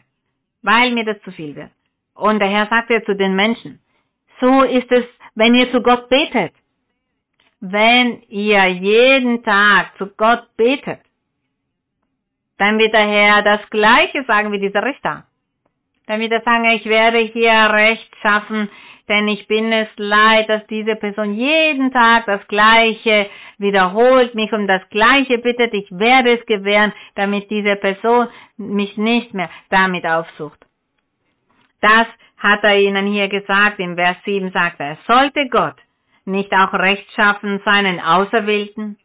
weil 0.61 0.91
mir 0.91 1.05
das 1.05 1.21
zu 1.21 1.31
viel 1.31 1.55
wird. 1.55 1.71
Und 2.13 2.39
der 2.39 2.49
Herr 2.49 2.67
sagt 2.67 2.89
ja 2.91 3.03
zu 3.03 3.15
den 3.15 3.35
Menschen, 3.35 3.79
so 4.39 4.61
ist 4.63 4.91
es, 4.91 5.05
wenn 5.35 5.55
ihr 5.55 5.71
zu 5.71 5.81
Gott 5.81 6.09
betet. 6.09 6.53
Wenn 7.61 8.21
ihr 8.27 8.67
jeden 8.67 9.41
Tag 9.43 9.97
zu 9.97 10.07
Gott 10.17 10.43
betet, 10.57 10.99
dann 12.57 12.77
wird 12.77 12.93
der 12.93 13.07
Herr 13.07 13.41
das 13.41 13.61
Gleiche 13.69 14.23
sagen 14.25 14.51
wie 14.51 14.59
dieser 14.59 14.83
Richter. 14.83 15.23
Dann 16.05 16.19
wird 16.19 16.33
er 16.33 16.41
sagen, 16.41 16.65
ich 16.71 16.85
werde 16.85 17.19
hier 17.19 17.51
Recht 17.51 18.15
schaffen, 18.21 18.69
denn 19.09 19.27
ich 19.27 19.47
bin 19.47 19.71
es 19.71 19.89
leid, 19.97 20.47
dass 20.49 20.65
diese 20.67 20.95
Person 20.95 21.33
jeden 21.33 21.91
Tag 21.91 22.25
das 22.25 22.47
Gleiche 22.47 23.29
wiederholt, 23.57 24.33
mich 24.35 24.51
um 24.53 24.67
das 24.67 24.87
Gleiche 24.89 25.37
bittet, 25.39 25.73
ich 25.73 25.89
werde 25.91 26.37
es 26.39 26.45
gewähren, 26.45 26.93
damit 27.15 27.49
diese 27.49 27.75
Person 27.75 28.27
mich 28.57 28.95
nicht 28.97 29.33
mehr 29.33 29.49
damit 29.69 30.05
aufsucht. 30.05 30.59
Das 31.81 32.07
hat 32.37 32.63
er 32.63 32.79
ihnen 32.79 33.07
hier 33.07 33.27
gesagt, 33.27 33.79
im 33.79 33.95
Vers 33.95 34.17
7 34.25 34.51
sagt 34.51 34.79
er, 34.79 34.97
sollte 35.07 35.49
Gott 35.49 35.75
nicht 36.25 36.53
auch 36.53 36.73
Recht 36.73 37.11
schaffen 37.13 37.61
seinen 37.65 37.99
Auserwählten, 37.99 38.97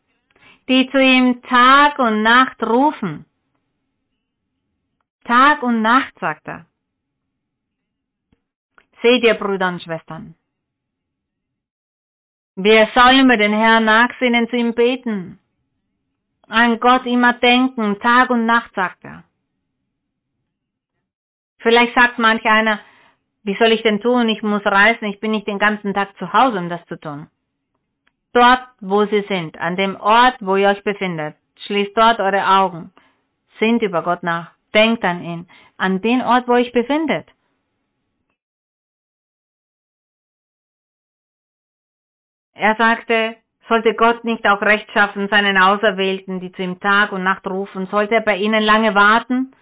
die 0.69 0.89
zu 0.91 0.99
ihm 0.99 1.43
Tag 1.43 1.99
und 1.99 2.23
Nacht 2.23 2.63
rufen, 2.63 3.25
Tag 5.25 5.63
und 5.63 5.83
Nacht, 5.83 6.19
sagt 6.21 6.47
er. 6.47 6.67
Seht 9.03 9.23
ihr, 9.23 9.35
Brüder 9.35 9.69
und 9.69 9.83
Schwestern, 9.83 10.35
wir 12.57 12.89
sollen 12.93 13.27
über 13.27 13.37
den 13.37 13.53
Herrn 13.53 13.85
nachsinnen, 13.85 14.49
zu 14.49 14.57
ihm 14.57 14.75
beten, 14.75 15.39
an 16.49 16.81
Gott 16.81 17.07
immer 17.07 17.35
denken, 17.35 18.01
Tag 18.01 18.31
und 18.31 18.47
Nacht, 18.47 18.75
sagt 18.75 19.05
er. 19.05 19.23
Vielleicht 21.61 21.95
sagt 21.95 22.19
manch 22.19 22.45
einer, 22.45 22.81
wie 23.45 23.57
soll 23.59 23.73
ich 23.73 23.83
denn 23.83 24.01
tun? 24.01 24.29
Ich 24.29 24.43
muss 24.43 24.65
reisen, 24.65 25.05
ich 25.07 25.21
bin 25.21 25.31
nicht 25.31 25.47
den 25.47 25.59
ganzen 25.59 25.95
Tag 25.95 26.17
zu 26.19 26.33
Hause, 26.33 26.59
um 26.59 26.69
das 26.69 26.85
zu 26.87 26.99
tun. 26.99 27.29
Dort, 28.33 28.61
wo 28.81 29.05
Sie 29.07 29.25
sind, 29.29 29.59
an 29.59 29.77
dem 29.77 29.97
Ort, 29.97 30.37
wo 30.41 30.57
ihr 30.57 30.69
euch 30.69 30.83
befindet, 30.83 31.37
schließt 31.67 31.97
dort 31.97 32.19
eure 32.21 32.47
Augen, 32.47 32.93
sind 33.59 33.83
über 33.83 34.03
Gott 34.03 34.23
nach. 34.23 34.51
Denkt 34.75 35.03
an 35.05 35.23
ihn, 35.23 35.49
an 35.77 36.01
den 36.03 36.21
Ort, 36.23 36.47
wo 36.47 36.57
ich 36.57 36.73
befindet. 36.73 37.27
Er 42.59 42.75
sagte, 42.75 43.37
sollte 43.69 43.95
Gott 43.95 44.25
nicht 44.25 44.45
auch 44.45 44.61
Recht 44.63 44.91
schaffen 44.91 45.29
seinen 45.29 45.57
Auserwählten, 45.57 46.41
die 46.41 46.51
zu 46.51 46.63
ihm 46.63 46.81
Tag 46.81 47.13
und 47.13 47.23
Nacht 47.23 47.47
rufen, 47.47 47.87
sollte 47.87 48.17
er 48.17 48.23
bei 48.23 48.37
ihnen 48.37 48.65
lange 48.65 48.95
warten? 48.97 49.53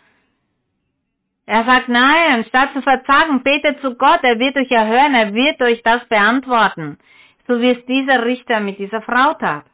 Er 1.44 1.64
sagt, 1.64 1.88
nein, 1.88 2.44
statt 2.48 2.70
zu 2.72 2.80
verzagen, 2.80 3.42
betet 3.42 3.80
zu 3.80 3.96
Gott, 3.96 4.20
er 4.22 4.38
wird 4.38 4.56
euch 4.56 4.70
erhören, 4.70 5.14
er 5.14 5.34
wird 5.34 5.60
euch 5.60 5.82
das 5.82 6.08
beantworten, 6.08 6.98
so 7.46 7.60
wie 7.60 7.70
es 7.70 7.84
dieser 7.84 8.24
Richter 8.24 8.60
mit 8.60 8.78
dieser 8.78 9.02
Frau 9.02 9.34
tat. 9.34 9.64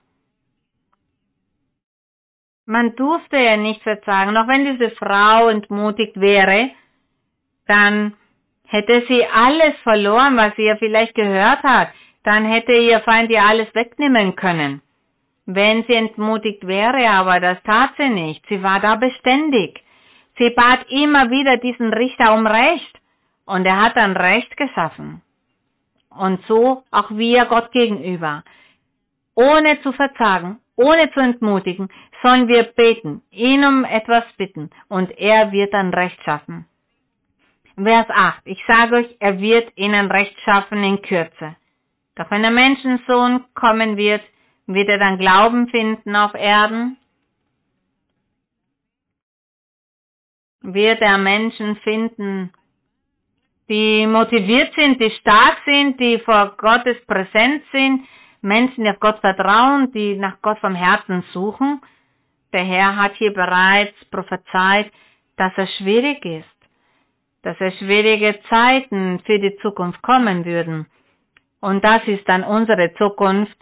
Man 2.66 2.97
durfte 2.97 3.37
ja 3.37 3.57
nicht 3.57 3.83
verzagen, 3.83 4.37
auch 4.37 4.49
wenn 4.49 4.64
diese 4.64 4.91
Frau 4.97 5.49
entmutigt 5.49 6.18
wäre, 6.20 6.70
dann 7.68 8.14
hätte 8.66 9.05
sie 9.07 9.25
alles 9.27 9.77
verloren, 9.83 10.37
was 10.37 10.57
sie 10.57 10.64
ja 10.64 10.77
vielleicht 10.77 11.14
gehört 11.14 11.62
hat, 11.62 11.89
dann 12.25 12.45
hätte 12.45 12.73
ihr 12.73 13.01
Feind 13.01 13.31
ihr 13.31 13.43
alles 13.43 13.75
wegnehmen 13.75 14.37
können. 14.37 14.83
Wenn 15.47 15.83
sie 15.85 15.95
entmutigt 15.95 16.66
wäre, 16.66 17.09
aber 17.09 17.41
das 17.41 17.62
tat 17.64 17.91
sie 17.97 18.09
nicht, 18.09 18.47
sie 18.49 18.62
war 18.62 18.81
da 18.81 18.95
beständig. 18.97 19.83
Sie 20.39 20.51
bat 20.51 20.87
immer 20.89 21.31
wieder 21.31 21.57
diesen 21.57 21.93
Richter 21.93 22.33
um 22.35 22.47
Recht, 22.47 22.99
und 23.45 23.66
er 23.66 23.83
hat 23.83 23.97
dann 23.97 24.16
Recht 24.16 24.57
geschaffen. 24.57 25.20
Und 26.11 26.41
so 26.47 26.85
auch 26.91 27.11
wir 27.11 27.45
Gott 27.47 27.73
gegenüber. 27.73 28.45
Ohne 29.35 29.81
zu 29.83 29.93
verzagen, 29.93 30.59
ohne 30.77 31.11
zu 31.12 31.20
entmutigen, 31.20 31.89
sollen 32.23 32.49
wir 32.49 32.62
beten, 32.62 33.23
ihn 33.31 33.64
um 33.64 33.85
etwas 33.85 34.25
bitten, 34.37 34.70
und 34.89 35.11
er 35.18 35.51
wird 35.53 35.75
dann 35.75 35.93
Recht 35.93 36.23
schaffen. 36.23 36.66
Vers 37.75 38.07
8. 38.11 38.43
Ich 38.45 38.62
sage 38.66 38.97
euch, 38.97 39.16
er 39.18 39.41
wird 39.41 39.73
ihnen 39.77 40.11
Recht 40.11 40.39
schaffen 40.45 40.85
in 40.85 41.01
Kürze. 41.03 41.57
Doch 42.17 42.31
wenn 42.31 42.43
der 42.43 42.51
Menschensohn 42.51 43.45
kommen 43.55 43.97
wird, 43.97 44.23
wird 44.67 44.89
er 44.89 44.99
dann 44.99 45.19
Glauben 45.19 45.69
finden 45.69 46.15
auf 46.15 46.35
Erden? 46.35 46.97
Wird 50.61 51.01
er 51.01 51.19
Menschen 51.19 51.77
finden, 51.77 52.53
die 53.69 54.07
motiviert 54.07 54.75
sind, 54.75 55.01
die 55.01 55.11
stark 55.21 55.59
sind, 55.65 55.99
die 55.99 56.19
vor 56.21 56.55
Gottes 56.59 56.97
Präsenz 57.07 57.63
sind, 57.73 58.07
Menschen, 58.43 58.85
die 58.85 58.91
auf 58.91 59.01
Gott 59.01 59.19
vertrauen, 59.21 59.91
die 59.93 60.17
nach 60.17 60.41
Gott 60.43 60.59
vom 60.59 60.75
Herzen 60.75 61.25
suchen. 61.33 61.81
Der 62.53 62.65
Herr 62.65 62.97
hat 62.97 63.15
hier 63.17 63.33
bereits 63.33 63.95
prophezeit, 64.11 64.93
dass 65.37 65.53
es 65.57 65.69
schwierig 65.79 66.25
ist, 66.25 66.69
dass 67.43 67.57
es 67.61 67.75
schwierige 67.79 68.39
Zeiten 68.49 69.21
für 69.25 69.39
die 69.39 69.57
Zukunft 69.63 70.03
kommen 70.03 70.45
würden. 70.45 70.87
Und 71.63 71.83
das 71.85 72.03
ist 72.07 72.29
dann 72.29 72.43
unsere 72.43 72.93
Zukunft, 72.95 73.57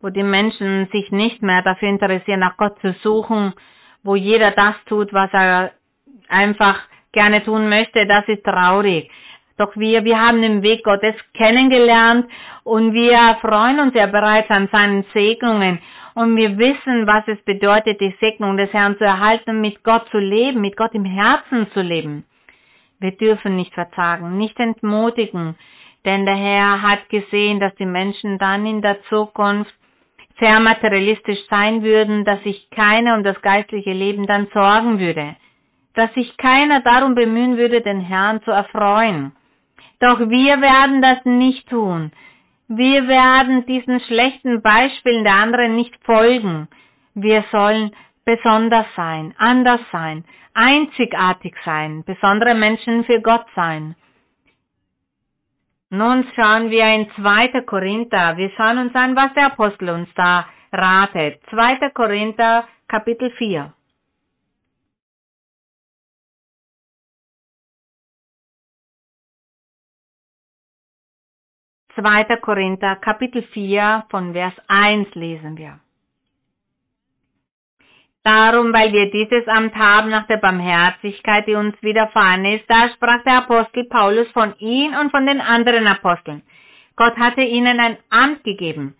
wo 0.00 0.10
die 0.10 0.22
Menschen 0.22 0.86
sich 0.92 1.10
nicht 1.10 1.42
mehr 1.42 1.60
dafür 1.62 1.88
interessieren, 1.88 2.40
nach 2.40 2.56
Gott 2.56 2.78
zu 2.80 2.92
suchen, 3.02 3.52
wo 4.04 4.14
jeder 4.14 4.52
das 4.52 4.76
tut, 4.86 5.12
was 5.12 5.30
er 5.32 5.72
einfach 6.28 6.78
gerne 7.12 7.44
tun 7.44 7.68
möchte, 7.68 8.06
das 8.06 8.28
ist 8.28 8.44
traurig. 8.44 9.10
Doch 9.56 9.76
wir, 9.76 10.04
wir 10.04 10.20
haben 10.20 10.40
den 10.40 10.62
Weg 10.62 10.84
Gottes 10.84 11.14
kennengelernt 11.34 12.26
und 12.62 12.92
wir 12.92 13.38
freuen 13.40 13.80
uns 13.80 13.94
ja 13.94 14.06
bereits 14.06 14.50
an 14.50 14.68
seinen 14.70 15.04
Segnungen 15.12 15.80
und 16.14 16.36
wir 16.36 16.56
wissen, 16.58 17.08
was 17.08 17.26
es 17.26 17.40
bedeutet, 17.42 18.00
die 18.00 18.14
Segnung 18.20 18.56
des 18.56 18.72
Herrn 18.72 18.96
zu 18.98 19.04
erhalten, 19.04 19.60
mit 19.60 19.82
Gott 19.82 20.08
zu 20.10 20.18
leben, 20.18 20.60
mit 20.60 20.76
Gott 20.76 20.94
im 20.94 21.04
Herzen 21.04 21.66
zu 21.72 21.80
leben. 21.80 22.24
Wir 23.00 23.12
dürfen 23.12 23.56
nicht 23.56 23.74
verzagen, 23.74 24.38
nicht 24.38 24.58
entmutigen, 24.60 25.56
denn 26.04 26.26
der 26.26 26.36
Herr 26.36 26.82
hat 26.82 27.08
gesehen, 27.08 27.60
dass 27.60 27.74
die 27.76 27.86
Menschen 27.86 28.38
dann 28.38 28.66
in 28.66 28.82
der 28.82 29.02
Zukunft 29.04 29.72
sehr 30.38 30.60
materialistisch 30.60 31.38
sein 31.48 31.82
würden, 31.82 32.24
dass 32.24 32.42
sich 32.42 32.68
keiner 32.70 33.14
um 33.16 33.22
das 33.22 33.40
geistliche 33.42 33.92
Leben 33.92 34.26
dann 34.26 34.48
sorgen 34.52 34.98
würde. 34.98 35.36
dass 35.94 36.12
sich 36.14 36.36
keiner 36.36 36.80
darum 36.80 37.14
bemühen 37.14 37.56
würde, 37.56 37.80
den 37.80 38.00
Herrn 38.00 38.42
zu 38.42 38.50
erfreuen. 38.50 39.32
Doch 40.00 40.18
wir 40.18 40.60
werden 40.60 41.00
das 41.00 41.24
nicht 41.24 41.68
tun. 41.68 42.10
Wir 42.68 43.06
werden 43.06 43.64
diesen 43.66 44.00
schlechten 44.00 44.60
Beispielen 44.60 45.24
der 45.24 45.34
anderen 45.34 45.76
nicht 45.76 45.94
folgen. 46.04 46.68
Wir 47.14 47.44
sollen 47.52 47.92
besonders 48.24 48.86
sein, 48.96 49.34
anders 49.38 49.80
sein, 49.92 50.24
einzigartig 50.54 51.54
sein, 51.64 52.02
besondere 52.04 52.54
Menschen 52.54 53.04
für 53.04 53.20
Gott 53.20 53.46
sein. 53.54 53.94
Nun 55.98 56.24
schauen 56.34 56.70
wir 56.70 56.86
in 56.92 57.08
2. 57.14 57.60
Korinther. 57.62 58.36
Wir 58.36 58.50
schauen 58.56 58.78
uns 58.78 58.94
an, 58.94 59.14
was 59.14 59.32
der 59.34 59.46
Apostel 59.46 59.90
uns 59.90 60.08
da 60.14 60.46
ratet. 60.72 61.40
2. 61.50 61.90
Korinther, 61.90 62.66
Kapitel 62.88 63.30
4. 63.30 63.72
2. 71.94 72.36
Korinther 72.42 72.96
Kapitel 72.96 73.42
4 73.52 74.06
von 74.10 74.32
Vers 74.32 74.54
1 74.66 75.14
lesen 75.14 75.56
wir. 75.56 75.78
Darum, 78.24 78.72
weil 78.72 78.90
wir 78.92 79.10
dieses 79.10 79.46
Amt 79.48 79.76
haben 79.76 80.08
nach 80.08 80.26
der 80.26 80.38
Barmherzigkeit, 80.38 81.46
die 81.46 81.54
uns 81.54 81.80
widerfahren 81.82 82.44
ist, 82.46 82.64
da 82.68 82.88
sprach 82.94 83.22
der 83.24 83.38
Apostel 83.38 83.84
Paulus 83.84 84.26
von 84.32 84.54
ihm 84.58 84.94
und 84.98 85.10
von 85.10 85.26
den 85.26 85.42
anderen 85.42 85.86
Aposteln. 85.86 86.42
Gott 86.96 87.16
hatte 87.18 87.42
ihnen 87.42 87.78
ein 87.78 87.98
Amt 88.08 88.42
gegeben, 88.42 88.94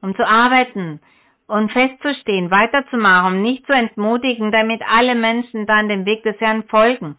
um 0.00 0.16
zu 0.16 0.26
arbeiten 0.26 1.00
und 1.46 1.70
festzustehen, 1.72 2.50
weiterzumachen, 2.50 3.34
um 3.34 3.42
nicht 3.42 3.66
zu 3.66 3.72
entmutigen, 3.72 4.50
damit 4.50 4.80
alle 4.90 5.14
Menschen 5.14 5.66
dann 5.66 5.90
dem 5.90 6.06
Weg 6.06 6.22
des 6.22 6.40
Herrn 6.40 6.62
folgen. 6.64 7.16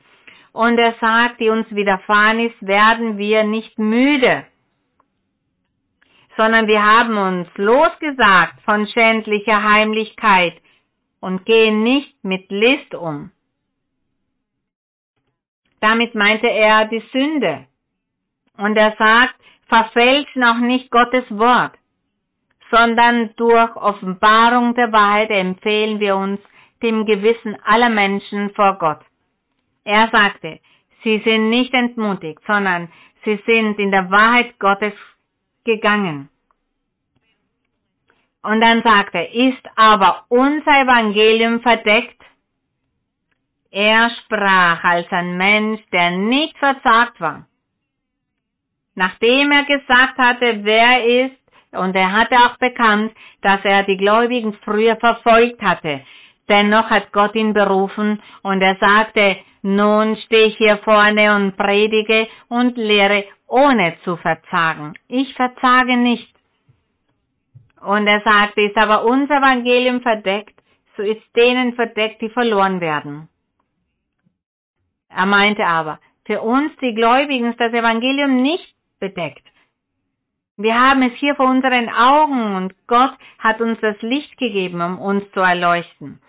Und 0.53 0.80
er 0.80 0.95
sagt, 0.99 1.39
die 1.39 1.49
uns 1.49 1.70
widerfahren 1.70 2.39
ist, 2.39 2.66
werden 2.66 3.20
wir 3.20 3.43
nicht 3.43 3.78
müde 3.78 4.45
sondern 6.38 6.66
wir 6.66 6.82
haben 6.82 7.18
uns 7.18 7.47
losgesagt 7.57 8.62
von 8.64 8.88
schändlicher 8.88 9.62
Heimlichkeit 9.62 10.53
und 11.22 11.45
gehen 11.45 11.84
nicht 11.84 12.22
mit 12.24 12.51
List 12.51 12.93
um. 12.93 13.32
Damit 15.80 16.13
meinte 16.13 16.47
er 16.47 16.86
die 16.86 17.03
Sünde. 17.11 17.65
Und 18.57 18.76
er 18.76 18.95
sagt, 18.97 19.36
verfälscht 19.67 20.36
noch 20.36 20.57
nicht 20.57 20.91
Gottes 20.91 21.24
Wort, 21.30 21.74
sondern 22.69 23.34
durch 23.38 23.76
Offenbarung 23.76 24.76
der 24.76 24.91
Wahrheit 24.91 25.30
empfehlen 25.30 25.99
wir 25.99 26.15
uns 26.15 26.41
dem 26.84 27.05
Gewissen 27.05 27.55
aller 27.63 27.89
Menschen 27.89 28.49
vor 28.51 28.78
Gott. 28.80 28.99
Er 29.86 30.09
sagte, 30.11 30.59
sie 31.03 31.19
sind 31.24 31.49
nicht 31.49 31.74
entmutigt, 31.74 32.41
sondern 32.45 32.91
sie 33.24 33.39
sind 33.45 33.80
in 33.80 33.91
der 33.91 34.09
Wahrheit 34.11 34.59
Gottes 34.59 34.93
gegangen. 35.63 36.30
Und 38.44 38.62
dann 38.62 38.82
sagt 38.82 39.14
er, 39.14 39.32
ist 39.32 39.68
aber 39.76 40.26
unser 40.30 40.82
Evangelium 40.82 41.62
verdeckt? 41.62 42.22
Er 43.72 44.10
sprach 44.24 44.84
als 44.84 45.08
ein 45.12 45.38
Mensch, 45.38 45.82
der 45.92 46.12
nicht 46.12 46.58
verzagt 46.58 47.22
war. 47.22 47.46
Nachdem 48.96 49.52
er 49.52 49.64
gesagt 49.64 50.18
hatte, 50.18 50.64
wer 50.64 51.04
er 51.04 51.26
ist, 51.26 51.42
und 51.72 51.96
er 51.96 52.12
hatte 52.12 52.36
auch 52.36 52.58
bekannt, 52.58 53.14
dass 53.42 53.64
er 53.64 53.84
die 53.84 53.98
Gläubigen 53.98 54.54
früher 54.66 54.98
verfolgt 54.98 55.62
hatte. 55.62 56.02
Dennoch 56.50 56.89
hat 56.89 57.14
Gott 57.14 57.34
ihn 57.36 57.54
berufen 57.54 58.22
und 58.44 58.62
er 58.62 58.76
sagte, 58.76 59.38
nun 59.62 60.18
stehe 60.26 60.48
ich 60.48 60.58
hier 60.58 60.78
vorne 60.80 61.36
und 61.36 61.56
predige 61.56 62.28
und 62.50 62.76
lehre 62.78 63.24
ohne 63.48 63.96
zu 64.04 64.18
verzagen. 64.18 64.94
Ich 65.08 65.34
verzage 65.36 65.96
nicht. 65.96 66.28
Und 67.82 68.08
er 68.08 68.22
sagte, 68.22 68.62
ist 68.62 68.78
aber 68.78 69.06
unser 69.06 69.38
Evangelium 69.38 70.02
verdeckt, 70.02 70.56
so 70.96 71.04
ist 71.04 71.24
denen 71.36 71.74
verdeckt, 71.74 72.22
die 72.22 72.30
verloren 72.30 72.80
werden. 72.80 73.28
Er 75.10 75.26
meinte 75.26 75.66
aber, 75.66 76.00
für 76.26 76.42
uns, 76.42 76.72
die 76.78 76.94
Gläubigen, 76.94 77.52
ist 77.52 77.60
das 77.60 77.74
Evangelium 77.74 78.42
nicht 78.42 78.76
bedeckt. 79.00 79.44
Wir 80.58 80.80
haben 80.80 81.02
es 81.02 81.14
hier 81.14 81.36
vor 81.36 81.50
unseren 81.50 81.90
Augen 81.90 82.56
und 82.56 82.76
Gott 82.88 83.14
hat 83.40 83.62
uns 83.62 83.80
das 83.82 84.00
Licht 84.02 84.38
gegeben, 84.38 84.80
um 84.82 85.00
uns 85.00 85.24
zu 85.32 85.40
erleuchten. 85.40 86.20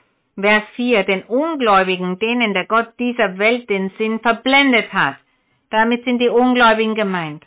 Vers 0.41 0.63
4, 0.77 1.05
den 1.05 1.23
Ungläubigen, 1.25 2.19
denen 2.19 2.55
der 2.55 2.65
Gott 2.67 2.89
dieser 2.99 3.37
Welt 3.37 3.69
den 3.69 3.91
Sinn 3.99 4.21
verblendet 4.21 4.91
hat. 4.93 5.17
Damit 5.71 6.05
sind 6.05 6.19
die 6.19 6.31
Ungläubigen 6.31 6.95
gemeint. 6.95 7.45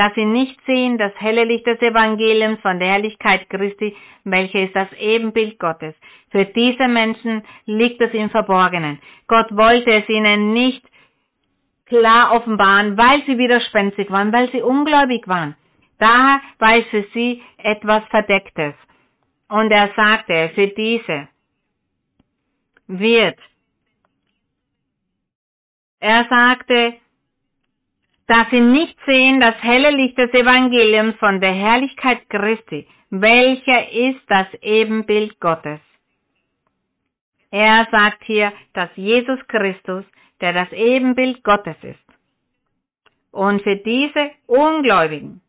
Dass 0.00 0.14
sie 0.14 0.24
nicht 0.24 0.58
sehen 0.64 0.96
das 0.96 1.12
helle 1.20 1.44
Licht 1.44 1.66
des 1.66 1.78
Evangeliums 1.82 2.58
von 2.60 2.78
der 2.78 2.88
Herrlichkeit 2.88 3.50
Christi, 3.50 3.94
welche 4.24 4.60
ist 4.60 4.74
das 4.74 4.90
Ebenbild 4.94 5.58
Gottes. 5.58 5.94
Für 6.30 6.46
diese 6.46 6.88
Menschen 6.88 7.42
liegt 7.66 8.00
es 8.00 8.14
im 8.14 8.30
Verborgenen. 8.30 8.98
Gott 9.26 9.54
wollte 9.54 9.92
es 9.92 10.08
ihnen 10.08 10.54
nicht 10.54 10.82
klar 11.84 12.32
offenbaren, 12.32 12.96
weil 12.96 13.22
sie 13.26 13.36
widerspenstig 13.36 14.10
waren, 14.10 14.32
weil 14.32 14.50
sie 14.52 14.62
ungläubig 14.62 15.28
waren. 15.28 15.54
Daher 15.98 16.40
war 16.58 16.78
es 16.78 16.86
für 16.86 17.04
sie 17.12 17.42
etwas 17.58 18.02
Verdecktes. 18.08 18.72
Und 19.50 19.70
er 19.70 19.90
sagte, 19.94 20.50
für 20.54 20.68
diese 20.68 21.28
wird. 22.86 23.38
Er 26.00 26.24
sagte, 26.30 26.94
dass 28.30 28.48
sie 28.50 28.60
nicht 28.60 28.96
sehen 29.06 29.40
das 29.40 29.56
helle 29.60 29.90
Licht 29.90 30.16
des 30.16 30.32
Evangeliums 30.32 31.16
von 31.16 31.40
der 31.40 31.52
Herrlichkeit 31.52 32.30
Christi, 32.30 32.86
welcher 33.10 33.90
ist 33.90 34.20
das 34.28 34.46
Ebenbild 34.62 35.40
Gottes. 35.40 35.80
Er 37.50 37.88
sagt 37.90 38.22
hier, 38.22 38.52
dass 38.72 38.88
Jesus 38.94 39.40
Christus, 39.48 40.04
der 40.40 40.52
das 40.52 40.70
Ebenbild 40.70 41.42
Gottes 41.42 41.74
ist. 41.82 41.98
Und 43.32 43.62
für 43.62 43.74
diese 43.74 44.30
Ungläubigen, 44.46 45.40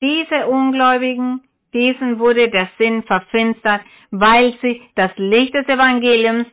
diese 0.00 0.46
Ungläubigen, 0.46 1.42
diesen 1.74 2.18
wurde 2.18 2.48
der 2.48 2.70
Sinn 2.78 3.02
verfinstert, 3.02 3.82
weil 4.10 4.56
sie 4.62 4.80
das 4.94 5.10
Licht 5.16 5.52
des 5.52 5.68
Evangeliums 5.68 6.46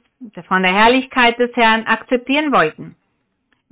von 0.50 0.62
der 0.62 0.74
Herrlichkeit 0.74 1.40
des 1.40 1.56
Herrn 1.56 1.86
akzeptieren 1.86 2.52
wollten. 2.52 2.98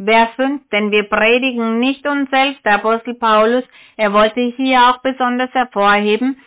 Vers 0.04 0.30
5, 0.36 0.62
denn 0.72 0.92
wir 0.92 1.04
predigen 1.04 1.80
nicht 1.80 2.06
uns 2.08 2.30
selbst, 2.30 2.64
der 2.64 2.76
Apostel 2.76 3.16
Paulus, 3.16 3.64
er 3.98 4.14
wollte 4.14 4.40
hier 4.56 4.80
auch 4.90 5.02
besonders 5.02 5.54
hervorheben, 5.54 6.38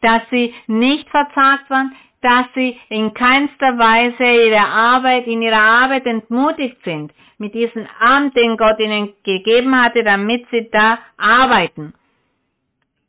dass 0.00 0.22
sie 0.30 0.54
nicht 0.68 1.08
verzagt 1.10 1.68
waren, 1.70 1.92
dass 2.22 2.46
sie 2.54 2.78
in 2.88 3.12
keinster 3.14 3.78
Weise 3.78 4.22
ihre 4.22 4.64
Arbeit, 4.64 5.26
in 5.26 5.42
ihrer 5.42 5.60
Arbeit 5.60 6.06
entmutigt 6.06 6.76
sind, 6.84 7.12
mit 7.38 7.54
diesem 7.54 7.86
Amt, 7.98 8.36
den 8.36 8.56
Gott 8.56 8.78
ihnen 8.78 9.12
gegeben 9.24 9.74
hatte, 9.74 10.04
damit 10.04 10.46
sie 10.50 10.68
da 10.70 10.98
arbeiten. 11.16 11.94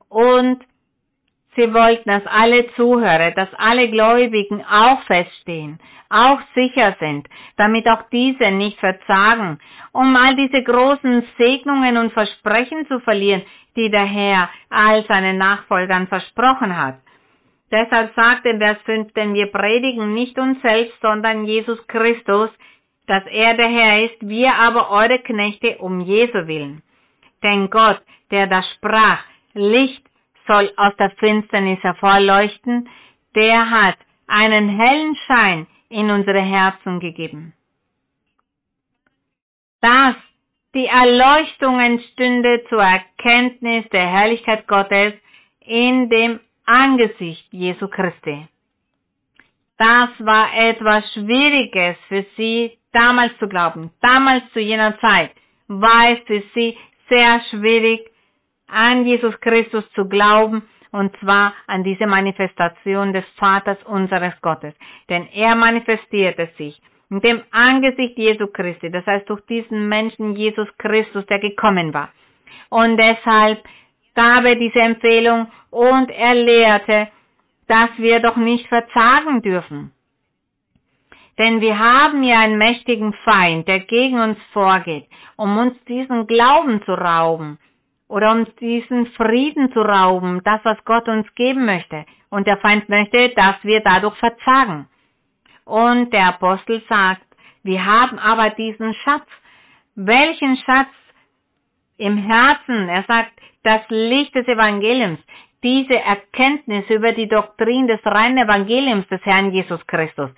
Und 0.10 0.64
sie 1.56 1.74
wollten, 1.74 2.10
dass 2.10 2.26
alle 2.28 2.68
Zuhörer, 2.76 3.32
dass 3.32 3.54
alle 3.56 3.90
Gläubigen 3.90 4.64
auch 4.66 5.02
feststehen, 5.04 5.80
auch 6.10 6.40
sicher 6.54 6.96
sind, 7.00 7.28
damit 7.58 7.88
auch 7.88 8.04
diese 8.12 8.52
nicht 8.52 8.80
verzagen, 8.80 9.60
um 9.94 10.16
all 10.16 10.36
diese 10.36 10.62
großen 10.64 11.24
Segnungen 11.38 11.98
und 11.98 12.14
Versprechen 12.14 12.88
zu 12.88 13.00
verlieren, 13.00 13.44
die 13.76 13.90
der 13.90 14.06
Herr 14.06 14.50
all 14.70 15.06
seinen 15.06 15.38
Nachfolgern 15.38 16.08
versprochen 16.08 16.76
hat. 16.76 16.96
Deshalb 17.72 18.14
sagt 18.16 18.46
in 18.46 18.60
Vers 18.60 18.80
5, 18.84 19.14
denn 19.14 19.34
wir 19.34 19.48
predigen 19.48 20.14
nicht 20.14 20.38
uns 20.38 20.62
selbst, 20.62 21.00
sondern 21.02 21.46
Jesus 21.46 21.80
Christus, 21.88 22.50
dass 23.08 23.26
er 23.28 23.56
der 23.56 23.70
Herr 23.70 24.06
ist, 24.06 24.28
wir 24.28 24.54
aber 24.54 24.92
eure 24.92 25.20
Knechte 25.20 25.78
um 25.78 26.02
Jesu 26.02 26.48
willen. 26.48 26.82
Denn 27.42 27.70
Gott, 27.70 28.02
der 28.30 28.48
da 28.48 28.62
sprach, 28.76 29.24
Licht 29.54 30.04
soll 30.48 30.72
aus 30.78 30.96
der 30.98 31.12
Finsternis 31.12 31.82
hervorleuchten, 31.84 32.90
der 33.36 33.70
hat 33.70 33.98
einen 34.28 34.70
hellen 34.70 35.16
Schein 35.28 35.68
in 35.90 36.10
unsere 36.10 36.42
Herzen 36.42 37.00
gegeben. 37.00 37.54
Dass 39.82 40.16
die 40.74 40.86
Erleuchtung 40.86 41.80
entstünde 41.80 42.64
zur 42.70 42.82
Erkenntnis 42.82 43.88
der 43.90 44.08
Herrlichkeit 44.08 44.68
Gottes 44.68 45.14
in 45.62 46.10
dem 46.10 46.40
Angesicht 46.66 47.46
Jesu 47.52 47.88
Christi. 47.88 48.48
Das 49.78 50.10
war 50.20 50.54
etwas 50.54 51.04
Schwieriges 51.14 51.98
für 52.08 52.26
sie 52.38 52.78
damals 52.94 53.38
zu 53.40 53.48
glauben. 53.48 53.92
Damals 54.02 54.44
zu 54.54 54.60
jener 54.60 54.98
Zeit 55.00 55.32
war 55.68 56.12
es 56.12 56.20
für 56.26 56.44
sie 56.54 56.78
sehr 57.10 57.42
schwierig, 57.50 58.11
an 58.72 59.06
Jesus 59.06 59.40
Christus 59.42 59.84
zu 59.94 60.08
glauben 60.08 60.64
und 60.92 61.16
zwar 61.18 61.54
an 61.68 61.84
diese 61.84 62.06
Manifestation 62.06 63.14
des 63.14 63.26
Vaters 63.38 63.78
unseres 63.84 64.34
Gottes. 64.42 64.74
Denn 65.10 65.28
er 65.34 65.56
manifestierte 65.56 66.50
sich 66.58 66.80
in 67.10 67.20
dem 67.22 67.42
Angesicht 67.52 68.18
Jesu 68.18 68.48
Christi, 68.48 68.90
das 68.90 69.06
heißt 69.06 69.30
durch 69.30 69.42
diesen 69.46 69.90
Menschen 69.90 70.36
Jesus 70.36 70.68
Christus, 70.78 71.26
der 71.28 71.40
gekommen 71.40 71.94
war. 71.94 72.10
Und 72.70 72.98
deshalb 72.98 73.64
gab 74.16 74.46
er 74.46 74.56
diese 74.56 74.80
Empfehlung 74.80 75.48
und 75.72 76.10
er 76.10 76.36
lehrte, 76.36 77.08
dass 77.68 77.90
wir 77.98 78.20
doch 78.20 78.38
nicht 78.38 78.68
verzagen 78.68 79.42
dürfen. 79.42 79.92
Denn 81.38 81.62
wir 81.62 81.80
haben 81.80 82.24
ja 82.24 82.40
einen 82.40 82.58
mächtigen 82.58 83.14
Feind, 83.26 83.68
der 83.68 83.80
gegen 83.80 84.20
uns 84.20 84.38
vorgeht, 84.52 85.06
um 85.38 85.58
uns 85.58 85.74
diesen 85.86 86.28
Glauben 86.28 86.82
zu 86.84 86.94
rauben 86.94 87.58
oder 88.12 88.32
um 88.32 88.46
diesen 88.60 89.08
Frieden 89.14 89.72
zu 89.72 89.82
rauben, 89.82 90.42
das, 90.44 90.60
was 90.64 90.78
Gott 90.84 91.08
uns 91.08 91.34
geben 91.36 91.66
möchte. 91.66 92.06
Und 92.30 92.46
der 92.46 92.58
Feind 92.58 92.90
möchte, 92.90 93.30
dass 93.30 93.56
wir 93.64 93.80
dadurch 93.80 94.18
verzagen. 94.18 94.88
Und 95.64 96.12
der 96.12 96.28
Apostel 96.28 96.82
sagt, 96.90 97.26
wir 97.64 97.86
haben 97.86 98.20
aber 98.20 98.50
diesen 98.52 98.94
Schatz. 98.96 99.26
Welchen 99.96 100.58
Schatz? 100.58 100.90
Im 101.98 102.18
Herzen. 102.18 102.90
Er 102.90 103.04
sagt, 103.04 103.32
das 103.64 103.82
Licht 103.90 104.36
des 104.36 104.48
Evangeliums, 104.48 105.20
diese 105.64 105.96
Erkenntnis 105.96 106.90
über 106.90 107.14
die 107.14 107.28
Doktrin 107.28 107.88
des 107.88 108.00
reinen 108.04 108.40
Evangeliums 108.40 109.08
des 109.08 109.24
Herrn 109.24 109.52
Jesus 109.52 109.86
Christus. 109.88 110.32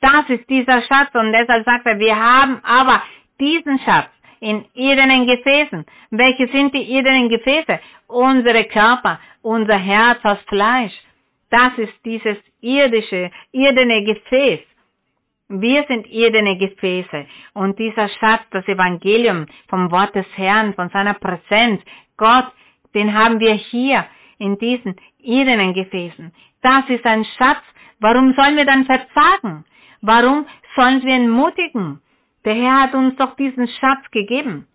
Das 0.00 0.28
ist 0.28 0.48
dieser 0.48 0.80
Schatz 0.82 1.12
und 1.14 1.32
deshalb 1.32 1.64
sagt 1.64 1.86
er, 1.86 1.98
wir 1.98 2.16
haben 2.16 2.60
aber 2.64 3.02
diesen 3.40 3.80
Schatz 3.80 4.08
in 4.40 4.64
irdenen 4.74 5.26
Gefäßen. 5.26 5.84
Welche 6.10 6.48
sind 6.48 6.74
die 6.74 6.82
irdenen 6.82 7.28
Gefäße? 7.28 7.80
Unsere 8.06 8.64
Körper, 8.64 9.18
unser 9.42 9.78
Herz 9.78 10.18
aus 10.24 10.38
Fleisch. 10.48 10.92
Das 11.50 11.76
ist 11.78 11.94
dieses 12.04 12.36
irdische, 12.60 13.30
irdene 13.52 14.04
Gefäß. 14.04 14.60
Wir 15.50 15.84
sind 15.88 16.06
irdene 16.08 16.58
Gefäße 16.58 17.26
und 17.54 17.78
dieser 17.78 18.08
Schatz, 18.20 18.42
das 18.50 18.68
Evangelium 18.68 19.46
vom 19.68 19.90
Wort 19.90 20.14
des 20.14 20.26
Herrn, 20.36 20.74
von 20.74 20.90
seiner 20.90 21.14
Präsenz, 21.14 21.80
Gott, 22.18 22.52
den 22.94 23.14
haben 23.14 23.40
wir 23.40 23.54
hier 23.54 24.04
in 24.38 24.58
diesen 24.58 24.96
irdenen 25.18 25.72
Gefäßen. 25.72 26.32
Das 26.62 26.88
ist 26.88 27.04
ein 27.06 27.24
Schatz. 27.38 27.62
Warum 28.00 28.34
sollen 28.34 28.56
wir 28.56 28.66
dann 28.66 28.84
verzagen? 28.84 29.64
Warum 30.02 30.46
sollen 30.76 31.02
wir 31.02 31.14
entmutigen? 31.14 32.00
Der 32.48 32.54
Herr 32.54 32.80
hat 32.84 32.94
uns 32.94 33.14
doch 33.16 33.36
diesen 33.36 33.68
Schatz 33.68 34.10
gegeben. 34.10 34.66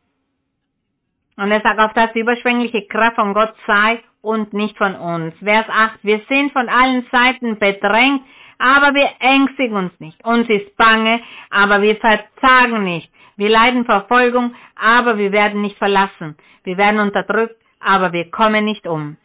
Und 1.37 1.49
er 1.49 1.59
sagt, 1.61 1.79
auf 1.79 1.91
dass 1.93 2.13
die 2.13 2.19
überschwängliche 2.19 2.83
Kraft 2.83 3.15
von 3.15 3.33
Gott 3.33 3.55
sei 3.65 3.99
und 4.21 4.53
nicht 4.53 4.77
von 4.77 4.93
uns. 4.93 5.33
Vers 5.39 5.65
8, 5.67 6.03
wir 6.03 6.21
sind 6.29 6.53
von 6.53 6.69
allen 6.69 7.03
Seiten 7.11 7.57
bedrängt, 7.57 8.21
aber 8.59 8.93
wir 8.93 9.09
ängstigen 9.19 9.75
uns 9.75 9.99
nicht. 9.99 10.23
Uns 10.23 10.47
ist 10.49 10.77
bange, 10.77 11.19
aber 11.49 11.81
wir 11.81 11.95
verzagen 11.95 12.83
nicht. 12.83 13.11
Wir 13.37 13.49
leiden 13.49 13.85
Verfolgung, 13.85 14.53
aber 14.75 15.17
wir 15.17 15.31
werden 15.31 15.63
nicht 15.63 15.79
verlassen. 15.79 16.37
Wir 16.63 16.77
werden 16.77 16.99
unterdrückt, 16.99 17.55
aber 17.79 18.13
wir 18.13 18.29
kommen 18.29 18.65
nicht 18.65 18.85
um. 18.85 19.17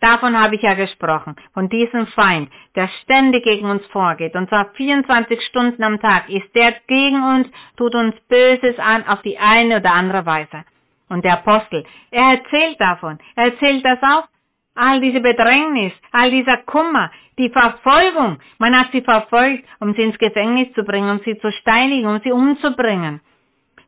Davon 0.00 0.38
habe 0.38 0.54
ich 0.54 0.62
ja 0.62 0.72
gesprochen, 0.74 1.36
von 1.52 1.68
diesem 1.68 2.06
Feind, 2.08 2.50
der 2.74 2.88
ständig 3.02 3.44
gegen 3.44 3.66
uns 3.66 3.84
vorgeht, 3.86 4.34
und 4.34 4.48
zwar 4.48 4.70
24 4.70 5.38
Stunden 5.48 5.82
am 5.82 6.00
Tag 6.00 6.28
ist 6.30 6.54
der 6.54 6.72
gegen 6.86 7.22
uns, 7.22 7.48
tut 7.76 7.94
uns 7.94 8.14
Böses 8.28 8.78
an 8.78 9.06
auf 9.06 9.20
die 9.22 9.38
eine 9.38 9.76
oder 9.76 9.92
andere 9.92 10.24
Weise. 10.24 10.64
Und 11.10 11.24
der 11.24 11.34
Apostel, 11.34 11.84
er 12.10 12.38
erzählt 12.38 12.80
davon, 12.80 13.18
er 13.36 13.52
erzählt 13.52 13.84
das 13.84 13.98
auch, 14.02 14.26
all 14.74 15.00
diese 15.00 15.20
Bedrängnis, 15.20 15.92
all 16.12 16.30
dieser 16.30 16.56
Kummer, 16.58 17.10
die 17.36 17.50
Verfolgung, 17.50 18.38
man 18.58 18.78
hat 18.78 18.92
sie 18.92 19.02
verfolgt, 19.02 19.64
um 19.80 19.92
sie 19.92 20.02
ins 20.02 20.18
Gefängnis 20.18 20.72
zu 20.72 20.82
bringen, 20.82 21.10
um 21.10 21.20
sie 21.24 21.38
zu 21.38 21.52
steinigen, 21.52 22.06
um 22.06 22.20
sie 22.20 22.32
umzubringen. 22.32 23.20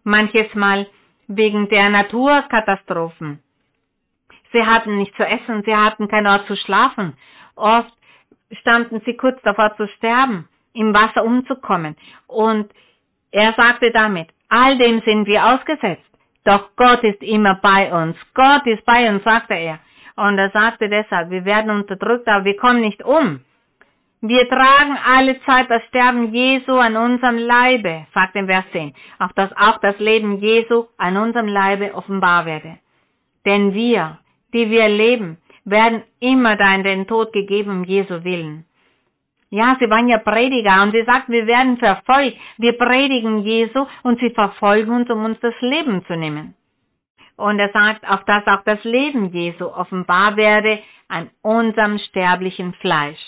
Manches 0.05 0.55
Mal 0.55 0.87
wegen 1.29 1.69
der 1.71 1.89
Naturkatastrophen 1.89 3.41
Sie 4.53 4.65
hatten 4.65 4.99
nicht 4.99 5.15
zu 5.17 5.25
essen, 5.25 5.63
sie 5.65 5.77
hatten 5.77 6.09
keinen 6.09 6.27
Ort 6.27 6.47
zu 6.47 6.57
schlafen. 6.57 7.17
Oft 7.57 7.93
standen 8.61 9.01
sie 9.05 9.17
kurz 9.17 9.41
davor 9.43 9.75
zu 9.77 9.89
sterben, 9.97 10.49
im 10.75 10.93
Wasser 10.95 11.25
umzukommen. 11.25 11.97
Und 12.27 12.71
er 13.31 13.55
sagte 13.55 13.91
damit, 13.93 14.29
all 14.49 14.77
dem 14.77 15.01
sind 15.01 15.27
wir 15.27 15.47
ausgesetzt. 15.47 16.05
Doch 16.45 16.71
Gott 16.77 17.03
ist 17.05 17.23
immer 17.23 17.55
bei 17.63 17.93
uns. 17.93 18.17
Gott 18.35 18.67
ist 18.67 18.85
bei 18.85 19.09
uns, 19.09 19.23
sagte 19.25 19.55
er. 19.55 19.79
Und 20.17 20.39
er 20.39 20.51
sagte 20.51 20.89
deshalb, 20.89 21.31
wir 21.31 21.45
werden 21.45 21.71
unterdrückt, 21.71 22.29
aber 22.29 22.45
wir 22.45 22.57
kommen 22.57 22.81
nicht 22.81 23.03
um. 23.03 23.41
Wir 24.21 24.49
tragen 24.49 24.97
alle 25.05 25.41
Zeit 25.43 25.69
das 25.69 25.83
Sterben 25.87 26.33
Jesu 26.33 26.77
an 26.77 26.97
unserem 26.97 27.39
Leibe, 27.39 28.07
sagt 28.15 28.37
in 28.37 28.47
Vers 28.47 28.65
10, 28.71 28.95
auf 29.19 29.33
dass 29.33 29.51
auch 29.57 29.79
das 29.79 29.99
Leben 29.99 30.39
Jesu 30.39 30.87
an 30.97 31.17
unserem 31.17 31.49
Leibe 31.49 31.93
offenbar 31.95 32.47
werde. 32.47 32.79
Denn 33.45 33.75
wir, 33.75 34.19
die 34.53 34.71
wir 34.71 34.89
leben, 34.89 35.39
werden 35.65 36.03
immer 36.21 36.57
da 36.57 36.75
in 36.75 36.83
den 36.83 37.07
Tod 37.07 37.33
gegeben 37.33 37.71
um 37.71 37.85
Jesu 37.85 38.25
Willen. 38.25 38.65
Ja, 39.51 39.77
sie 39.79 39.91
waren 39.91 40.09
ja 40.09 40.19
Prediger 40.19 40.83
und 40.83 40.93
sie 40.93 41.05
sagt, 41.05 41.29
wir 41.29 41.47
werden 41.47 41.77
verfolgt. 41.77 42.39
Wir 42.57 42.73
predigen 42.79 43.41
Jesu 43.41 43.87
und 44.03 44.19
sie 44.19 44.31
verfolgen 44.31 44.91
uns, 44.91 45.11
um 45.11 45.25
uns 45.27 45.39
das 45.41 45.55
Leben 45.61 46.05
zu 46.07 46.17
nehmen. 46.17 46.55
Und 47.37 47.59
er 47.59 47.69
sagt, 47.69 48.09
auf 48.09 48.25
dass 48.25 48.47
auch 48.47 48.65
das 48.65 48.83
Leben 48.83 49.31
Jesu 49.31 49.67
offenbar 49.67 50.37
werde 50.37 50.79
an 51.09 51.29
unserem 51.43 51.99
sterblichen 51.99 52.73
Fleisch. 52.81 53.19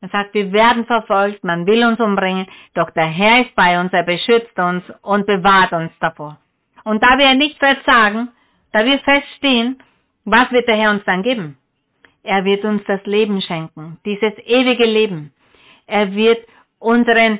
Er 0.00 0.08
sagt, 0.10 0.34
wir 0.34 0.52
werden 0.52 0.86
verfolgt, 0.86 1.42
man 1.42 1.66
will 1.66 1.84
uns 1.84 1.98
umbringen, 1.98 2.46
doch 2.74 2.90
der 2.90 3.06
Herr 3.06 3.40
ist 3.40 3.54
bei 3.56 3.80
uns, 3.80 3.92
er 3.92 4.04
beschützt 4.04 4.56
uns 4.60 4.84
und 5.02 5.26
bewahrt 5.26 5.72
uns 5.72 5.90
davor. 5.98 6.38
Und 6.84 7.02
da 7.02 7.18
wir 7.18 7.34
nicht 7.34 7.58
verzagen, 7.58 8.28
da 8.72 8.84
wir 8.84 9.00
feststehen, 9.00 9.82
was 10.30 10.50
wird 10.52 10.68
der 10.68 10.76
Herr 10.76 10.90
uns 10.90 11.04
dann 11.04 11.22
geben? 11.22 11.56
Er 12.22 12.44
wird 12.44 12.64
uns 12.64 12.82
das 12.86 13.04
Leben 13.06 13.40
schenken, 13.40 13.98
dieses 14.04 14.36
ewige 14.44 14.84
Leben. 14.84 15.32
Er 15.86 16.14
wird 16.14 16.46
unseren 16.78 17.38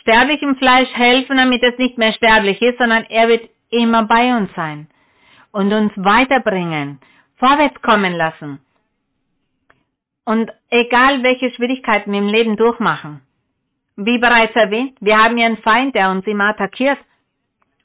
sterblichen 0.00 0.56
Fleisch 0.56 0.88
helfen, 0.94 1.36
damit 1.36 1.62
es 1.62 1.78
nicht 1.78 1.98
mehr 1.98 2.12
sterblich 2.12 2.60
ist, 2.60 2.78
sondern 2.78 3.04
er 3.04 3.28
wird 3.28 3.48
immer 3.70 4.04
bei 4.04 4.36
uns 4.36 4.50
sein 4.54 4.88
und 5.52 5.72
uns 5.72 5.92
weiterbringen, 5.96 6.98
vorwärts 7.36 7.80
kommen 7.82 8.14
lassen. 8.14 8.60
Und 10.24 10.50
egal 10.70 11.22
welche 11.22 11.50
Schwierigkeiten 11.52 12.10
wir 12.12 12.18
im 12.18 12.28
Leben 12.28 12.56
durchmachen, 12.56 13.20
wie 13.96 14.18
bereits 14.18 14.54
erwähnt, 14.54 14.96
wir 15.00 15.16
haben 15.16 15.38
ja 15.38 15.46
einen 15.46 15.58
Feind, 15.58 15.94
der 15.94 16.10
uns 16.10 16.26
immer 16.26 16.48
attackiert. 16.48 16.98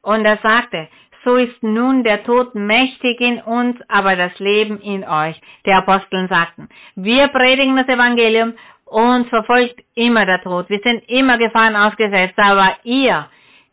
Und 0.01 0.25
er 0.25 0.37
sagte, 0.37 0.87
so 1.23 1.35
ist 1.35 1.61
nun 1.61 2.03
der 2.03 2.23
Tod 2.23 2.55
mächtig 2.55 3.21
in 3.21 3.39
uns, 3.41 3.77
aber 3.87 4.15
das 4.15 4.37
Leben 4.39 4.79
in 4.79 5.03
euch. 5.03 5.39
Die 5.65 5.71
Aposteln 5.71 6.27
sagten, 6.27 6.69
wir 6.95 7.27
predigen 7.27 7.75
das 7.75 7.87
Evangelium, 7.87 8.53
uns 8.85 9.29
verfolgt 9.29 9.81
immer 9.95 10.25
der 10.25 10.41
Tod. 10.41 10.69
Wir 10.69 10.79
sind 10.79 11.07
immer 11.09 11.37
Gefahren 11.37 11.75
ausgesetzt, 11.75 12.37
aber 12.37 12.75
ihr, 12.83 13.27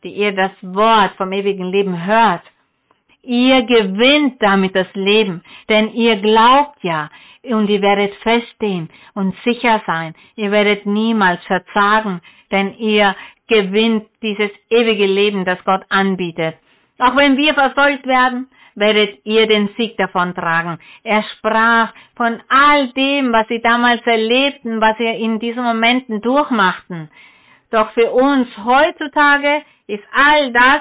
die 0.04 0.12
ihr 0.12 0.32
das 0.32 0.52
Wort 0.62 1.12
vom 1.16 1.32
ewigen 1.32 1.66
Leben 1.66 2.06
hört, 2.06 2.42
ihr 3.22 3.62
gewinnt 3.62 4.40
damit 4.40 4.74
das 4.76 4.86
Leben, 4.94 5.42
denn 5.68 5.92
ihr 5.92 6.16
glaubt 6.16 6.82
ja, 6.82 7.10
und 7.42 7.68
ihr 7.68 7.80
werdet 7.80 8.14
feststehen 8.16 8.90
und 9.14 9.34
sicher 9.44 9.82
sein. 9.86 10.14
Ihr 10.36 10.50
werdet 10.50 10.86
niemals 10.86 11.42
verzagen, 11.44 12.20
denn 12.50 12.74
ihr 12.78 13.14
gewinnt 13.48 14.06
dieses 14.22 14.50
ewige 14.70 15.06
Leben, 15.06 15.44
das 15.44 15.62
Gott 15.64 15.82
anbietet. 15.88 16.56
Auch 16.98 17.16
wenn 17.16 17.36
wir 17.36 17.54
verfolgt 17.54 18.06
werden, 18.06 18.48
werdet 18.74 19.18
ihr 19.24 19.46
den 19.46 19.68
Sieg 19.76 19.96
davontragen. 19.96 20.78
Er 21.04 21.22
sprach 21.36 21.92
von 22.16 22.40
all 22.48 22.88
dem, 22.88 23.32
was 23.32 23.46
sie 23.48 23.60
damals 23.60 24.04
erlebten, 24.06 24.80
was 24.80 24.96
sie 24.98 25.04
in 25.04 25.38
diesen 25.38 25.62
Momenten 25.62 26.20
durchmachten. 26.20 27.10
Doch 27.70 27.90
für 27.92 28.10
uns 28.10 28.48
heutzutage 28.64 29.62
ist 29.86 30.04
all 30.12 30.52
das 30.52 30.80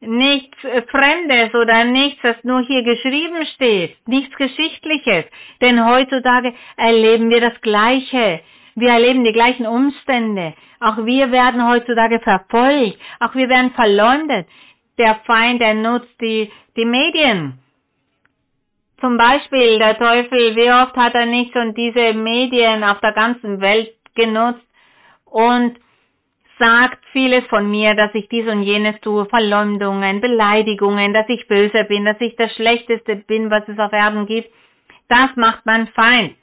nichts 0.00 0.58
Fremdes 0.90 1.54
oder 1.54 1.84
nichts, 1.84 2.20
das 2.22 2.36
nur 2.44 2.60
hier 2.62 2.82
geschrieben 2.82 3.46
steht, 3.54 3.96
nichts 4.06 4.34
Geschichtliches. 4.36 5.24
Denn 5.60 5.84
heutzutage 5.84 6.52
erleben 6.76 7.30
wir 7.30 7.40
das 7.40 7.58
Gleiche. 7.60 8.40
Wir 8.74 8.90
erleben 8.90 9.24
die 9.24 9.32
gleichen 9.32 9.66
Umstände. 9.66 10.52
Auch 10.80 10.98
wir 11.06 11.30
werden 11.32 11.66
heutzutage 11.66 12.18
verfolgt. 12.20 12.98
Auch 13.20 13.34
wir 13.34 13.48
werden 13.48 13.70
verleumdet 13.70 14.46
der 14.98 15.16
Feind, 15.26 15.60
der 15.60 15.74
nutzt 15.74 16.20
die, 16.20 16.50
die 16.76 16.84
Medien. 16.84 17.58
Zum 19.00 19.16
Beispiel 19.16 19.78
der 19.78 19.98
Teufel, 19.98 20.56
wie 20.56 20.70
oft 20.70 20.96
hat 20.96 21.14
er 21.14 21.26
nicht 21.26 21.52
schon 21.52 21.74
diese 21.74 22.14
Medien 22.14 22.84
auf 22.84 23.00
der 23.00 23.12
ganzen 23.12 23.60
Welt 23.60 23.92
genutzt 24.14 24.66
und 25.24 25.76
sagt 26.58 27.04
vieles 27.12 27.44
von 27.46 27.70
mir, 27.70 27.94
dass 27.94 28.14
ich 28.14 28.28
dies 28.28 28.46
und 28.46 28.62
jenes 28.62 29.00
tue, 29.00 29.26
Verleumdungen, 29.26 30.20
Beleidigungen, 30.20 31.12
dass 31.12 31.28
ich 31.28 31.46
böse 31.48 31.84
bin, 31.84 32.04
dass 32.04 32.20
ich 32.20 32.36
das 32.36 32.52
Schlechteste 32.54 33.16
bin, 33.16 33.50
was 33.50 33.68
es 33.68 33.78
auf 33.78 33.92
Erden 33.92 34.26
gibt. 34.26 34.48
das 35.08 35.36
macht 35.36 35.66
mein 35.66 35.88
Feind. 35.88 36.34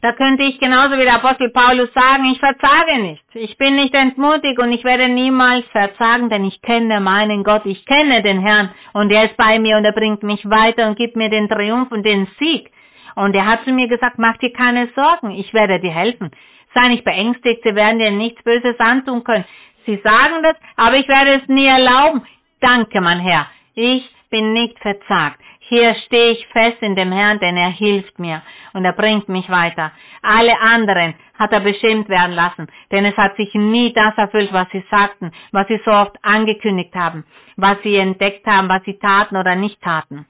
Da 0.00 0.12
könnte 0.12 0.44
ich 0.44 0.60
genauso 0.60 0.96
wie 0.96 1.02
der 1.04 1.16
Apostel 1.16 1.50
Paulus 1.50 1.92
sagen, 1.92 2.30
ich 2.30 2.38
verzage 2.38 2.98
nicht. 3.00 3.22
Ich 3.34 3.56
bin 3.58 3.74
nicht 3.74 3.92
entmutigt 3.94 4.58
und 4.60 4.70
ich 4.70 4.84
werde 4.84 5.08
niemals 5.08 5.66
verzagen, 5.72 6.28
denn 6.28 6.44
ich 6.44 6.62
kenne 6.62 7.00
meinen 7.00 7.42
Gott, 7.42 7.66
ich 7.66 7.84
kenne 7.84 8.22
den 8.22 8.40
Herrn 8.40 8.70
und 8.92 9.10
er 9.10 9.24
ist 9.24 9.36
bei 9.36 9.58
mir 9.58 9.76
und 9.76 9.84
er 9.84 9.92
bringt 9.92 10.22
mich 10.22 10.48
weiter 10.48 10.86
und 10.86 10.96
gibt 10.96 11.16
mir 11.16 11.28
den 11.30 11.48
Triumph 11.48 11.90
und 11.90 12.04
den 12.04 12.28
Sieg. 12.38 12.70
Und 13.16 13.34
er 13.34 13.46
hat 13.46 13.64
zu 13.64 13.72
mir 13.72 13.88
gesagt, 13.88 14.18
mach 14.18 14.36
dir 14.36 14.52
keine 14.52 14.86
Sorgen, 14.94 15.32
ich 15.32 15.52
werde 15.52 15.80
dir 15.80 15.92
helfen. 15.92 16.30
Sei 16.74 16.88
nicht 16.88 17.02
beängstigt, 17.02 17.62
sie 17.64 17.74
werden 17.74 17.98
dir 17.98 18.12
nichts 18.12 18.42
Böses 18.44 18.78
antun 18.78 19.24
können. 19.24 19.44
Sie 19.84 19.96
sagen 19.96 20.44
das, 20.44 20.56
aber 20.76 20.96
ich 20.96 21.08
werde 21.08 21.40
es 21.42 21.48
nie 21.48 21.66
erlauben. 21.66 22.22
Danke, 22.60 23.00
mein 23.00 23.18
Herr. 23.18 23.48
Ich 23.74 24.08
bin 24.30 24.52
nicht 24.52 24.78
verzagt. 24.78 25.40
Hier 25.68 25.94
stehe 26.06 26.30
ich 26.32 26.46
fest 26.48 26.80
in 26.80 26.96
dem 26.96 27.12
Herrn, 27.12 27.38
denn 27.40 27.56
er 27.56 27.68
hilft 27.68 28.18
mir 28.18 28.40
und 28.72 28.86
er 28.86 28.94
bringt 28.94 29.28
mich 29.28 29.48
weiter. 29.50 29.92
Alle 30.22 30.58
anderen 30.60 31.14
hat 31.38 31.52
er 31.52 31.60
beschämt 31.60 32.08
werden 32.08 32.32
lassen, 32.32 32.68
denn 32.90 33.04
es 33.04 33.16
hat 33.16 33.36
sich 33.36 33.52
nie 33.54 33.92
das 33.92 34.16
erfüllt, 34.16 34.52
was 34.52 34.68
sie 34.70 34.82
sagten, 34.90 35.30
was 35.52 35.68
sie 35.68 35.80
so 35.84 35.90
oft 35.90 36.16
angekündigt 36.22 36.94
haben, 36.94 37.24
was 37.56 37.76
sie 37.82 37.96
entdeckt 37.96 38.46
haben, 38.46 38.68
was 38.70 38.82
sie 38.84 38.98
taten 38.98 39.36
oder 39.36 39.56
nicht 39.56 39.80
taten. 39.82 40.26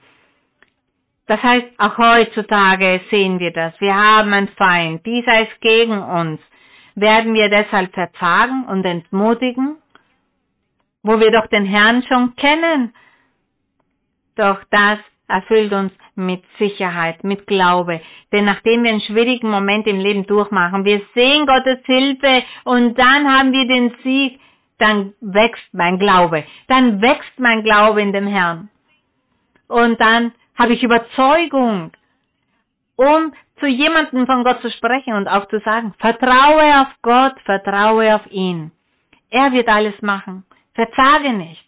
Das 1.29 1.41
heißt, 1.41 1.67
auch 1.79 1.97
heutzutage 1.99 3.01
sehen 3.11 3.39
wir 3.39 3.53
das. 3.53 3.81
Wir 3.81 3.95
haben 3.95 4.33
einen 4.33 4.49
Feind, 4.49 5.07
dieser 5.07 5.43
ist 5.43 5.61
gegen 5.61 5.99
uns. 5.99 6.41
Werden 6.97 7.35
wir 7.35 7.49
deshalb 7.49 7.95
verzagen 7.95 8.65
und 8.65 8.85
entmutigen, 8.85 9.77
wo 11.05 11.21
wir 11.21 11.31
doch 11.31 11.47
den 11.47 11.65
Herrn 11.65 12.03
schon 12.09 12.35
kennen? 12.35 12.93
Doch 14.37 14.59
das 14.71 14.99
erfüllt 15.29 15.73
uns 15.73 15.93
mit 16.15 16.43
Sicherheit, 16.59 17.23
mit 17.23 17.47
Glaube. 17.47 18.01
Denn 18.33 18.45
nachdem 18.45 18.83
wir 18.83 18.91
einen 18.91 19.03
schwierigen 19.03 19.51
Moment 19.51 19.87
im 19.87 20.01
Leben 20.01 20.27
durchmachen, 20.27 20.85
wir 20.85 21.01
sehen 21.15 21.47
Gottes 21.47 21.85
Hilfe 21.85 22.43
und 22.65 22.99
dann 22.99 23.31
haben 23.31 23.53
wir 23.53 23.67
den 23.67 23.95
Sieg, 24.03 24.41
dann 24.79 25.13
wächst 25.21 25.73
mein 25.73 25.99
Glaube. 25.99 26.45
Dann 26.67 27.01
wächst 27.01 27.39
mein 27.39 27.63
Glaube 27.63 28.01
in 28.01 28.13
dem 28.13 28.27
Herrn. 28.27 28.69
Und 29.69 30.01
dann 30.01 30.33
habe 30.57 30.73
ich 30.73 30.83
Überzeugung, 30.83 31.93
um 32.97 33.33
zu 33.61 33.67
jemandem 33.67 34.27
von 34.27 34.45
Gott 34.45 34.61
zu 34.63 34.71
sprechen 34.71 35.15
und 35.15 35.29
auch 35.29 35.47
zu 35.49 35.61
sagen, 35.61 35.95
vertraue 35.99 36.81
auf 36.81 36.89
Gott, 37.03 37.39
vertraue 37.45 38.15
auf 38.15 38.27
ihn. 38.31 38.71
Er 39.31 39.53
wird 39.53 39.69
alles 39.69 40.01
machen. 40.01 40.45
Verzage 40.75 41.33
nicht. 41.33 41.65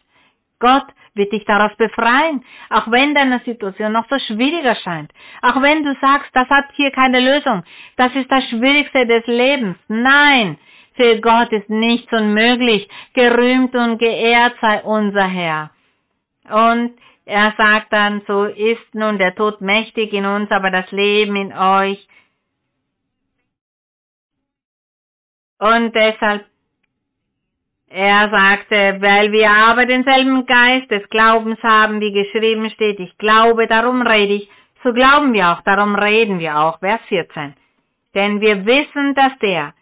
Gott 0.60 0.86
wird 1.14 1.32
dich 1.32 1.44
daraus 1.44 1.74
befreien, 1.76 2.44
auch 2.70 2.90
wenn 2.90 3.14
deine 3.14 3.40
Situation 3.40 3.92
noch 3.92 4.06
so 4.08 4.18
schwierig 4.26 4.64
erscheint. 4.64 5.12
Auch 5.42 5.60
wenn 5.60 5.84
du 5.84 5.94
sagst, 6.00 6.30
das 6.34 6.48
hat 6.48 6.66
hier 6.74 6.90
keine 6.90 7.20
Lösung. 7.20 7.64
Das 7.96 8.14
ist 8.14 8.30
das 8.30 8.44
Schwierigste 8.50 9.06
des 9.06 9.26
Lebens. 9.26 9.76
Nein, 9.88 10.58
für 10.94 11.20
Gott 11.20 11.52
ist 11.52 11.70
nichts 11.70 12.12
unmöglich. 12.12 12.88
Gerühmt 13.14 13.74
und 13.74 13.98
geehrt 13.98 14.54
sei 14.60 14.82
unser 14.82 15.26
Herr. 15.26 15.70
Und 16.48 16.92
er 17.24 17.54
sagt 17.56 17.92
dann, 17.92 18.22
so 18.26 18.44
ist 18.44 18.94
nun 18.94 19.18
der 19.18 19.34
Tod 19.34 19.60
mächtig 19.60 20.12
in 20.12 20.26
uns, 20.26 20.50
aber 20.50 20.70
das 20.70 20.90
Leben 20.90 21.36
in 21.36 21.52
euch. 21.52 22.06
Und 25.58 25.94
deshalb 25.94 26.49
er 27.90 28.30
sagte, 28.30 28.98
weil 29.00 29.32
wir 29.32 29.50
aber 29.50 29.84
denselben 29.84 30.46
Geist 30.46 30.90
des 30.92 31.08
Glaubens 31.10 31.60
haben, 31.62 32.00
wie 32.00 32.12
geschrieben 32.12 32.70
steht, 32.70 33.00
ich 33.00 33.18
glaube, 33.18 33.66
darum 33.66 34.02
rede 34.02 34.34
ich, 34.34 34.48
so 34.84 34.92
glauben 34.92 35.32
wir 35.32 35.50
auch, 35.50 35.60
darum 35.62 35.96
reden 35.96 36.38
wir 36.38 36.56
auch. 36.56 36.78
Vers 36.78 37.00
14. 37.08 37.54
Denn 38.14 38.40
wir 38.40 38.64
wissen, 38.64 39.14
dass 39.14 39.36
der, 39.40 39.74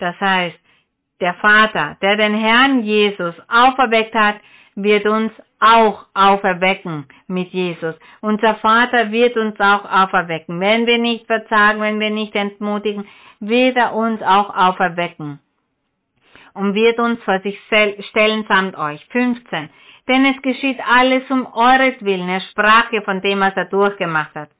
das 0.00 0.20
heißt, 0.20 0.58
der 1.20 1.34
Vater, 1.34 1.96
der 2.02 2.16
den 2.16 2.34
Herrn 2.34 2.82
Jesus 2.82 3.34
auferweckt 3.48 4.14
hat, 4.14 4.36
wird 4.74 5.06
uns 5.06 5.32
auch 5.60 6.06
auferwecken 6.12 7.06
mit 7.28 7.50
Jesus. 7.50 7.94
Unser 8.20 8.56
Vater 8.56 9.12
wird 9.12 9.36
uns 9.36 9.58
auch 9.60 9.84
auferwecken. 9.84 10.58
Wenn 10.58 10.86
wir 10.86 10.98
nicht 10.98 11.26
verzagen, 11.26 11.80
wenn 11.80 12.00
wir 12.00 12.10
nicht 12.10 12.34
entmutigen, 12.34 13.06
wird 13.38 13.76
er 13.76 13.94
uns 13.94 14.20
auch 14.22 14.54
auferwecken 14.54 15.38
und 16.54 16.74
wird 16.74 16.98
uns 16.98 17.22
vor 17.24 17.40
sich 17.40 17.58
stellen 18.10 18.44
samt 18.48 18.76
euch. 18.78 19.04
15. 19.10 19.68
Denn 20.08 20.26
es 20.26 20.40
geschieht 20.42 20.78
alles 20.86 21.28
um 21.30 21.46
euretwillen. 21.52 22.28
Er 22.28 22.40
sprach 22.52 22.90
hier 22.90 23.02
von 23.02 23.20
dem, 23.20 23.40
was 23.40 23.56
er 23.56 23.66
durchgemacht 23.66 24.34
hat. 24.34 24.50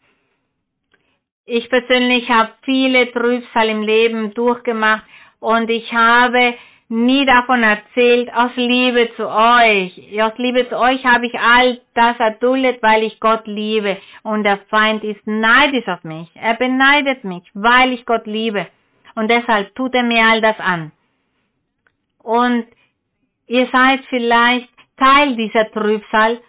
Ich 1.46 1.68
persönlich 1.68 2.28
habe 2.30 2.52
viele 2.62 3.12
Trübsal 3.12 3.68
im 3.68 3.82
Leben 3.82 4.32
durchgemacht 4.32 5.04
und 5.40 5.68
ich 5.68 5.92
habe 5.92 6.54
nie 6.88 7.26
davon 7.26 7.62
erzählt, 7.62 8.32
aus 8.34 8.52
Liebe 8.56 9.10
zu 9.16 9.28
euch. 9.28 10.22
Aus 10.22 10.32
Liebe 10.38 10.66
zu 10.68 10.78
euch 10.78 11.04
habe 11.04 11.26
ich 11.26 11.38
all 11.38 11.80
das 11.94 12.18
erduldet, 12.18 12.82
weil 12.82 13.02
ich 13.02 13.20
Gott 13.20 13.46
liebe. 13.46 13.98
Und 14.22 14.44
der 14.44 14.58
Feind 14.70 15.04
ist 15.04 15.26
neidisch 15.26 15.86
auf 15.88 16.02
mich. 16.02 16.28
Er 16.34 16.54
beneidet 16.54 17.24
mich, 17.24 17.42
weil 17.52 17.92
ich 17.92 18.06
Gott 18.06 18.26
liebe. 18.26 18.66
Und 19.14 19.28
deshalb 19.28 19.74
tut 19.74 19.94
er 19.94 20.02
mir 20.02 20.24
all 20.24 20.40
das 20.40 20.58
an 20.58 20.92
und 22.24 22.66
ihr 23.46 23.68
seid 23.70 24.00
vielleicht 24.08 24.68
Teil 24.96 25.36
dieser 25.36 25.70
Trübsal, 25.70 26.40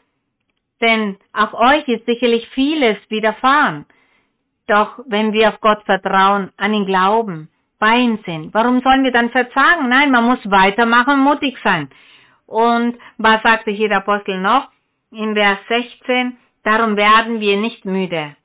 denn 0.82 1.18
auf 1.34 1.54
euch 1.54 1.88
ist 1.88 2.06
sicherlich 2.06 2.48
vieles 2.50 2.98
widerfahren. 3.10 3.86
Doch 4.68 5.00
wenn 5.08 5.34
wir 5.34 5.50
auf 5.50 5.62
Gott 5.62 5.84
vertrauen, 5.84 6.52
an 6.58 6.74
ihn 6.74 6.86
glauben, 6.86 7.50
bei 7.80 7.98
ihm 7.98 8.20
sind, 8.26 8.54
warum 8.54 8.82
sollen 8.82 9.04
wir 9.04 9.12
dann 9.12 9.30
verzagen? 9.30 9.90
Nein, 9.90 10.12
man 10.12 10.24
muss 10.24 10.40
weitermachen, 10.50 11.20
mutig 11.20 11.58
sein. 11.64 11.90
Und 12.48 12.98
was 13.18 13.42
sagte 13.44 13.72
hier 13.72 13.90
der 13.90 13.98
Apostel 13.98 14.40
noch? 14.40 14.70
In 15.12 15.34
Vers 15.34 15.60
16, 15.68 16.38
darum 16.64 16.96
werden 16.96 17.40
wir 17.40 17.58
nicht 17.58 17.86
müde, 17.86 18.36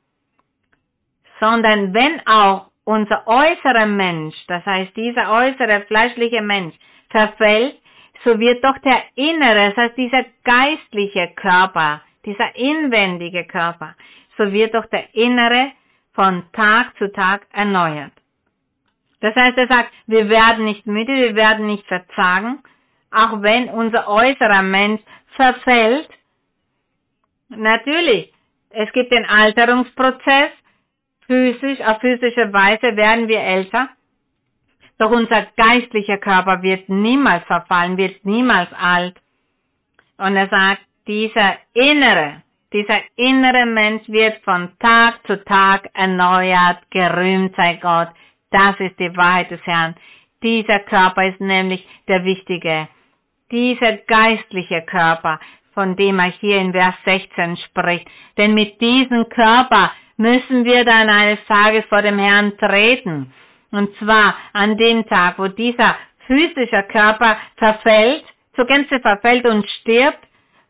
sondern 1.39 1.95
wenn 1.95 2.27
auch 2.27 2.67
unser 2.85 3.27
äußerer 3.27 3.87
Mensch, 3.87 4.35
das 4.47 4.65
heißt 4.65 4.97
dieser 4.97 5.31
äußere 5.31 5.83
fleischliche 5.83 6.43
Mensch, 6.43 6.75
verfällt, 7.11 7.77
so 8.25 8.39
wird 8.39 8.63
doch 8.65 8.79
der 8.79 9.03
innere, 9.15 9.69
das 9.69 9.77
heißt 9.77 9.97
dieser 9.97 10.25
geistliche 10.45 11.33
Körper, 11.37 12.03
dieser 12.25 12.55
inwendige 12.57 13.45
Körper, 13.45 13.95
so 14.37 14.53
wird 14.53 14.75
doch 14.75 14.87
der 14.87 15.15
innere 15.15 15.73
von 16.15 16.45
Tag 16.53 16.97
zu 16.99 17.13
Tag 17.13 17.47
erneuert. 17.53 18.13
Das 19.21 19.35
heißt, 19.35 19.57
er 19.59 19.69
sagt, 19.69 19.93
wir 20.07 20.29
werden 20.29 20.65
nicht 20.65 20.87
müde, 20.87 21.13
wir 21.13 21.35
werden 21.35 21.67
nicht 21.67 21.87
verzagen, 21.87 22.63
auch 23.11 23.43
wenn 23.43 23.69
unser 23.69 24.09
äußerer 24.09 24.63
Mensch 24.63 25.03
verfällt. 25.37 26.09
Natürlich, 27.49 28.33
es 28.71 28.91
gibt 28.93 29.13
den 29.13 29.27
Alterungsprozess, 29.27 30.51
physisch, 31.27 31.81
auf 31.81 32.01
physische 32.01 32.53
Weise 32.53 32.97
werden 32.97 33.29
wir 33.29 33.41
älter, 33.41 33.89
doch 35.01 35.11
unser 35.11 35.47
geistlicher 35.57 36.19
Körper 36.19 36.63
wird 36.63 36.89
niemals 36.91 37.45
verfallen, 37.45 37.97
wird 37.97 38.23
niemals 38.25 38.71
alt. 38.75 39.17
Und 40.19 40.37
er 40.37 40.49
sagt, 40.49 40.83
dieser 41.07 41.57
innere, 41.73 42.43
dieser 42.73 43.01
innere 43.17 43.65
Mensch 43.65 44.07
wird 44.09 44.45
von 44.45 44.69
Tag 44.79 45.27
zu 45.27 45.43
Tag 45.45 45.89
erneuert, 45.95 46.79
gerühmt 46.91 47.57
sei 47.57 47.79
Gott. 47.81 48.09
Das 48.51 48.79
ist 48.79 48.99
die 48.99 49.17
Wahrheit 49.17 49.51
des 49.51 49.65
Herrn. 49.65 49.95
Dieser 50.43 50.81
Körper 50.81 51.27
ist 51.27 51.41
nämlich 51.41 51.87
der 52.07 52.23
wichtige. 52.25 52.89
Dieser 53.51 53.97
geistliche 54.07 54.83
Körper, 54.83 55.41
von 55.73 55.97
dem 55.97 56.19
er 56.19 56.33
hier 56.41 56.59
in 56.59 56.73
Vers 56.73 56.95
16 57.07 57.57
spricht. 57.69 58.07
Denn 58.37 58.53
mit 58.53 58.79
diesem 58.83 59.29
Körper 59.31 59.93
müssen 60.19 60.67
wir 60.67 60.85
dann 60.85 61.09
eines 61.09 61.45
Tages 61.47 61.85
vor 61.87 62.03
dem 62.03 62.19
Herrn 62.19 62.57
treten. 62.59 63.33
Und 63.73 63.95
zwar 63.99 64.35
an 64.53 64.77
dem 64.77 65.07
Tag, 65.07 65.39
wo 65.39 65.49
dieser 65.49 65.97
physische 66.27 66.83
Körper 66.85 67.37
verfällt, 67.57 68.25
zur 68.55 68.67
Gänze 68.67 69.01
verfällt 69.01 69.45
und 69.47 69.69
stirbt, 69.81 70.19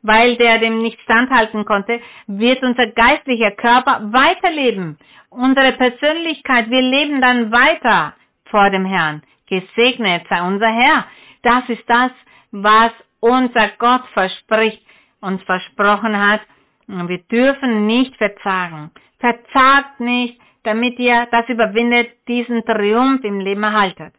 weil 0.03 0.37
der 0.37 0.59
dem 0.59 0.83
nicht 0.83 1.01
standhalten 1.03 1.65
konnte, 1.65 2.01
wird 2.27 2.63
unser 2.63 2.87
geistlicher 2.89 3.51
Körper 3.53 4.01
weiterleben. 4.13 4.99
Unsere 5.31 5.73
Persönlichkeit, 5.73 6.71
wir 6.71 6.83
leben 6.83 7.21
dann 7.21 7.53
weiter 7.53 8.15
vor 8.47 8.71
dem 8.71 8.85
Herrn. 8.85 9.23
Gesegnet 9.49 10.27
sei 10.29 10.43
unser 10.43 10.69
Herr. 10.71 11.07
Das 11.43 11.69
ist 11.69 11.89
das, 11.89 12.13
was 12.53 12.93
unser 13.21 13.69
Gott 13.79 14.03
verspricht, 14.13 14.83
uns 15.21 15.43
versprochen 15.43 16.17
hat. 16.19 16.41
Wir 16.87 17.19
dürfen 17.19 17.87
nicht 17.87 18.17
verzagen. 18.17 18.91
Verzagt 19.19 20.01
nicht, 20.01 20.41
damit 20.65 20.99
ihr 20.99 21.27
das 21.31 21.49
überwindet, 21.49 22.09
diesen 22.29 22.65
Triumph 22.65 23.25
im 23.25 23.41
Leben 23.41 23.63
erhaltet. 23.63 24.13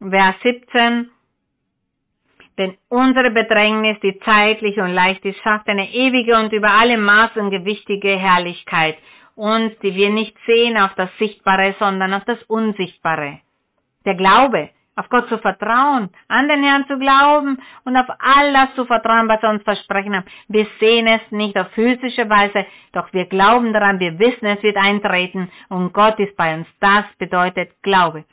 Vers 0.00 0.36
17. 0.42 1.10
Denn 2.56 2.76
unsere 2.88 3.30
Bedrängnis, 3.30 4.00
die 4.00 4.18
zeitlich 4.20 4.78
und 4.78 4.92
leicht 4.92 5.24
ist, 5.24 5.38
schafft 5.42 5.68
eine 5.68 5.92
ewige 5.92 6.36
und 6.36 6.52
über 6.52 6.70
alle 6.70 6.98
Maßen 6.98 7.50
gewichtige 7.50 8.18
Herrlichkeit. 8.18 8.96
uns, 9.38 9.72
die 9.78 9.94
wir 9.94 10.10
nicht 10.10 10.36
sehen, 10.46 10.76
auf 10.76 10.94
das 10.96 11.10
Sichtbare, 11.18 11.74
sondern 11.78 12.12
auf 12.12 12.24
das 12.24 12.42
Unsichtbare. 12.48 13.38
Der 14.04 14.16
Glaube, 14.16 14.70
auf 14.98 15.08
Gott 15.10 15.28
zu 15.28 15.38
vertrauen, 15.38 16.10
an 16.26 16.48
den 16.48 16.62
Herrn 16.62 16.86
zu 16.86 16.98
glauben 16.98 17.58
und 17.84 17.96
auf 17.96 18.06
all 18.18 18.52
das 18.52 18.74
zu 18.74 18.84
vertrauen, 18.84 19.28
was 19.28 19.42
er 19.42 19.50
uns 19.50 19.62
versprechen 19.62 20.16
hat. 20.16 20.24
Wir 20.48 20.66
sehen 20.80 21.06
es 21.06 21.20
nicht 21.30 21.56
auf 21.56 21.70
physische 21.72 22.28
Weise, 22.28 22.66
doch 22.92 23.12
wir 23.12 23.26
glauben 23.26 23.72
daran, 23.72 24.00
wir 24.00 24.18
wissen, 24.18 24.46
es 24.46 24.62
wird 24.62 24.76
eintreten 24.76 25.50
und 25.68 25.92
Gott 25.92 26.18
ist 26.18 26.36
bei 26.36 26.54
uns. 26.54 26.66
Das 26.80 27.04
bedeutet 27.18 27.70
Glaube. 27.82 28.24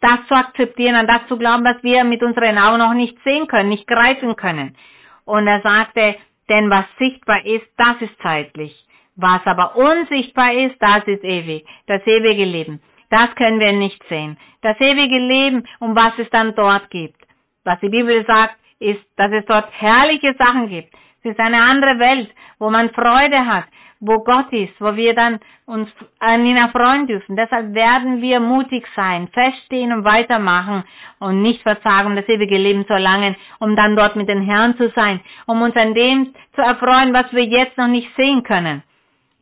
Das 0.00 0.24
zu 0.28 0.34
akzeptieren, 0.34 0.94
an 0.94 1.08
das 1.08 1.26
zu 1.26 1.36
glauben, 1.36 1.64
was 1.64 1.82
wir 1.82 2.04
mit 2.04 2.22
unseren 2.22 2.56
Augen 2.56 2.78
noch 2.78 2.94
nicht 2.94 3.18
sehen 3.24 3.48
können, 3.48 3.68
nicht 3.68 3.88
greifen 3.88 4.36
können. 4.36 4.76
Und 5.24 5.48
er 5.48 5.60
sagte, 5.62 6.14
denn 6.48 6.70
was 6.70 6.84
sichtbar 6.98 7.44
ist, 7.44 7.66
das 7.76 8.00
ist 8.00 8.16
zeitlich. 8.22 8.72
Was 9.16 9.44
aber 9.44 9.74
unsichtbar 9.74 10.54
ist, 10.54 10.80
das 10.80 11.04
ist 11.08 11.24
ewig, 11.24 11.66
das 11.88 12.06
ewige 12.06 12.44
Leben. 12.44 12.80
Das 13.10 13.34
können 13.36 13.60
wir 13.60 13.72
nicht 13.72 14.02
sehen. 14.08 14.36
Das 14.62 14.78
ewige 14.80 15.18
Leben, 15.18 15.66
um 15.80 15.94
was 15.96 16.12
es 16.18 16.28
dann 16.30 16.54
dort 16.54 16.90
gibt. 16.90 17.16
Was 17.64 17.80
die 17.80 17.88
Bibel 17.88 18.24
sagt, 18.26 18.56
ist, 18.80 19.00
dass 19.16 19.32
es 19.32 19.44
dort 19.46 19.68
herrliche 19.72 20.34
Sachen 20.38 20.68
gibt. 20.68 20.92
Es 21.22 21.32
ist 21.32 21.40
eine 21.40 21.60
andere 21.60 21.98
Welt, 21.98 22.30
wo 22.58 22.70
man 22.70 22.90
Freude 22.90 23.44
hat, 23.46 23.64
wo 24.00 24.18
Gott 24.20 24.52
ist, 24.52 24.80
wo 24.80 24.94
wir 24.94 25.14
dann 25.14 25.40
uns 25.66 25.88
an 26.20 26.44
ihn 26.44 26.56
erfreuen 26.56 27.06
dürfen. 27.06 27.34
Deshalb 27.34 27.74
werden 27.74 28.22
wir 28.22 28.40
mutig 28.40 28.86
sein, 28.94 29.28
feststehen 29.28 29.92
und 29.92 30.04
weitermachen 30.04 30.84
und 31.18 31.42
nicht 31.42 31.62
verzagen, 31.62 32.14
das 32.14 32.28
ewige 32.28 32.56
Leben 32.56 32.86
zu 32.86 32.92
erlangen, 32.92 33.34
um 33.58 33.74
dann 33.74 33.96
dort 33.96 34.14
mit 34.16 34.28
den 34.28 34.42
Herrn 34.42 34.76
zu 34.76 34.90
sein, 34.90 35.20
um 35.46 35.60
uns 35.62 35.74
an 35.76 35.94
dem 35.94 36.34
zu 36.54 36.62
erfreuen, 36.62 37.12
was 37.12 37.32
wir 37.32 37.44
jetzt 37.44 37.76
noch 37.76 37.88
nicht 37.88 38.08
sehen 38.16 38.44
können. 38.44 38.82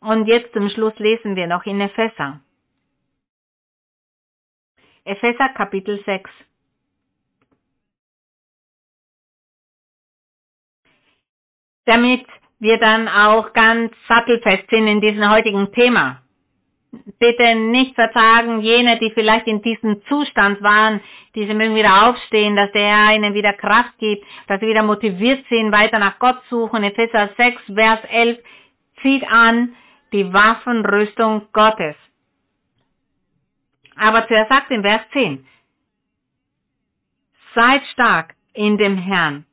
Und 0.01 0.27
jetzt 0.27 0.53
zum 0.55 0.71
Schluss 0.71 0.99
lesen 0.99 1.37
wir 1.37 1.47
noch 1.47 1.67
in 1.67 1.81
Epheser. 1.81 2.41
Epheser 5.07 5.49
Kapitel 5.51 6.03
6. 6.05 6.28
Damit 11.85 12.27
wir 12.59 12.78
dann 12.78 13.07
auch 13.07 13.53
ganz 13.53 13.93
sattelfest 14.09 14.69
sind 14.69 14.89
in 14.89 15.01
diesem 15.01 15.31
heutigen 15.31 15.73
Thema. 15.73 16.23
Bitte 17.20 17.55
nicht 17.55 17.95
verzagen, 17.95 18.61
jene, 18.62 18.99
die 18.99 19.11
vielleicht 19.12 19.47
in 19.47 19.62
diesem 19.62 20.03
Zustand 20.07 20.61
waren, 20.62 21.01
diese 21.37 21.55
mögen 21.55 21.77
wieder 21.77 22.09
aufstehen, 22.09 22.57
dass 22.57 22.73
der 22.73 22.89
Herr 22.89 23.15
ihnen 23.15 23.35
wieder 23.35 23.53
Kraft 23.53 23.97
gibt, 23.99 24.24
dass 24.49 24.59
sie 24.59 24.66
wieder 24.66 24.83
motiviert 24.83 25.45
sind, 25.49 25.70
weiter 25.70 26.01
nach 26.01 26.19
Gott 26.19 26.43
suchen. 26.49 26.83
Epheser 26.83 27.31
6, 27.37 27.62
Vers 27.74 28.01
11 28.11 28.39
zieht 29.03 29.24
an 29.31 29.77
die 30.12 30.33
Waffenrüstung 30.33 31.43
Gottes. 31.53 31.95
Aber 33.97 34.27
zuerst 34.28 34.48
sagt 34.48 34.70
in 34.70 34.82
Vers 34.82 35.02
10, 35.12 35.47
seid 37.55 37.82
stark 37.93 38.35
in 38.52 38.77
dem 38.77 38.97
Herrn. 38.98 39.44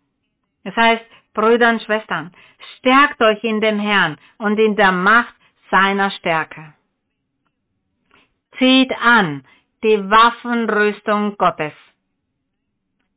Das 0.63 0.75
heißt, 0.75 1.05
Brüder 1.33 1.69
und 1.69 1.81
Schwestern, 1.81 2.31
stärkt 2.77 3.21
euch 3.21 3.43
in 3.43 3.61
dem 3.61 3.79
Herrn 3.79 4.17
und 4.37 4.59
in 4.59 4.75
der 4.75 4.91
Macht 4.91 5.33
seiner 5.71 6.11
Stärke. 6.11 6.73
Zieht 8.57 8.91
an 9.01 9.43
die 9.83 10.09
Waffenrüstung 10.09 11.37
Gottes, 11.37 11.73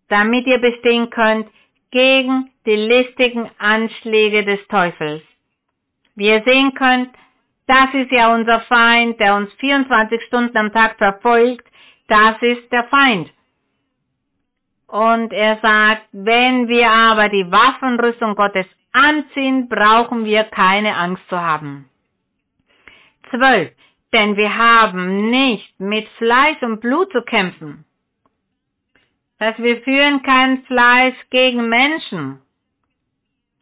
damit 0.08 0.46
ihr 0.46 0.58
bestehen 0.58 1.10
könnt 1.10 1.48
gegen 1.90 2.50
die 2.64 2.76
listigen 2.76 3.50
Anschläge 3.58 4.44
des 4.44 4.66
Teufels. 4.68 5.22
Wie 6.14 6.28
ihr 6.28 6.42
sehen 6.42 6.74
könnt, 6.74 7.10
das 7.66 7.94
ist 7.94 8.12
ja 8.12 8.32
unser 8.34 8.60
Feind, 8.62 9.18
der 9.18 9.34
uns 9.34 9.52
24 9.54 10.22
Stunden 10.26 10.56
am 10.56 10.72
Tag 10.72 10.96
verfolgt. 10.98 11.66
Das 12.08 12.40
ist 12.40 12.70
der 12.70 12.84
Feind. 12.84 13.30
Und 14.86 15.32
er 15.32 15.58
sagt, 15.60 16.06
wenn 16.12 16.68
wir 16.68 16.88
aber 16.88 17.28
die 17.28 17.50
Waffenrüstung 17.50 18.36
Gottes 18.36 18.66
anziehen, 18.92 19.68
brauchen 19.68 20.24
wir 20.24 20.44
keine 20.44 20.94
Angst 20.94 21.28
zu 21.28 21.40
haben. 21.40 21.88
12. 23.30 23.72
Denn 24.12 24.36
wir 24.36 24.56
haben 24.56 25.30
nicht 25.30 25.80
mit 25.80 26.06
Fleisch 26.18 26.62
und 26.62 26.80
Blut 26.80 27.10
zu 27.10 27.22
kämpfen. 27.22 27.84
Dass 29.40 29.58
wir 29.58 29.82
führen 29.82 30.22
kein 30.22 30.62
Fleisch 30.62 31.16
gegen 31.30 31.68
Menschen 31.68 32.40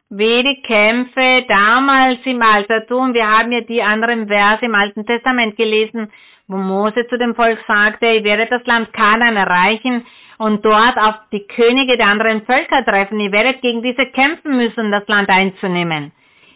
wie 0.09 0.43
die 0.43 0.61
Kämpfe 0.61 1.45
damals 1.47 2.19
im 2.25 2.41
Altertum. 2.41 3.13
Wir 3.13 3.27
haben 3.27 3.51
ja 3.51 3.61
die 3.61 3.81
anderen 3.81 4.27
Verse 4.27 4.63
im 4.63 4.75
Alten 4.75 5.05
Testament 5.05 5.57
gelesen, 5.57 6.11
wo 6.47 6.57
Mose 6.57 7.07
zu 7.07 7.17
dem 7.17 7.33
Volk 7.33 7.59
sagte, 7.67 8.05
ihr 8.05 8.23
werdet 8.23 8.51
das 8.51 8.65
Land 8.65 8.93
Kanaan 8.93 9.35
erreichen 9.35 10.05
und 10.37 10.63
dort 10.63 10.97
auf 10.97 11.15
die 11.31 11.47
Könige 11.47 11.97
der 11.97 12.07
anderen 12.07 12.43
Völker 12.45 12.85
treffen. 12.85 13.19
Ihr 13.19 13.31
werdet 13.31 13.61
gegen 13.61 13.81
diese 13.81 14.05
kämpfen 14.07 14.57
müssen, 14.57 14.91
das 14.91 15.07
Land 15.07 15.29
einzunehmen. 15.29 16.11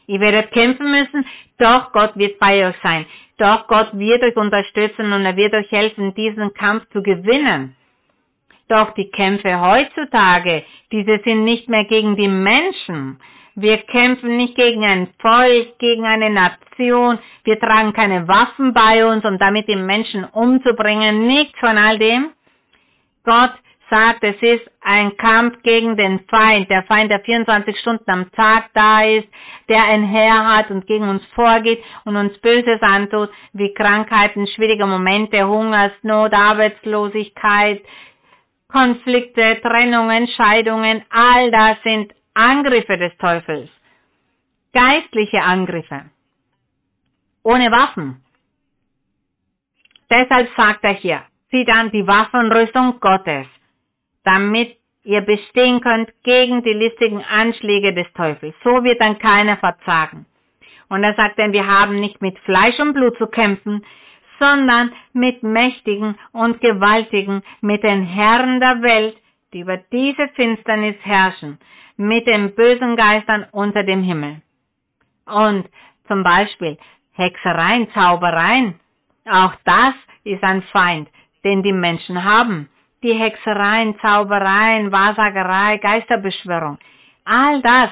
Ihr 0.05 0.19
werdet 0.19 0.51
kämpfen 0.51 0.91
müssen, 0.91 1.25
doch 1.57 1.91
Gott 1.91 2.15
wird 2.15 2.39
bei 2.39 2.67
euch 2.67 2.75
sein. 2.83 3.05
Doch 3.37 3.67
Gott 3.67 3.89
wird 3.93 4.21
euch 4.21 4.35
unterstützen 4.35 5.11
und 5.13 5.25
er 5.25 5.35
wird 5.35 5.53
euch 5.53 5.71
helfen, 5.71 6.13
diesen 6.13 6.53
Kampf 6.53 6.87
zu 6.89 7.01
gewinnen. 7.01 7.75
Doch 8.67 8.93
die 8.93 9.09
Kämpfe 9.09 9.59
heutzutage, 9.59 10.63
diese 10.91 11.19
sind 11.23 11.45
nicht 11.45 11.69
mehr 11.69 11.85
gegen 11.85 12.15
die 12.15 12.27
Menschen, 12.27 13.19
wir 13.61 13.77
kämpfen 13.77 14.37
nicht 14.37 14.55
gegen 14.55 14.83
ein 14.83 15.07
Volk, 15.19 15.77
gegen 15.79 16.05
eine 16.05 16.29
Nation. 16.29 17.19
Wir 17.43 17.59
tragen 17.59 17.93
keine 17.93 18.27
Waffen 18.27 18.73
bei 18.73 19.05
uns, 19.05 19.25
um 19.25 19.37
damit 19.37 19.67
die 19.67 19.75
Menschen 19.75 20.23
umzubringen. 20.25 21.27
Nichts 21.27 21.57
von 21.59 21.77
all 21.77 21.97
dem. 21.97 22.31
Gott 23.23 23.51
sagt, 23.89 24.23
es 24.23 24.35
ist 24.41 24.69
ein 24.81 25.17
Kampf 25.17 25.61
gegen 25.63 25.97
den 25.97 26.19
Feind. 26.29 26.69
Der 26.69 26.83
Feind, 26.83 27.11
der 27.11 27.19
24 27.21 27.77
Stunden 27.79 28.09
am 28.09 28.31
Tag 28.31 28.69
da 28.73 29.03
ist, 29.03 29.27
der 29.67 29.83
ein 29.83 30.03
Herr 30.03 30.57
hat 30.57 30.71
und 30.71 30.85
gegen 30.87 31.09
uns 31.09 31.23
vorgeht 31.35 31.83
und 32.05 32.15
uns 32.15 32.37
Böses 32.39 32.81
antut, 32.81 33.29
wie 33.53 33.73
Krankheiten, 33.73 34.47
schwierige 34.47 34.85
Momente, 34.85 35.45
Hungersnot, 35.47 36.33
Arbeitslosigkeit, 36.33 37.81
Konflikte, 38.71 39.59
Trennungen, 39.61 40.27
Scheidungen, 40.27 41.01
all 41.09 41.49
das 41.51 41.81
sind 41.83 42.13
Angriffe 42.39 42.97
des 42.97 43.15
Teufels, 43.17 43.69
geistliche 44.71 45.41
Angriffe, 45.41 46.05
ohne 47.43 47.69
Waffen. 47.71 48.23
Deshalb 50.09 50.49
sagt 50.55 50.83
er 50.83 50.93
hier, 50.93 51.21
zieht 51.49 51.69
an 51.69 51.91
die 51.91 52.07
Waffenrüstung 52.07 52.99
Gottes, 53.01 53.45
damit 54.23 54.77
ihr 55.03 55.21
bestehen 55.21 55.81
könnt 55.81 56.09
gegen 56.23 56.63
die 56.63 56.73
listigen 56.73 57.23
Anschläge 57.23 57.93
des 57.93 58.11
Teufels. 58.13 58.55
So 58.63 58.83
wird 58.83 59.01
dann 59.01 59.19
keiner 59.19 59.57
verzagen. 59.57 60.25
Und 60.87 61.03
er 61.03 61.15
sagt 61.15 61.37
denn, 61.37 61.51
wir 61.51 61.67
haben 61.67 61.99
nicht 61.99 62.21
mit 62.21 62.37
Fleisch 62.39 62.79
und 62.79 62.93
Blut 62.93 63.17
zu 63.17 63.27
kämpfen, 63.27 63.85
sondern 64.39 64.93
mit 65.13 65.43
Mächtigen 65.43 66.17
und 66.31 66.61
Gewaltigen, 66.61 67.43
mit 67.61 67.83
den 67.83 68.03
Herren 68.03 68.59
der 68.59 68.81
Welt, 68.81 69.17
die 69.53 69.59
über 69.59 69.77
diese 69.91 70.29
Finsternis 70.29 70.95
herrschen, 71.01 71.59
mit 71.99 72.25
den 72.27 72.55
bösen 72.55 72.95
Geistern 72.95 73.45
unter 73.51 73.83
dem 73.83 74.01
Himmel. 74.03 74.41
Und 75.25 75.67
zum 76.07 76.23
Beispiel 76.23 76.77
Hexereien, 77.11 77.91
Zaubereien, 77.93 78.79
auch 79.29 79.53
das 79.65 79.93
ist 80.23 80.41
ein 80.41 80.61
Feind, 80.71 81.09
den 81.43 81.61
die 81.61 81.73
Menschen 81.73 82.23
haben. 82.23 82.69
Die 83.03 83.13
Hexereien, 83.13 83.99
Zaubereien, 83.99 84.93
Wahrsagerei, 84.93 85.77
Geisterbeschwörung, 85.77 86.77
all 87.25 87.61
das. 87.61 87.89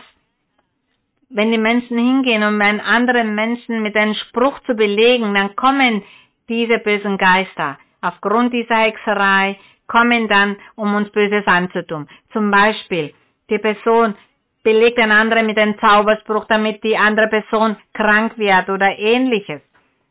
Wenn 1.30 1.52
die 1.52 1.58
Menschen 1.58 1.98
hingehen, 1.98 2.44
um 2.44 2.62
einen 2.62 2.80
anderen 2.80 3.36
Menschen 3.36 3.84
mit 3.84 3.96
einem 3.98 4.16
Spruch 4.30 4.58
zu 4.62 4.74
belegen, 4.76 5.34
dann 5.34 5.54
kommen 5.58 6.02
diese 6.48 6.80
bösen 6.80 7.18
Geister. 7.18 7.78
Aufgrund 8.00 8.54
dieser 8.54 8.78
Hexerei 8.78 9.60
kommen 9.88 10.30
dann, 10.30 10.56
um 10.76 10.96
uns 10.96 11.10
Böses 11.12 11.46
anzutun. 11.46 12.08
Zum 12.32 12.52
Beispiel, 12.52 13.14
die 13.50 13.60
Person 13.60 14.16
belegt 14.64 15.00
ein 15.00 15.12
anderer 15.12 15.44
mit 15.44 15.58
einem 15.58 15.80
Zauberspruch, 15.80 16.46
damit 16.46 16.84
die 16.84 16.98
andere 16.98 17.28
Person 17.28 17.78
krank 17.94 18.38
wird 18.38 18.70
oder 18.70 18.98
ähnliches. 18.98 19.62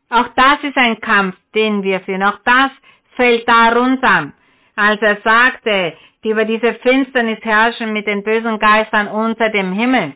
Auch 0.09 0.27
das 0.35 0.63
ist 0.63 0.77
ein 0.77 0.99
Kampf, 1.01 1.35
den 1.53 1.83
wir 1.83 1.99
führen. 2.01 2.23
Auch 2.23 2.39
das 2.43 2.71
fällt 3.15 3.47
darunter. 3.47 4.31
Als 4.75 5.01
er 5.01 5.17
sagte, 5.21 5.93
die 6.23 6.29
über 6.29 6.45
diese 6.45 6.73
Finsternis 6.75 7.39
herrschen 7.41 7.93
mit 7.93 8.07
den 8.07 8.23
bösen 8.23 8.57
Geistern 8.59 9.07
unter 9.07 9.49
dem 9.49 9.73
Himmel. 9.73 10.13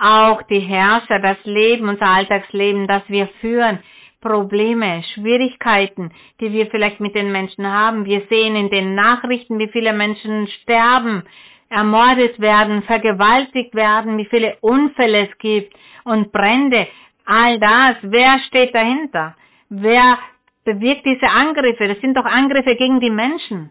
Auch 0.00 0.42
die 0.42 0.60
Herrscher, 0.60 1.20
das 1.20 1.38
Leben, 1.44 1.88
unser 1.88 2.06
Alltagsleben, 2.06 2.86
das 2.88 3.02
wir 3.08 3.28
führen, 3.40 3.78
Probleme, 4.20 5.04
Schwierigkeiten, 5.14 6.10
die 6.40 6.50
wir 6.50 6.66
vielleicht 6.68 6.98
mit 6.98 7.14
den 7.14 7.30
Menschen 7.30 7.66
haben. 7.66 8.04
Wir 8.04 8.22
sehen 8.28 8.56
in 8.56 8.70
den 8.70 8.94
Nachrichten, 8.94 9.58
wie 9.58 9.68
viele 9.68 9.92
Menschen 9.92 10.48
sterben, 10.62 11.22
ermordet 11.68 12.40
werden, 12.40 12.82
vergewaltigt 12.82 13.74
werden, 13.74 14.18
wie 14.18 14.26
viele 14.26 14.56
Unfälle 14.60 15.28
es 15.28 15.38
gibt 15.38 15.74
und 16.04 16.32
Brände. 16.32 16.86
All 17.26 17.58
das, 17.58 17.96
wer 18.02 18.38
steht 18.48 18.74
dahinter? 18.74 19.34
Wer 19.68 20.18
bewirkt 20.64 21.06
diese 21.06 21.28
Angriffe? 21.28 21.88
Das 21.88 22.00
sind 22.00 22.16
doch 22.16 22.24
Angriffe 22.24 22.76
gegen 22.76 23.00
die 23.00 23.10
Menschen. 23.10 23.70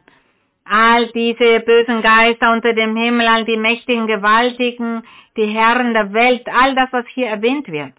All 0.65 1.07
diese 1.07 1.59
bösen 1.59 2.01
Geister 2.01 2.51
unter 2.53 2.73
dem 2.73 2.95
Himmel, 2.95 3.27
all 3.27 3.45
die 3.45 3.57
mächtigen, 3.57 4.07
gewaltigen, 4.07 5.03
die 5.35 5.47
Herren 5.47 5.93
der 5.93 6.13
Welt, 6.13 6.47
all 6.47 6.73
das, 6.75 6.91
was 6.91 7.05
hier 7.13 7.27
erwähnt 7.27 7.67
wird. 7.67 7.93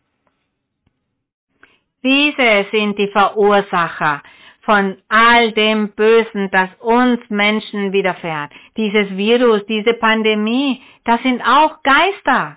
Diese 2.02 2.66
sind 2.70 2.98
die 2.98 3.08
Verursacher 3.08 4.22
von 4.64 4.96
all 5.08 5.52
dem 5.52 5.90
Bösen, 5.90 6.50
das 6.50 6.70
uns 6.80 7.20
Menschen 7.28 7.92
widerfährt. 7.92 8.52
Dieses 8.76 9.16
Virus, 9.16 9.64
diese 9.66 9.94
Pandemie, 9.94 10.80
das 11.04 11.22
sind 11.22 11.42
auch 11.42 11.82
Geister. 11.82 12.56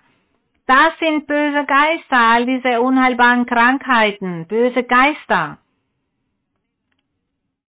Das 0.67 0.97
sind 0.99 1.27
böse 1.27 1.65
Geister, 1.65 2.17
all 2.17 2.45
diese 2.45 2.81
unheilbaren 2.81 3.45
Krankheiten, 3.45 4.47
böse 4.47 4.83
Geister. 4.83 5.59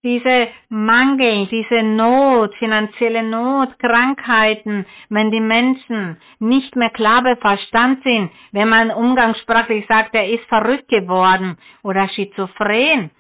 Diese 0.04 0.48
Mangel, 0.68 1.46
diese 1.48 1.82
Not, 1.82 2.54
finanzielle 2.56 3.22
Not, 3.24 3.78
Krankheiten, 3.78 4.86
wenn 5.10 5.30
die 5.30 5.40
Menschen 5.40 6.16
nicht 6.38 6.74
mehr 6.76 6.90
klar 6.90 7.22
bei 7.22 7.36
Verstand 7.36 8.02
sind, 8.04 8.30
wenn 8.52 8.68
man 8.68 8.90
umgangssprachlich 8.90 9.86
sagt, 9.88 10.14
er 10.14 10.28
ist 10.28 10.44
verrückt 10.46 10.88
geworden 10.88 11.56
oder 11.82 12.08
schizophren. 12.08 13.10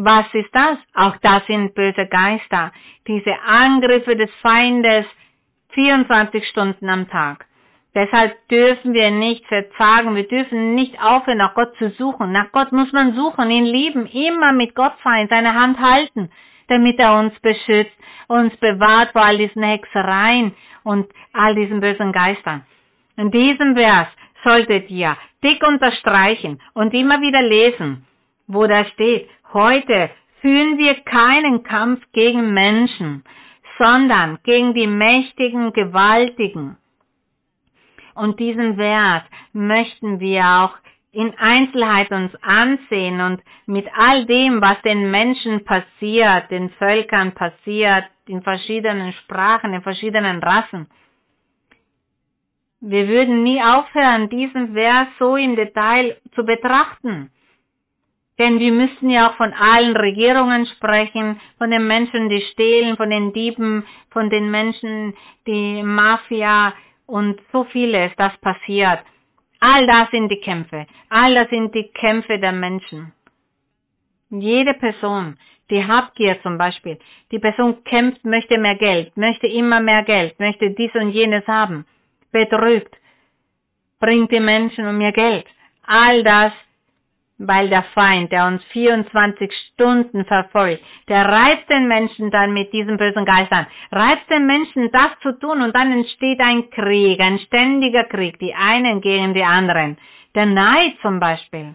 Was 0.00 0.26
ist 0.32 0.54
das? 0.54 0.78
Auch 0.94 1.16
das 1.22 1.44
sind 1.46 1.74
böse 1.74 2.06
Geister. 2.06 2.70
Diese 3.08 3.34
Angriffe 3.40 4.14
des 4.14 4.30
Feindes 4.42 5.04
24 5.70 6.46
Stunden 6.50 6.88
am 6.88 7.08
Tag. 7.08 7.46
Deshalb 7.96 8.36
dürfen 8.46 8.94
wir 8.94 9.10
nicht 9.10 9.44
verzagen, 9.46 10.14
wir 10.14 10.28
dürfen 10.28 10.76
nicht 10.76 11.02
aufhören, 11.02 11.38
nach 11.38 11.54
Gott 11.54 11.74
zu 11.78 11.90
suchen. 11.90 12.30
Nach 12.30 12.52
Gott 12.52 12.70
muss 12.70 12.92
man 12.92 13.16
suchen, 13.16 13.50
ihn 13.50 13.64
lieben, 13.64 14.06
immer 14.06 14.52
mit 14.52 14.76
Gott 14.76 14.92
sein, 15.02 15.26
seine 15.28 15.52
Hand 15.54 15.80
halten, 15.80 16.30
damit 16.68 16.96
er 17.00 17.18
uns 17.18 17.36
beschützt, 17.40 17.96
uns 18.28 18.56
bewahrt 18.58 19.10
vor 19.10 19.24
all 19.24 19.38
diesen 19.38 19.64
Hexereien 19.64 20.54
und 20.84 21.08
all 21.32 21.56
diesen 21.56 21.80
bösen 21.80 22.12
Geistern. 22.12 22.64
In 23.16 23.32
diesem 23.32 23.74
Vers 23.74 24.06
solltet 24.44 24.88
ihr 24.90 25.16
dick 25.42 25.60
unterstreichen 25.66 26.60
und 26.74 26.94
immer 26.94 27.20
wieder 27.20 27.42
lesen, 27.42 28.06
wo 28.48 28.66
da 28.66 28.84
steht, 28.86 29.28
heute 29.52 30.10
führen 30.40 30.76
wir 30.78 30.94
keinen 31.04 31.62
Kampf 31.62 32.02
gegen 32.12 32.52
Menschen, 32.52 33.22
sondern 33.78 34.38
gegen 34.42 34.74
die 34.74 34.86
mächtigen, 34.88 35.72
gewaltigen, 35.72 36.76
und 38.18 38.40
diesen 38.40 38.74
Vers 38.74 39.22
möchten 39.52 40.18
wir 40.18 40.44
auch 40.44 40.74
in 41.12 41.32
Einzelheit 41.38 42.10
uns 42.10 42.32
ansehen 42.42 43.20
und 43.20 43.40
mit 43.66 43.86
all 43.96 44.26
dem, 44.26 44.60
was 44.60 44.80
den 44.82 45.10
Menschen 45.10 45.64
passiert, 45.64 46.50
den 46.50 46.68
Völkern 46.70 47.32
passiert, 47.32 48.04
in 48.26 48.42
verschiedenen 48.42 49.12
Sprachen, 49.24 49.72
in 49.72 49.82
verschiedenen 49.82 50.40
Rassen. 50.42 50.88
Wir 52.80 53.08
würden 53.08 53.42
nie 53.42 53.62
aufhören, 53.62 54.28
diesen 54.28 54.74
Vers 54.74 55.08
so 55.18 55.36
im 55.36 55.56
Detail 55.56 56.16
zu 56.34 56.44
betrachten. 56.44 57.30
Denn 58.38 58.60
wir 58.60 58.72
müssten 58.72 59.10
ja 59.10 59.30
auch 59.30 59.36
von 59.36 59.52
allen 59.52 59.96
Regierungen 59.96 60.66
sprechen, 60.76 61.40
von 61.58 61.70
den 61.70 61.86
Menschen, 61.86 62.28
die 62.28 62.40
stehlen, 62.52 62.96
von 62.96 63.10
den 63.10 63.32
Dieben, 63.32 63.84
von 64.10 64.30
den 64.30 64.50
Menschen, 64.50 65.14
die 65.46 65.82
Mafia, 65.82 66.72
und 67.08 67.40
so 67.52 67.64
vieles, 67.64 68.12
das 68.16 68.36
passiert. 68.38 69.00
All 69.60 69.86
das 69.86 70.10
sind 70.10 70.28
die 70.28 70.40
Kämpfe. 70.40 70.86
All 71.08 71.34
das 71.34 71.48
sind 71.50 71.74
die 71.74 71.88
Kämpfe 71.88 72.38
der 72.38 72.52
Menschen. 72.52 73.12
Jede 74.30 74.74
Person, 74.74 75.38
die 75.70 75.82
Habgier 75.84 76.40
zum 76.42 76.58
Beispiel, 76.58 76.98
die 77.32 77.38
Person 77.38 77.82
kämpft, 77.84 78.24
möchte 78.24 78.58
mehr 78.58 78.76
Geld, 78.76 79.16
möchte 79.16 79.46
immer 79.46 79.80
mehr 79.80 80.02
Geld, 80.04 80.38
möchte 80.38 80.70
dies 80.70 80.94
und 80.94 81.10
jenes 81.10 81.46
haben, 81.46 81.86
betrügt, 82.30 82.94
bringt 83.98 84.30
die 84.30 84.40
Menschen 84.40 84.86
um 84.86 85.00
ihr 85.00 85.12
Geld. 85.12 85.46
All 85.86 86.22
das 86.22 86.52
weil 87.38 87.68
der 87.68 87.84
Feind, 87.94 88.32
der 88.32 88.46
uns 88.46 88.62
24 88.72 89.50
Stunden 89.72 90.24
verfolgt, 90.24 90.82
der 91.08 91.24
reizt 91.24 91.68
den 91.70 91.86
Menschen 91.86 92.30
dann 92.30 92.52
mit 92.52 92.72
diesem 92.72 92.96
bösen 92.96 93.24
Geist 93.24 93.52
an, 93.52 93.66
reizt 93.92 94.28
den 94.28 94.46
Menschen 94.46 94.90
das 94.90 95.10
zu 95.22 95.38
tun 95.38 95.62
und 95.62 95.74
dann 95.74 95.92
entsteht 95.92 96.40
ein 96.40 96.68
Krieg, 96.70 97.20
ein 97.20 97.38
ständiger 97.46 98.04
Krieg, 98.04 98.38
die 98.40 98.54
einen 98.54 99.00
gegen 99.00 99.34
die 99.34 99.44
anderen. 99.44 99.96
Der 100.34 100.46
Neid 100.46 100.96
zum 101.00 101.20
Beispiel, 101.20 101.74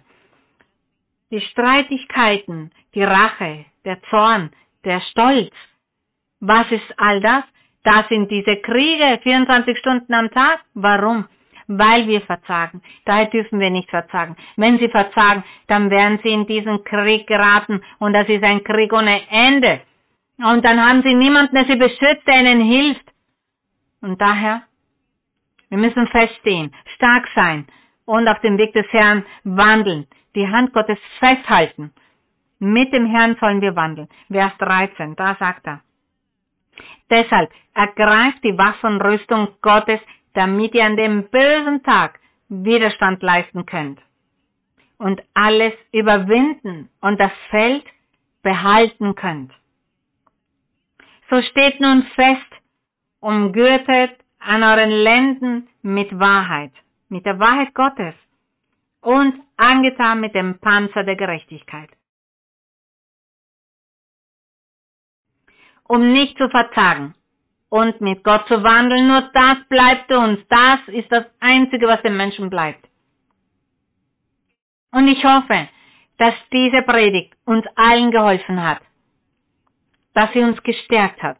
die 1.32 1.42
Streitigkeiten, 1.42 2.72
die 2.94 3.04
Rache, 3.04 3.66
der 3.86 4.02
Zorn, 4.10 4.52
der 4.84 5.02
Stolz. 5.12 5.54
Was 6.42 6.70
ist 6.72 6.94
all 6.98 7.22
das? 7.22 7.44
Das 7.84 8.08
sind 8.10 8.30
diese 8.30 8.58
Kriege 8.58 9.20
24 9.24 9.78
Stunden 9.80 10.14
am 10.14 10.30
Tag. 10.32 10.62
Warum? 10.74 11.26
Weil 11.68 12.08
wir 12.08 12.22
verzagen. 12.22 12.82
Daher 13.06 13.28
dürfen 13.28 13.60
wir 13.60 13.70
nicht 13.70 13.90
verzagen. 13.90 14.36
Wenn 14.56 14.78
sie 14.80 14.90
verzagen, 14.90 15.44
dann 15.68 15.90
werden 15.90 16.20
sie 16.24 16.30
in 16.30 16.46
diesen 16.46 16.84
Krieg 16.84 17.28
geraten 17.28 17.82
und 18.00 18.14
das 18.14 18.28
ist 18.30 18.44
ein 18.44 18.64
Krieg 18.64 18.92
ohne 18.94 19.22
Ende. 19.30 19.82
Und 20.38 20.66
dann 20.66 20.80
haben 20.80 21.04
sie 21.04 21.14
niemanden, 21.14 21.56
der 21.56 21.66
sie 21.66 21.76
beschützt, 21.76 22.28
der 22.28 22.40
ihnen 22.40 22.62
hilft. 22.62 23.06
Und 24.02 24.20
daher, 24.20 24.64
wir 25.70 25.78
müssen 25.78 26.08
feststehen, 26.08 26.74
stark 26.96 27.28
sein 27.36 27.68
und 28.06 28.28
auf 28.28 28.40
dem 28.42 28.58
Weg 28.58 28.74
des 28.74 28.88
Herrn 28.92 29.26
wandeln, 29.44 30.08
die 30.36 30.48
Hand 30.48 30.74
Gottes 30.74 30.98
festhalten. 31.20 31.94
Mit 32.60 32.92
dem 32.94 33.06
Herrn 33.06 33.36
sollen 33.40 33.62
wir 33.62 33.76
wandeln. 33.76 34.10
Vers 34.30 34.54
13, 34.58 35.16
da 35.16 35.36
sagt 35.36 35.66
er. 35.68 35.82
Deshalb 37.10 37.52
ergreift 37.74 38.44
die 38.44 38.58
Waffenrüstung 38.58 39.50
Gottes, 39.62 40.00
damit 40.34 40.74
ihr 40.74 40.86
an 40.86 40.98
dem 40.98 41.30
bösen 41.30 41.84
Tag 41.84 42.20
Widerstand 42.50 43.22
leisten 43.24 43.66
könnt 43.66 44.00
und 44.98 45.22
alles 45.34 45.74
überwinden 45.92 46.90
und 47.02 47.20
das 47.20 47.32
Feld 47.50 47.86
behalten 48.42 49.16
könnt. 49.16 49.52
So 51.30 51.42
steht 51.42 51.80
nun 51.80 52.04
fest, 52.16 52.52
umgürtet 53.20 54.12
an 54.40 54.64
euren 54.64 54.92
Lenden 54.92 55.68
mit 55.82 56.20
Wahrheit, 56.20 56.74
mit 57.10 57.26
der 57.26 57.40
Wahrheit 57.40 57.74
Gottes 57.74 58.14
und 59.02 59.34
angetan 59.58 60.20
mit 60.20 60.36
dem 60.36 60.60
Panzer 60.60 61.04
der 61.04 61.16
Gerechtigkeit. 61.16 61.90
Um 65.86 66.14
nicht 66.14 66.38
zu 66.38 66.50
verzagen, 66.50 67.14
und 67.74 68.00
mit 68.02 68.24
Gott 68.24 68.48
zu 68.48 68.64
wandeln. 68.64 69.08
Nur 69.08 69.22
das 69.34 69.58
bleibt 69.68 70.12
uns. 70.12 70.40
Das 70.48 70.80
ist 70.90 71.12
das 71.12 71.26
Einzige, 71.40 71.88
was 71.88 72.04
dem 72.04 72.16
Menschen 72.16 72.52
bleibt. 72.52 72.88
Und 74.92 75.08
ich 75.08 75.24
hoffe, 75.24 75.68
dass 76.20 76.36
diese 76.52 76.84
Predigt 76.84 77.34
uns 77.46 77.66
allen 77.76 78.12
geholfen 78.12 78.62
hat, 78.62 78.80
dass 80.14 80.32
sie 80.34 80.42
uns 80.42 80.62
gestärkt 80.62 81.24
hat 81.24 81.38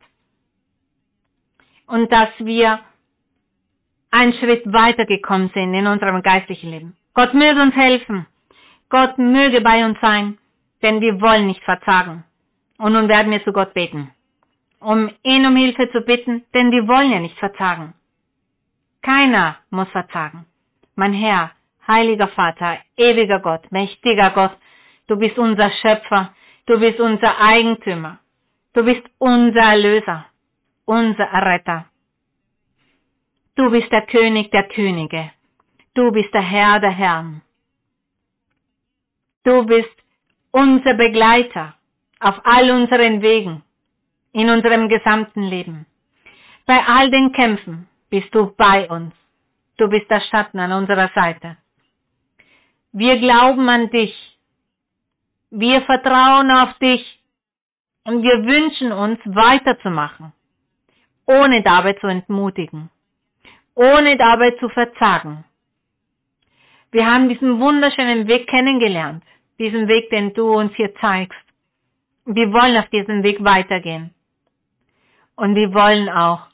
und 1.86 2.12
dass 2.12 2.30
wir 2.40 2.80
einen 4.10 4.34
Schritt 4.34 4.64
weitergekommen 4.66 5.52
sind 5.54 5.72
in 5.76 5.86
unserem 5.86 6.24
geistlichen 6.24 6.72
Leben. 6.72 6.98
Gott 7.14 7.36
möge 7.36 7.62
uns 7.62 7.76
helfen. 7.76 8.26
Gott 8.90 9.20
möge 9.20 9.62
bei 9.62 9.86
uns 9.86 10.00
sein, 10.02 10.40
denn 10.82 11.00
wir 11.00 11.22
wollen 11.22 11.46
nicht 11.46 11.62
verzagen. 11.62 12.24
Und 12.80 12.94
nun 12.94 13.08
werden 13.08 13.32
wir 13.32 13.44
zu 13.44 13.54
Gott 13.54 13.76
beten 13.76 14.10
um 14.84 15.10
ihn 15.24 15.46
um 15.46 15.56
Hilfe 15.56 15.90
zu 15.92 16.02
bitten, 16.02 16.44
denn 16.54 16.72
wir 16.72 16.88
wollen 16.88 17.12
ja 17.12 17.20
nicht 17.20 17.38
verzagen. 17.38 17.94
Keiner 19.02 19.58
muss 19.70 19.90
verzagen. 19.90 20.46
Mein 20.96 21.14
Herr, 21.14 21.52
heiliger 21.88 22.28
Vater, 22.30 22.80
ewiger 22.98 23.40
Gott, 23.40 23.72
mächtiger 23.72 24.32
Gott, 24.32 24.58
du 25.08 25.18
bist 25.18 25.38
unser 25.38 25.72
Schöpfer, 25.82 26.34
du 26.66 26.80
bist 26.80 27.00
unser 27.00 27.40
Eigentümer, 27.40 28.20
du 28.74 28.84
bist 28.84 29.04
unser 29.18 29.62
Erlöser, 29.62 30.26
unser 30.86 31.26
Erretter. 31.26 31.86
Du 33.56 33.70
bist 33.70 33.92
der 33.92 34.06
König 34.08 34.52
der 34.52 34.68
Könige, 34.70 35.32
du 35.94 36.12
bist 36.12 36.34
der 36.34 36.42
Herr 36.42 36.80
der 36.80 36.92
Herren. 36.92 37.42
Du 39.44 39.66
bist 39.66 39.96
unser 40.52 40.94
Begleiter 40.94 41.76
auf 42.20 42.36
all 42.46 42.72
unseren 42.72 43.22
Wegen 43.22 43.64
in 44.34 44.50
unserem 44.50 44.90
gesamten 44.90 45.44
Leben. 45.44 45.86
Bei 46.66 46.80
all 46.86 47.10
den 47.10 47.32
Kämpfen 47.32 47.88
bist 48.10 48.34
du 48.36 48.54
bei 48.56 48.90
uns. 48.90 49.14
Du 49.78 49.88
bist 49.88 50.10
der 50.10 50.22
Schatten 50.22 50.60
an 50.60 50.72
unserer 50.72 51.10
Seite. 51.16 51.58
Wir 52.92 53.18
glauben 53.18 53.68
an 53.70 53.90
dich. 53.90 54.14
Wir 55.50 55.82
vertrauen 55.82 56.52
auf 56.52 56.78
dich. 56.80 57.04
Und 58.06 58.22
wir 58.22 58.44
wünschen 58.44 58.92
uns 58.92 59.20
weiterzumachen, 59.26 60.34
ohne 61.26 61.64
dabei 61.64 61.94
zu 61.94 62.08
entmutigen, 62.08 62.90
ohne 63.76 64.18
dabei 64.18 64.52
zu 64.60 64.68
verzagen. 64.68 65.46
Wir 66.92 67.06
haben 67.06 67.30
diesen 67.30 67.60
wunderschönen 67.60 68.28
Weg 68.28 68.48
kennengelernt, 68.48 69.24
diesen 69.58 69.88
Weg, 69.88 70.10
den 70.10 70.34
du 70.34 70.54
uns 70.54 70.76
hier 70.76 70.94
zeigst. 70.96 71.40
Wir 72.26 72.52
wollen 72.52 72.78
auf 72.78 72.90
diesem 72.90 73.24
Weg 73.24 73.42
weitergehen. 73.44 74.14
Und 75.36 75.56
wir 75.56 75.74
wollen 75.74 76.10
auch 76.10 76.48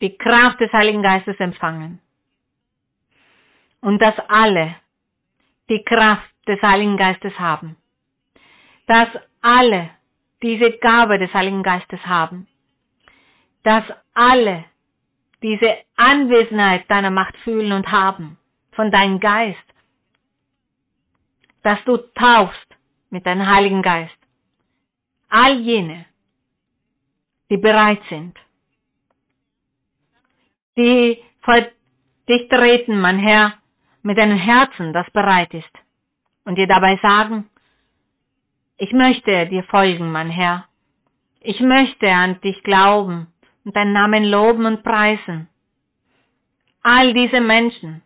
die 0.00 0.16
Kraft 0.16 0.60
des 0.60 0.72
Heiligen 0.72 1.02
Geistes 1.02 1.38
empfangen. 1.38 2.00
Und 3.80 4.00
dass 4.00 4.18
alle 4.28 4.76
die 5.68 5.82
Kraft 5.84 6.30
des 6.46 6.60
Heiligen 6.62 6.96
Geistes 6.96 7.38
haben. 7.38 7.76
Dass 8.86 9.08
alle 9.40 9.90
diese 10.42 10.72
Gabe 10.78 11.18
des 11.18 11.32
Heiligen 11.32 11.62
Geistes 11.62 12.04
haben. 12.04 12.46
Dass 13.62 13.84
alle 14.14 14.64
diese 15.42 15.76
Anwesenheit 15.96 16.90
deiner 16.90 17.10
Macht 17.10 17.36
fühlen 17.38 17.72
und 17.72 17.90
haben 17.90 18.38
von 18.72 18.90
deinem 18.90 19.20
Geist. 19.20 19.58
Dass 21.62 21.78
du 21.84 21.98
taufst 22.14 22.76
mit 23.10 23.26
deinem 23.26 23.46
Heiligen 23.46 23.82
Geist. 23.82 24.16
All 25.28 25.58
jene, 25.58 26.06
die 27.50 27.56
bereit 27.56 28.00
sind, 28.08 28.38
die 30.76 31.18
vor 31.42 31.60
dich 32.28 32.48
treten, 32.48 33.00
mein 33.00 33.18
Herr, 33.18 33.54
mit 34.02 34.18
einem 34.18 34.38
Herzen, 34.38 34.92
das 34.92 35.10
bereit 35.10 35.52
ist, 35.52 35.78
und 36.44 36.56
dir 36.56 36.66
dabei 36.66 36.98
sagen, 37.02 37.50
ich 38.78 38.92
möchte 38.92 39.46
dir 39.48 39.64
folgen, 39.64 40.10
mein 40.10 40.30
Herr. 40.30 40.66
Ich 41.40 41.60
möchte 41.60 42.10
an 42.10 42.40
dich 42.40 42.62
glauben 42.62 43.26
und 43.64 43.76
deinen 43.76 43.92
Namen 43.92 44.24
loben 44.24 44.64
und 44.64 44.82
preisen. 44.82 45.48
All 46.82 47.12
diese 47.12 47.40
Menschen, 47.40 48.02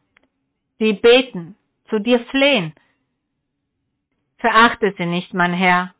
die 0.80 0.94
beten, 0.94 1.54
zu 1.88 2.00
dir 2.00 2.18
flehen, 2.26 2.74
verachte 4.38 4.94
sie 4.98 5.06
nicht, 5.06 5.32
mein 5.32 5.52
Herr. 5.52 5.94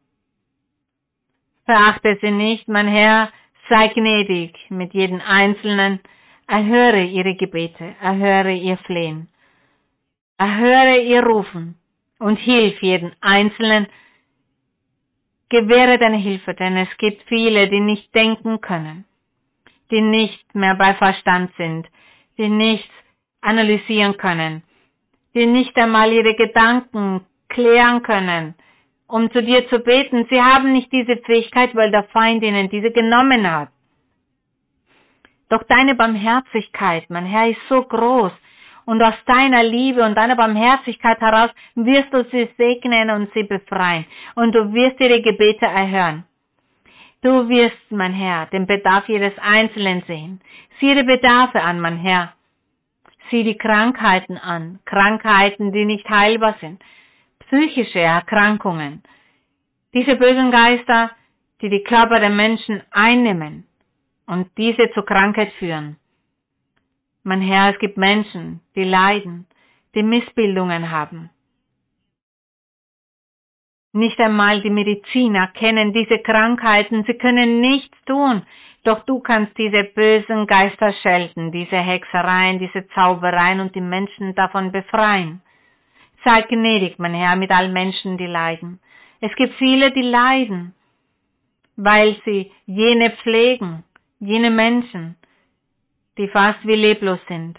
Verachte 1.66 2.18
sie 2.20 2.30
nicht, 2.30 2.68
mein 2.68 2.88
Herr, 2.88 3.30
sei 3.68 3.88
gnädig 3.88 4.54
mit 4.68 4.92
jedem 4.92 5.20
Einzelnen, 5.20 6.00
erhöre 6.46 7.04
ihre 7.04 7.34
Gebete, 7.36 7.94
erhöre 8.02 8.52
ihr 8.52 8.76
Flehen, 8.78 9.28
erhöre 10.36 11.00
ihr 11.00 11.24
Rufen 11.24 11.76
und 12.18 12.36
hilf 12.36 12.82
jeden 12.82 13.12
Einzelnen, 13.22 13.86
gewähre 15.48 15.98
deine 15.98 16.18
Hilfe, 16.18 16.52
denn 16.52 16.76
es 16.76 16.88
gibt 16.98 17.22
viele, 17.28 17.68
die 17.68 17.80
nicht 17.80 18.14
denken 18.14 18.60
können, 18.60 19.06
die 19.90 20.02
nicht 20.02 20.54
mehr 20.54 20.74
bei 20.74 20.94
Verstand 20.94 21.50
sind, 21.56 21.88
die 22.36 22.48
nichts 22.48 22.92
analysieren 23.40 24.16
können, 24.18 24.62
die 25.34 25.46
nicht 25.46 25.74
einmal 25.78 26.12
ihre 26.12 26.34
Gedanken 26.34 27.24
klären 27.48 28.02
können, 28.02 28.54
um 29.08 29.30
zu 29.30 29.42
dir 29.42 29.68
zu 29.68 29.78
beten. 29.78 30.26
Sie 30.30 30.40
haben 30.40 30.72
nicht 30.72 30.92
diese 30.92 31.16
Fähigkeit, 31.18 31.74
weil 31.74 31.90
der 31.90 32.04
Feind 32.04 32.42
ihnen 32.42 32.68
diese 32.68 32.90
genommen 32.90 33.50
hat. 33.50 33.68
Doch 35.50 35.62
deine 35.64 35.94
Barmherzigkeit, 35.94 37.04
mein 37.10 37.26
Herr, 37.26 37.48
ist 37.50 37.60
so 37.68 37.82
groß. 37.82 38.32
Und 38.86 39.02
aus 39.02 39.14
deiner 39.26 39.62
Liebe 39.62 40.02
und 40.04 40.14
deiner 40.14 40.36
Barmherzigkeit 40.36 41.20
heraus 41.20 41.50
wirst 41.74 42.12
du 42.12 42.24
sie 42.24 42.48
segnen 42.56 43.10
und 43.10 43.32
sie 43.32 43.44
befreien. 43.44 44.04
Und 44.34 44.54
du 44.54 44.72
wirst 44.74 45.00
ihre 45.00 45.22
Gebete 45.22 45.64
erhören. 45.64 46.24
Du 47.22 47.48
wirst, 47.48 47.90
mein 47.90 48.12
Herr, 48.12 48.46
den 48.46 48.66
Bedarf 48.66 49.08
jedes 49.08 49.32
Einzelnen 49.38 50.02
sehen. 50.06 50.40
Sieh 50.78 50.90
ihre 50.90 51.04
Bedarfe 51.04 51.62
an, 51.62 51.80
mein 51.80 51.96
Herr. 51.96 52.34
Sieh 53.30 53.44
die 53.44 53.56
Krankheiten 53.56 54.36
an. 54.36 54.80
Krankheiten, 54.84 55.72
die 55.72 55.86
nicht 55.86 56.08
heilbar 56.10 56.56
sind. 56.60 56.82
Psychische 57.54 58.00
Erkrankungen. 58.00 59.04
Diese 59.92 60.16
bösen 60.16 60.50
Geister, 60.50 61.12
die 61.60 61.68
die 61.68 61.84
Körper 61.84 62.18
der 62.18 62.30
Menschen 62.30 62.82
einnehmen 62.90 63.64
und 64.26 64.48
diese 64.58 64.90
zur 64.92 65.04
Krankheit 65.06 65.52
führen. 65.60 65.96
Mein 67.22 67.40
Herr, 67.42 67.72
es 67.72 67.78
gibt 67.78 67.96
Menschen, 67.96 68.60
die 68.74 68.82
leiden, 68.82 69.46
die 69.94 70.02
Missbildungen 70.02 70.90
haben. 70.90 71.30
Nicht 73.92 74.18
einmal 74.18 74.60
die 74.60 74.70
Mediziner 74.70 75.46
kennen 75.46 75.92
diese 75.92 76.18
Krankheiten, 76.18 77.04
sie 77.04 77.14
können 77.14 77.60
nichts 77.60 77.96
tun, 78.04 78.42
doch 78.82 79.04
du 79.04 79.20
kannst 79.20 79.56
diese 79.56 79.84
bösen 79.84 80.48
Geister 80.48 80.92
schelten, 81.02 81.52
diese 81.52 81.76
Hexereien, 81.78 82.58
diese 82.58 82.88
Zaubereien 82.88 83.60
und 83.60 83.76
die 83.76 83.80
Menschen 83.80 84.34
davon 84.34 84.72
befreien. 84.72 85.40
Sei 86.24 86.42
gnädig, 86.42 86.98
mein 86.98 87.14
Herr, 87.14 87.36
mit 87.36 87.50
allen 87.50 87.72
Menschen, 87.72 88.16
die 88.16 88.26
leiden. 88.26 88.80
Es 89.20 89.34
gibt 89.36 89.54
viele, 89.54 89.92
die 89.92 90.02
leiden, 90.02 90.74
weil 91.76 92.16
sie 92.24 92.50
jene 92.66 93.10
pflegen, 93.10 93.84
jene 94.20 94.50
Menschen, 94.50 95.16
die 96.16 96.28
fast 96.28 96.66
wie 96.66 96.76
leblos 96.76 97.20
sind, 97.28 97.58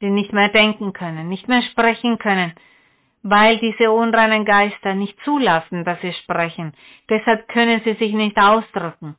die 0.00 0.10
nicht 0.10 0.32
mehr 0.32 0.48
denken 0.48 0.92
können, 0.92 1.28
nicht 1.28 1.48
mehr 1.48 1.62
sprechen 1.70 2.18
können, 2.18 2.54
weil 3.22 3.58
diese 3.58 3.90
unreinen 3.90 4.44
Geister 4.44 4.94
nicht 4.94 5.18
zulassen, 5.24 5.84
dass 5.84 6.00
sie 6.00 6.12
sprechen. 6.24 6.72
Deshalb 7.08 7.46
können 7.48 7.80
sie 7.84 7.94
sich 7.94 8.12
nicht 8.12 8.38
ausdrücken. 8.38 9.16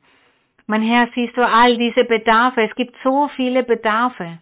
Mein 0.66 0.82
Herr, 0.82 1.08
siehst 1.14 1.36
du 1.36 1.46
all 1.46 1.76
diese 1.76 2.04
Bedarfe? 2.04 2.62
Es 2.62 2.74
gibt 2.74 2.96
so 3.04 3.28
viele 3.36 3.62
Bedarfe. 3.62 4.38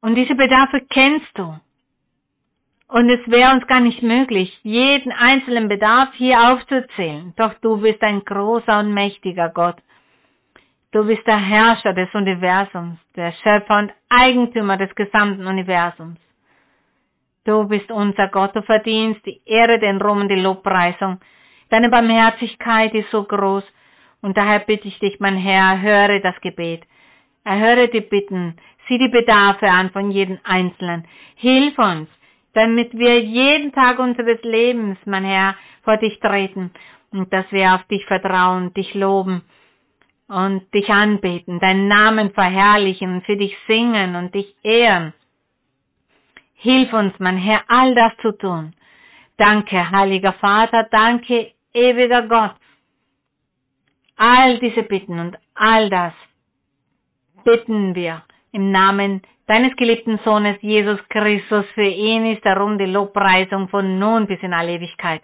Und 0.00 0.16
diese 0.16 0.34
Bedarfe 0.34 0.80
kennst 0.90 1.38
du. 1.38 1.54
Und 2.92 3.08
es 3.08 3.26
wäre 3.26 3.52
uns 3.52 3.66
gar 3.68 3.80
nicht 3.80 4.02
möglich, 4.02 4.52
jeden 4.62 5.12
einzelnen 5.12 5.66
Bedarf 5.66 6.10
hier 6.16 6.38
aufzuzählen. 6.52 7.32
Doch 7.38 7.54
du 7.62 7.80
bist 7.80 8.02
ein 8.02 8.22
großer 8.22 8.80
und 8.80 8.92
mächtiger 8.92 9.48
Gott. 9.48 9.76
Du 10.92 11.06
bist 11.06 11.26
der 11.26 11.38
Herrscher 11.38 11.94
des 11.94 12.14
Universums, 12.14 12.98
der 13.16 13.32
Schöpfer 13.42 13.78
und 13.78 13.92
Eigentümer 14.10 14.76
des 14.76 14.94
gesamten 14.94 15.46
Universums. 15.46 16.18
Du 17.46 17.66
bist 17.66 17.90
unser 17.90 18.28
Gott, 18.28 18.54
du 18.54 18.60
verdienst 18.60 19.24
die 19.24 19.40
Ehre, 19.46 19.78
den 19.78 19.98
Ruhm 19.98 20.20
und 20.20 20.28
die 20.28 20.34
Lobpreisung. 20.34 21.18
Deine 21.70 21.88
Barmherzigkeit 21.88 22.92
ist 22.92 23.10
so 23.10 23.24
groß 23.24 23.64
und 24.20 24.36
daher 24.36 24.58
bitte 24.58 24.86
ich 24.86 24.98
dich, 24.98 25.18
mein 25.18 25.38
Herr, 25.38 25.80
höre 25.80 26.20
das 26.20 26.38
Gebet. 26.42 26.82
Erhöre 27.42 27.88
die 27.88 28.02
Bitten, 28.02 28.58
sieh 28.86 28.98
die 28.98 29.08
Bedarfe 29.08 29.66
an 29.66 29.88
von 29.92 30.10
jedem 30.10 30.38
Einzelnen. 30.44 31.06
Hilf 31.36 31.78
uns, 31.78 32.10
damit 32.54 32.96
wir 32.96 33.20
jeden 33.20 33.72
Tag 33.72 33.98
unseres 33.98 34.42
Lebens, 34.42 34.98
mein 35.04 35.24
Herr, 35.24 35.56
vor 35.82 35.96
dich 35.96 36.18
treten 36.20 36.70
und 37.10 37.32
dass 37.32 37.50
wir 37.50 37.74
auf 37.74 37.84
dich 37.84 38.04
vertrauen, 38.06 38.72
dich 38.74 38.94
loben 38.94 39.42
und 40.28 40.62
dich 40.72 40.88
anbeten, 40.88 41.60
deinen 41.60 41.88
Namen 41.88 42.32
verherrlichen, 42.32 43.22
für 43.22 43.36
dich 43.36 43.56
singen 43.66 44.16
und 44.16 44.34
dich 44.34 44.54
ehren. 44.62 45.12
Hilf 46.54 46.92
uns, 46.92 47.12
mein 47.18 47.36
Herr, 47.36 47.62
all 47.68 47.94
das 47.94 48.16
zu 48.22 48.32
tun. 48.32 48.74
Danke, 49.36 49.90
heiliger 49.90 50.32
Vater, 50.34 50.86
danke, 50.90 51.52
ewiger 51.74 52.22
Gott. 52.22 52.54
All 54.16 54.58
diese 54.60 54.84
Bitten 54.84 55.18
und 55.18 55.36
all 55.54 55.90
das 55.90 56.12
bitten 57.44 57.94
wir 57.94 58.22
im 58.52 58.70
Namen 58.70 59.22
deines 59.52 59.76
geliebten 59.76 60.18
Sohnes 60.24 60.56
Jesus 60.62 60.98
Christus. 61.10 61.66
Für 61.74 61.86
ihn 62.08 62.24
ist 62.32 62.44
darum 62.44 62.78
die 62.78 62.86
Lobpreisung 62.86 63.68
von 63.68 63.98
nun 63.98 64.26
bis 64.26 64.42
in 64.42 64.54
alle 64.54 64.72
Ewigkeit. 64.72 65.20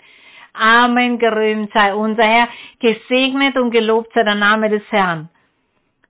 Amen, 0.52 1.18
gerühmt 1.18 1.72
sei 1.72 1.94
unser 1.94 2.24
Herr, 2.24 2.48
gesegnet 2.78 3.56
und 3.56 3.70
gelobt 3.70 4.12
sei 4.12 4.24
der 4.24 4.34
Name 4.34 4.68
des 4.68 4.82
Herrn. 4.90 5.30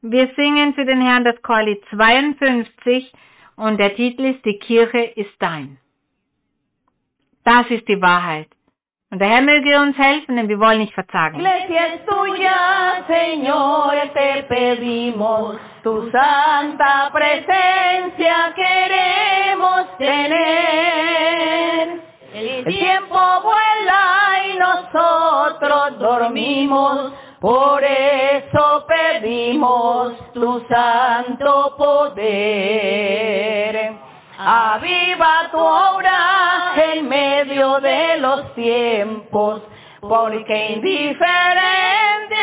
Wir 0.03 0.29
singen 0.35 0.75
für 0.75 0.85
den 0.85 1.01
Herrn 1.01 1.23
das 1.23 1.41
Chorlied 1.43 1.81
52 1.91 3.13
und 3.57 3.79
der 3.79 3.95
Titel 3.95 4.25
ist 4.25 4.45
Die 4.45 4.59
Kirche 4.59 5.13
ist 5.15 5.37
dein. 5.39 5.77
Das 7.45 7.71
ist 7.71 7.87
die 7.87 8.03
Wahrheit. 8.03 8.49
Und 9.11 9.21
der 9.21 9.41
möge 9.41 9.81
uns 9.81 9.97
helfen, 9.97 10.37
denn 10.37 10.51
wir 10.51 10.61
wollen 10.61 10.81
nicht 10.81 10.93
verzagen. 10.93 11.41
Iglesia 11.41 11.81
es 11.95 12.05
tuya, 12.05 13.03
Señor, 13.07 13.95
te 14.13 14.43
pedimos 14.43 15.57
tu 15.83 16.11
santa 16.11 17.09
presencia 17.11 18.53
queremos 18.55 19.97
tener. 19.97 20.29
El 22.35 22.65
tiempo 22.67 23.19
vuela 23.43 24.45
y 24.45 24.59
nosotros 24.59 25.99
dormimos, 25.99 27.15
por 27.41 27.83
eso 27.83 28.85
pedimos 28.87 30.33
tu 30.35 30.61
santo 30.69 31.75
poder. 31.79 32.49
Aviva 34.41 35.49
tu 35.51 35.59
obra 35.59 36.73
en 36.77 37.09
medio 37.09 37.81
de 37.81 38.19
los 38.19 38.55
tiempos, 38.55 39.63
porque 40.01 40.75
indiferente 40.75 42.37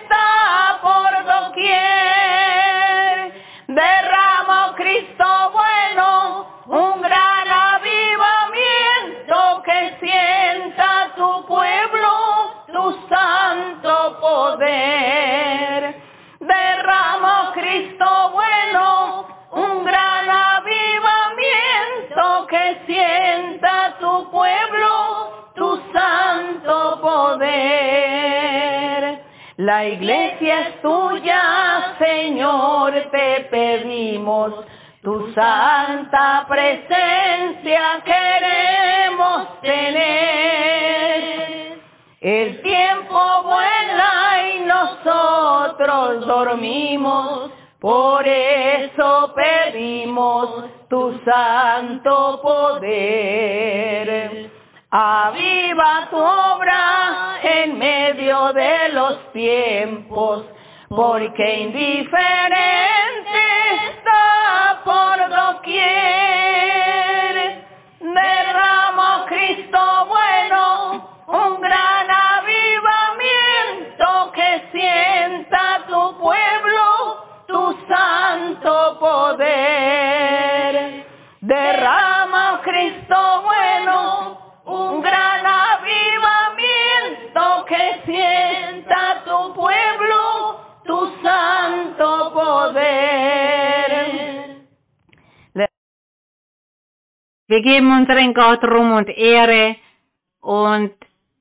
está 0.00 0.78
por 0.80 1.24
doquier. 1.26 2.23
La 29.56 29.84
iglesia 29.86 30.60
es 30.60 30.82
tuya, 30.82 31.94
Señor, 31.98 32.92
te 33.12 33.46
pedimos, 33.50 34.52
tu 35.02 35.32
santa 35.32 36.44
presencia 36.48 38.02
queremos 38.04 39.60
tener. 39.60 40.64
El 42.20 42.62
tiempo 42.62 43.42
vuela 43.44 44.50
y 44.54 44.60
nosotros 44.66 46.26
dormimos, 46.26 47.52
por 47.80 48.26
eso 48.26 49.34
pedimos 49.36 50.64
tu 50.88 51.16
santo 51.24 52.40
poder. 52.42 54.14
Aviva 54.96 56.06
tu 56.08 56.16
obra 56.16 57.40
en 57.42 57.76
medio 57.76 58.52
de 58.52 58.90
los 58.90 59.32
tiempos, 59.32 60.44
porque 60.88 61.62
indiferente 61.62 63.40
está 63.90 64.82
por 64.84 65.28
doquier. 65.30 65.74
Derrama 67.98 69.24
Cristo 69.26 70.06
bueno, 70.06 71.08
un 71.26 71.60
gran 71.60 72.08
avivamiento 72.38 74.30
que 74.32 74.62
sienta 74.70 75.82
tu 75.88 76.18
pueblo, 76.20 77.16
tu 77.48 77.76
santo 77.88 78.96
poder. 79.00 80.43
Poder. 92.72 94.54
Wir 97.46 97.60
geben 97.60 97.92
unseren 97.92 98.32
Gott 98.32 98.64
Ruhm 98.64 98.92
und 98.92 99.08
Ehre 99.08 99.76
und 100.40 100.92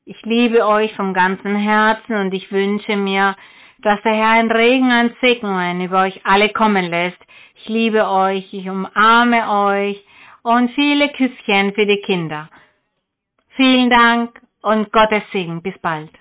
ich 0.05 0.21
liebe 0.23 0.65
euch 0.65 0.93
vom 0.95 1.13
ganzen 1.13 1.55
Herzen 1.55 2.15
und 2.17 2.33
ich 2.33 2.51
wünsche 2.51 2.97
mir, 2.97 3.35
dass 3.79 4.01
der 4.01 4.13
Herr 4.13 4.31
einen 4.31 4.51
Regen 4.51 4.91
an 4.91 5.15
Segnungen 5.21 5.79
über 5.81 6.01
euch 6.01 6.19
alle 6.25 6.49
kommen 6.49 6.89
lässt. 6.89 7.19
Ich 7.55 7.69
liebe 7.69 8.05
euch, 8.05 8.53
ich 8.53 8.69
umarme 8.69 9.49
euch 9.49 10.03
und 10.41 10.71
viele 10.71 11.09
Küsschen 11.13 11.73
für 11.73 11.85
die 11.85 12.01
Kinder. 12.05 12.49
Vielen 13.55 13.89
Dank 13.89 14.41
und 14.61 14.91
Gottes 14.91 15.23
Segen. 15.31 15.61
Bis 15.61 15.77
bald. 15.79 16.11